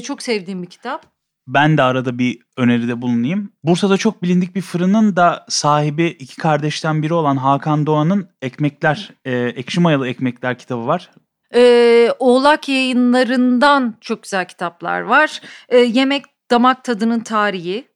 [0.05, 1.07] çok sevdiğim bir kitap.
[1.47, 3.53] Ben de arada bir öneride bulunayım.
[3.65, 9.81] Bursa'da çok bilindik bir fırının da sahibi iki kardeşten biri olan Hakan Doğan'ın Ekmekler, Ekşi
[9.81, 11.11] Mayalı Ekmekler kitabı var.
[11.55, 15.41] Ee, Oğlak yayınlarından çok güzel kitaplar var.
[15.69, 17.89] Ee, Yemek Damak Tadının Tarihi.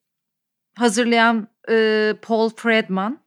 [0.78, 3.18] Hazırlayan e, Paul Fredman.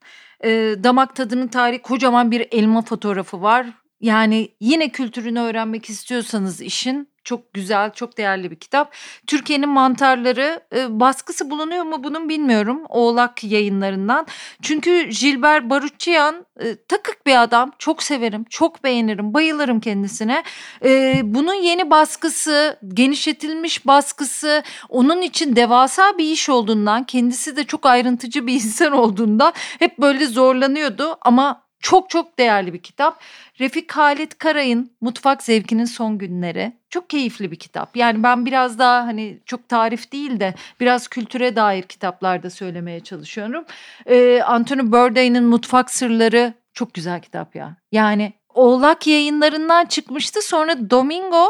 [0.44, 0.50] E,
[0.84, 3.66] damak tadının tarihi kocaman bir elma fotoğrafı var.
[4.00, 8.94] Yani yine kültürünü öğrenmek istiyorsanız işin çok güzel, çok değerli bir kitap.
[9.26, 12.82] Türkiye'nin mantarları e, baskısı bulunuyor mu bunun bilmiyorum.
[12.88, 14.26] Oğlak yayınlarından.
[14.62, 17.72] Çünkü Gilbert Baruchian e, takık bir adam.
[17.78, 20.42] Çok severim, çok beğenirim, bayılırım kendisine.
[20.84, 27.86] E, bunun yeni baskısı, genişletilmiş baskısı onun için devasa bir iş olduğundan, kendisi de çok
[27.86, 33.20] ayrıntıcı bir insan olduğundan hep böyle zorlanıyordu ama Çok çok değerli bir kitap.
[33.60, 36.72] Refik Halit Karay'ın Mutfak Zevkinin Son Günleri.
[36.90, 37.96] Çok keyifli bir kitap.
[37.96, 43.64] Yani ben biraz daha hani çok tarif değil de biraz kültüre dair kitaplarda söylemeye çalışıyorum.
[44.06, 47.76] Ee, Anthony Bourdain'in Mutfak Sırları çok güzel kitap ya.
[47.92, 50.42] Yani Oğlak yayınlarından çıkmıştı.
[50.42, 51.48] Sonra Domingo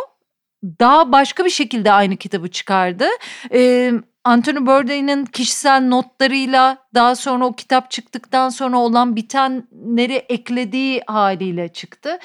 [0.80, 3.06] daha başka bir şekilde aynı kitabı çıkardı.
[3.52, 3.92] Ee,
[4.24, 12.18] Anthony Bourdain'in kişisel notlarıyla daha sonra o kitap çıktıktan sonra olan bitenleri eklediği haliyle çıktı.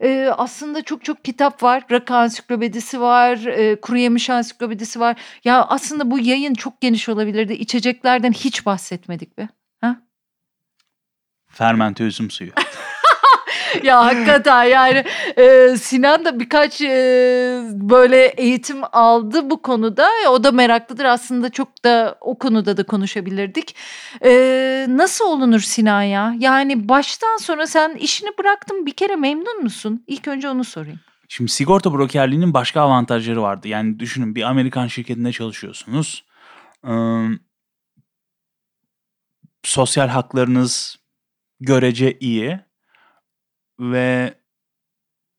[0.00, 1.84] Ee, aslında çok çok kitap var.
[1.90, 5.16] Rakı ansiklopedisi var, e, kuru yemiş ansiklopedisi var.
[5.44, 7.52] Ya aslında bu yayın çok geniş olabilirdi.
[7.52, 9.48] İçeceklerden hiç bahsetmedik be.
[9.80, 9.96] Ha?
[11.46, 12.50] Fermente üzüm suyu.
[13.82, 15.04] ya hakikaten yani
[15.36, 20.08] e, Sinan da birkaç e, böyle eğitim aldı bu konuda.
[20.30, 23.76] O da meraklıdır aslında çok da o konuda da konuşabilirdik.
[24.24, 26.34] E, nasıl olunur Sinan ya?
[26.38, 30.04] Yani baştan sonra sen işini bıraktın bir kere memnun musun?
[30.06, 31.00] İlk önce onu sorayım.
[31.28, 33.68] Şimdi sigorta brokerliğinin başka avantajları vardı.
[33.68, 36.24] Yani düşünün bir Amerikan şirketinde çalışıyorsunuz.
[36.88, 36.92] Ee,
[39.62, 40.96] sosyal haklarınız
[41.60, 42.60] görece iyi
[43.80, 44.34] ve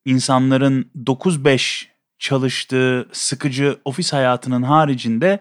[0.06, 1.88] insanların 9-5
[2.20, 5.40] çalıştığı sıkıcı ofis hayatının haricinde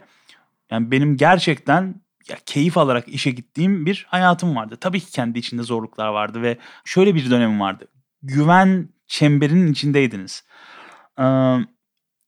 [0.70, 4.76] yani benim gerçekten ya keyif alarak işe gittiğim bir hayatım vardı.
[4.80, 7.88] Tabii ki kendi içinde zorluklar vardı ve şöyle bir dönemim vardı.
[8.22, 10.44] Güven çemberinin içindeydiniz.
[11.18, 11.56] Ee,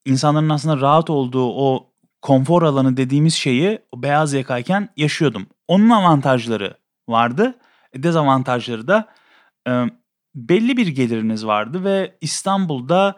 [0.05, 5.47] insanların aslında rahat olduğu o konfor alanı dediğimiz şeyi o beyaz yakayken yaşıyordum.
[5.69, 6.77] Onun avantajları
[7.09, 7.59] vardı.
[7.95, 9.09] Dezavantajları da
[9.69, 9.85] e,
[10.37, 13.17] belli bir geliriniz vardı ve İstanbul'da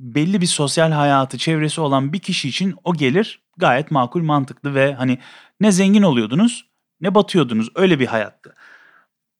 [0.00, 4.94] belli bir sosyal hayatı, çevresi olan bir kişi için o gelir gayet makul, mantıklı ve
[4.94, 5.18] hani
[5.60, 6.68] ne zengin oluyordunuz
[7.00, 7.68] ne batıyordunuz.
[7.74, 8.54] Öyle bir hayattı.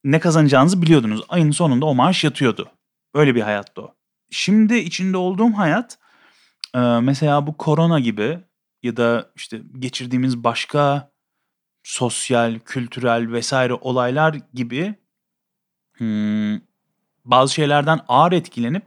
[0.04, 1.22] Ne kazanacağınızı biliyordunuz.
[1.28, 2.70] Ayın sonunda o maaş yatıyordu.
[3.14, 3.94] Öyle bir hayattı o.
[4.30, 5.98] Şimdi içinde olduğum hayat
[7.02, 8.38] mesela bu korona gibi
[8.82, 11.10] ya da işte geçirdiğimiz başka
[11.82, 14.94] sosyal, kültürel vesaire olaylar gibi
[15.96, 16.60] hmm,
[17.24, 18.86] bazı şeylerden ağır etkilenip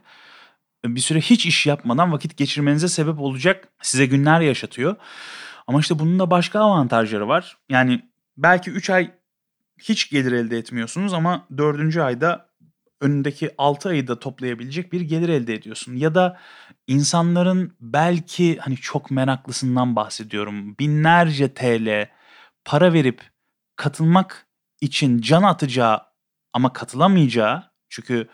[0.86, 4.96] bir süre hiç iş yapmadan vakit geçirmenize sebep olacak size günler yaşatıyor.
[5.68, 7.58] Ama işte bunun da başka avantajları var.
[7.70, 8.02] Yani
[8.38, 9.12] belki 3 ay
[9.78, 11.98] hiç gelir elde etmiyorsunuz ama 4.
[11.98, 12.50] ayda
[13.02, 15.96] önündeki 6 ayı da toplayabilecek bir gelir elde ediyorsun.
[15.96, 16.40] Ya da
[16.88, 20.78] insanların belki hani çok meraklısından bahsediyorum.
[20.80, 22.10] Binlerce TL
[22.66, 23.22] para verip
[23.76, 24.48] katılmak
[24.82, 26.02] için can atacağı
[26.54, 28.28] ama katılamayacağı çünkü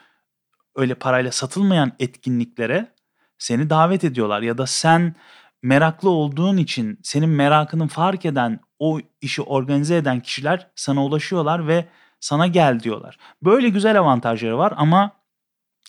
[0.75, 2.93] öyle parayla satılmayan etkinliklere
[3.37, 5.15] seni davet ediyorlar ya da sen
[5.61, 11.85] meraklı olduğun için senin merakını fark eden o işi organize eden kişiler sana ulaşıyorlar ve
[12.19, 13.17] sana gel diyorlar.
[13.41, 15.11] Böyle güzel avantajları var ama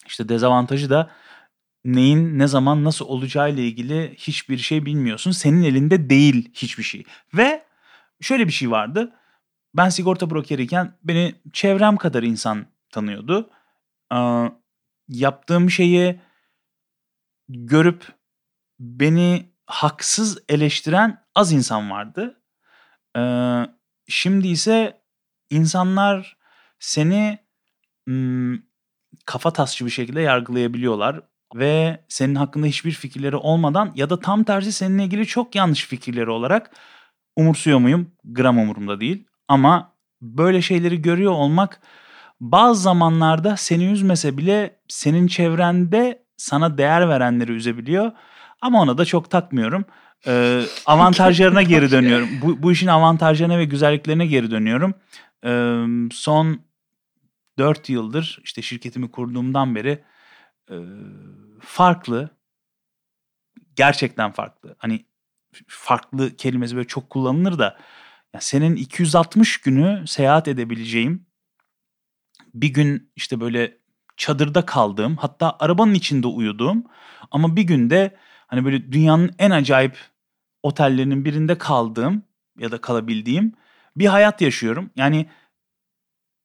[0.07, 1.11] işte dezavantajı da
[1.85, 5.31] neyin ne zaman nasıl olacağı ile ilgili hiçbir şey bilmiyorsun.
[5.31, 7.05] Senin elinde değil hiçbir şey.
[7.35, 7.65] Ve
[8.21, 9.13] şöyle bir şey vardı.
[9.75, 13.51] Ben sigorta brokeriyken beni çevrem kadar insan tanıyordu.
[14.15, 14.51] Ee,
[15.09, 16.21] yaptığım şeyi
[17.49, 18.13] görüp
[18.81, 22.43] beni haksız eleştiren az insan vardı.
[23.17, 23.63] Ee,
[24.09, 25.01] şimdi ise
[25.51, 26.37] insanlar
[26.79, 27.39] seni
[28.07, 28.59] m,
[29.27, 31.21] kafa tasçı bir şekilde yargılayabiliyorlar
[31.55, 36.31] ve senin hakkında hiçbir fikirleri olmadan ya da tam tersi seninle ilgili çok yanlış fikirleri
[36.31, 36.71] olarak
[37.37, 38.13] umursuyor muyum?
[38.25, 39.27] Gram umurumda değil.
[39.49, 39.93] Ama
[40.23, 41.81] böyle şeyleri görüyor olmak
[42.41, 48.13] bazı zamanlarda seni üzmese bile senin çevrende sana değer verenleri üzebiliyor.
[48.61, 49.85] Ama ona da çok takmıyorum.
[50.27, 52.29] Ee, avantajlarına geri dönüyorum.
[52.43, 54.95] Bu, bu işin avantajlarına ve güzelliklerine geri dönüyorum.
[55.45, 56.61] Ee, son
[57.59, 60.05] 4 yıldır işte şirketimi kurduğumdan beri
[60.71, 60.77] e,
[61.61, 62.31] farklı.
[63.77, 64.77] Gerçekten farklı.
[64.79, 65.05] Hani
[65.67, 67.79] farklı kelimesi böyle çok kullanılır da
[68.35, 71.27] ya senin 260 günü seyahat edebileceğim
[72.55, 73.79] bir gün işte böyle
[74.17, 76.85] çadırda kaldığım hatta arabanın içinde uyuduğum
[77.31, 78.17] ama bir günde
[78.47, 79.99] hani böyle dünyanın en acayip
[80.63, 82.23] otellerinin birinde kaldığım
[82.59, 83.53] ya da kalabildiğim
[83.97, 84.91] bir hayat yaşıyorum.
[84.97, 85.31] Yani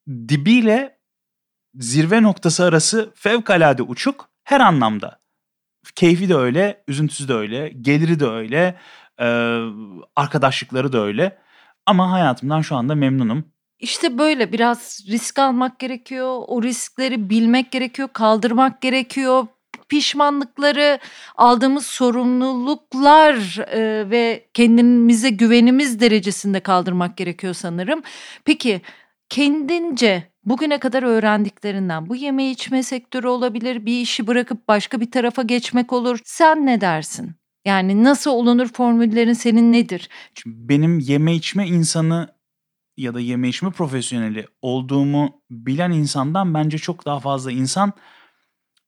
[0.07, 0.99] dibiyle
[1.76, 5.20] zirve noktası arası fevkalade uçuk her anlamda.
[5.95, 8.80] Keyfi de öyle, üzüntüsü de öyle, geliri de öyle,
[10.16, 11.38] arkadaşlıkları da öyle.
[11.90, 13.44] Ama hayatımdan şu anda memnunum.
[13.80, 16.41] İşte böyle biraz risk almak gerekiyor.
[16.48, 19.48] O riskleri bilmek gerekiyor, kaldırmak gerekiyor.
[19.90, 20.99] Pişmanlıkları,
[21.36, 28.02] aldığımız sorumluluklar e, ve kendimize güvenimiz derecesinde kaldırmak gerekiyor sanırım.
[28.45, 28.82] Peki
[29.30, 35.41] kendince bugüne kadar öğrendiklerinden bu yeme içme sektörü olabilir, bir işi bırakıp başka bir tarafa
[35.41, 36.20] geçmek olur.
[36.26, 37.39] Sen ne dersin?
[37.65, 40.10] Yani nasıl olunur formüllerin senin nedir?
[40.45, 42.36] Benim yeme içme insanı
[42.98, 47.94] ya da yeme içme profesyoneli olduğumu bilen insandan bence çok daha fazla insan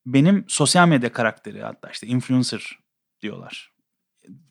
[0.06, 2.80] benim sosyal medya karakteri hatta işte influencer
[3.22, 3.72] diyorlar.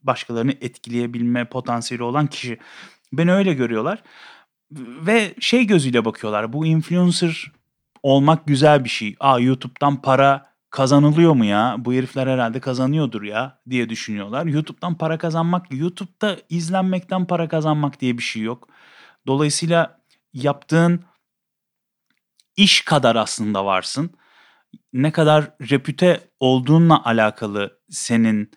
[0.03, 2.59] Başkalarını etkileyebilme potansiyeli olan kişi.
[3.13, 4.03] Beni öyle görüyorlar.
[5.07, 6.53] Ve şey gözüyle bakıyorlar.
[6.53, 7.53] Bu influencer
[8.03, 9.17] olmak güzel bir şey.
[9.21, 11.77] Aa YouTube'dan para kazanılıyor mu ya?
[11.79, 14.47] Bu herifler herhalde kazanıyordur ya diye düşünüyorlar.
[14.47, 18.69] YouTube'dan para kazanmak, YouTube'da izlenmekten para kazanmak diye bir şey yok.
[19.27, 20.01] Dolayısıyla
[20.33, 21.05] yaptığın
[22.57, 24.11] iş kadar aslında varsın.
[24.93, 28.51] Ne kadar repüte olduğunla alakalı senin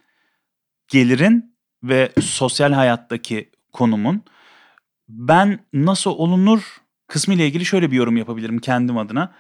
[0.88, 4.24] gelirin ve sosyal hayattaki konumun.
[5.10, 6.78] Ben nasıl olunur
[7.08, 9.34] kısmı ile ilgili şöyle bir yorum yapabilirim kendim adına.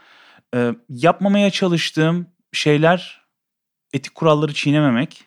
[0.56, 3.26] Ee, yapmamaya çalıştığım şeyler
[3.94, 5.26] etik kuralları çiğnememek.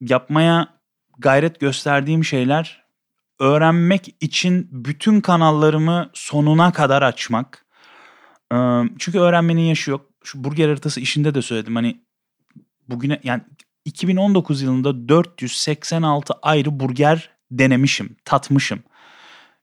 [0.00, 0.80] Yapmaya
[1.18, 2.84] gayret gösterdiğim şeyler
[3.38, 7.66] öğrenmek için bütün kanallarımı sonuna kadar açmak.
[8.98, 10.10] Çünkü öğrenmenin yaşı yok.
[10.24, 11.76] Şu burger haritası işinde de söyledim.
[11.76, 12.00] Hani
[12.88, 13.42] bugüne yani
[13.84, 18.82] 2019 yılında 486 ayrı burger denemişim, tatmışım.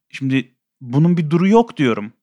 [0.09, 2.13] Şimdi bunun bir duru yok diyorum.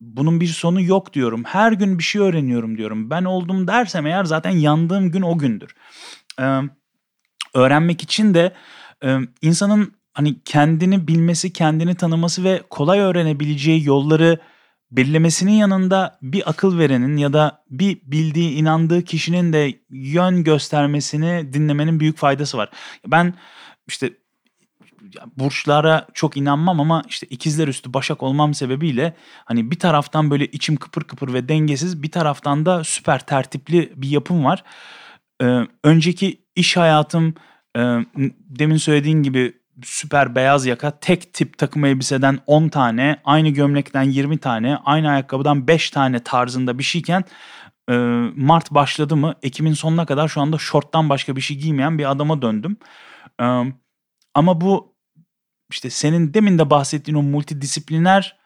[0.00, 1.44] Bunun bir sonu yok diyorum.
[1.44, 3.10] Her gün bir şey öğreniyorum diyorum.
[3.10, 5.74] Ben oldum dersem eğer zaten yandığım gün o gündür.
[6.40, 6.60] Ee,
[7.54, 8.52] öğrenmek için de
[9.04, 14.38] e, insanın hani kendini bilmesi, kendini tanıması ve kolay öğrenebileceği yolları
[14.90, 22.00] belirlemesinin yanında bir akıl verenin ya da bir bildiği, inandığı kişinin de yön göstermesini dinlemenin
[22.00, 22.70] büyük faydası var.
[23.06, 23.34] Ben
[23.88, 24.10] işte
[25.36, 30.76] burçlara çok inanmam ama işte ikizler üstü başak olmam sebebiyle hani bir taraftan böyle içim
[30.76, 34.64] kıpır kıpır ve dengesiz bir taraftan da süper tertipli bir yapım var.
[35.42, 37.34] Ee, önceki iş hayatım
[37.76, 37.80] e,
[38.40, 44.38] demin söylediğin gibi süper beyaz yaka tek tip takım elbiseden 10 tane, aynı gömlekten 20
[44.38, 47.24] tane, aynı ayakkabıdan 5 tane tarzında bir şeyken
[47.90, 47.94] e,
[48.36, 52.42] Mart başladı mı Ekim'in sonuna kadar şu anda şorttan başka bir şey giymeyen bir adama
[52.42, 52.76] döndüm.
[53.40, 53.44] E,
[54.34, 54.95] ama bu
[55.70, 58.36] işte senin demin de bahsettiğin o multidisipliner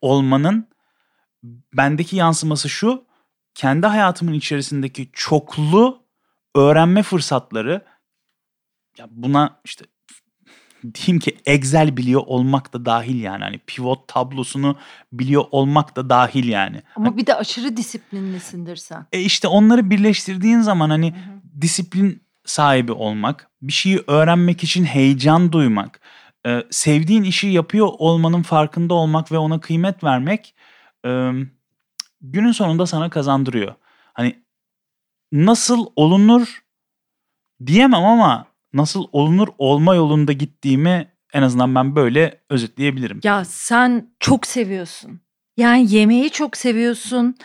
[0.00, 0.68] olmanın
[1.74, 3.04] bendeki yansıması şu.
[3.54, 6.02] Kendi hayatımın içerisindeki çoklu
[6.54, 7.84] öğrenme fırsatları
[8.98, 9.84] ya buna işte
[10.94, 13.44] diyeyim ki Excel biliyor olmak da dahil yani.
[13.44, 14.78] Hani pivot tablosunu
[15.12, 16.82] biliyor olmak da dahil yani.
[16.96, 19.06] Ama hani, bir de aşırı disiplinlisindir sen.
[19.12, 21.60] E işte onları birleştirdiğin zaman hani hı hı.
[21.60, 26.00] disiplin sahibi olmak, bir şeyi öğrenmek için heyecan duymak,
[26.46, 30.54] e, sevdiğin işi yapıyor olmanın farkında olmak ve ona kıymet vermek
[31.06, 31.30] e,
[32.20, 33.74] günün sonunda sana kazandırıyor.
[34.12, 34.42] Hani
[35.32, 36.62] nasıl olunur
[37.66, 43.20] diyemem ama nasıl olunur olma yolunda gittiğimi en azından ben böyle özetleyebilirim.
[43.24, 45.20] Ya sen çok seviyorsun.
[45.56, 47.36] Yani yemeği çok seviyorsun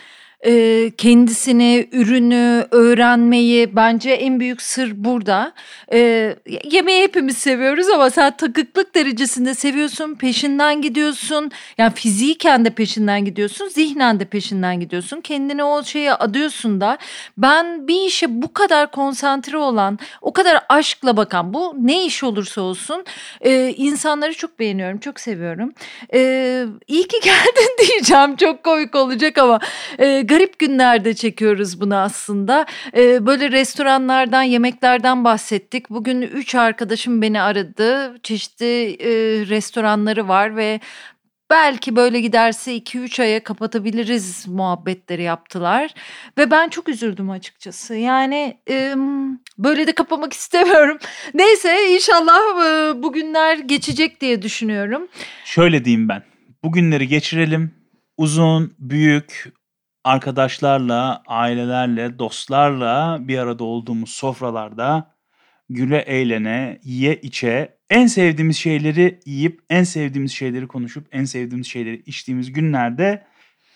[0.46, 5.52] e, kendisini, ürünü öğrenmeyi bence en büyük sır burada.
[5.92, 11.50] E, yemeği hepimiz seviyoruz ama sen takıklık derecesinde seviyorsun, peşinden gidiyorsun.
[11.78, 15.20] Yani fiziken de peşinden gidiyorsun, zihnen de peşinden gidiyorsun.
[15.20, 16.98] Kendini o şeye adıyorsun da.
[17.38, 22.60] Ben bir işe bu kadar konsantre olan, o kadar aşkla bakan, bu ne iş olursa
[22.60, 23.04] olsun
[23.40, 25.72] e, insanları çok beğeniyorum, çok seviyorum.
[26.14, 29.60] E, iyi ki geldin diyeceğim, çok komik olacak ama...
[29.98, 32.66] E, garip günlerde çekiyoruz bunu aslında.
[32.96, 35.90] Ee, böyle restoranlardan, yemeklerden bahsettik.
[35.90, 38.18] Bugün üç arkadaşım beni aradı.
[38.22, 39.10] Çeşitli e,
[39.46, 40.80] restoranları var ve
[41.50, 45.94] belki böyle giderse 2-3 aya kapatabiliriz muhabbetleri yaptılar.
[46.38, 47.94] Ve ben çok üzüldüm açıkçası.
[47.94, 48.94] Yani e,
[49.58, 50.98] böyle de kapamak istemiyorum.
[51.34, 55.08] Neyse inşallah e, bugünler geçecek diye düşünüyorum.
[55.44, 56.22] Şöyle diyeyim ben.
[56.64, 57.70] Bugünleri geçirelim.
[58.16, 59.52] Uzun, büyük,
[60.04, 65.14] arkadaşlarla, ailelerle, dostlarla bir arada olduğumuz sofralarda
[65.70, 72.02] güle eğlene, yiye içe, en sevdiğimiz şeyleri yiyip, en sevdiğimiz şeyleri konuşup, en sevdiğimiz şeyleri
[72.06, 73.26] içtiğimiz günlerde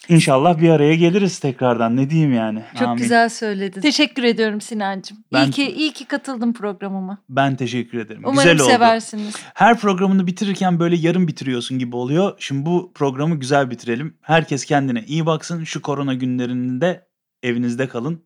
[0.09, 1.97] İnşallah bir araya geliriz tekrardan.
[1.97, 2.63] Ne diyeyim yani?
[2.79, 3.03] Çok Amin.
[3.03, 3.81] güzel söyledin.
[3.81, 5.19] Teşekkür ediyorum Sinancığım.
[5.33, 7.19] Ben, iyi ki iyi ki katıldın programıma.
[7.29, 8.23] Ben teşekkür ederim.
[8.25, 8.71] Umarım güzel oldu.
[8.71, 9.35] seversiniz.
[9.55, 12.35] Her programını bitirirken böyle yarım bitiriyorsun gibi oluyor.
[12.39, 14.17] Şimdi bu programı güzel bitirelim.
[14.21, 15.65] Herkes kendine iyi baksın.
[15.65, 17.09] Şu korona günlerinde
[17.43, 18.25] evinizde kalın.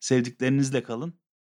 [0.00, 1.14] Sevdiklerinizle kalın.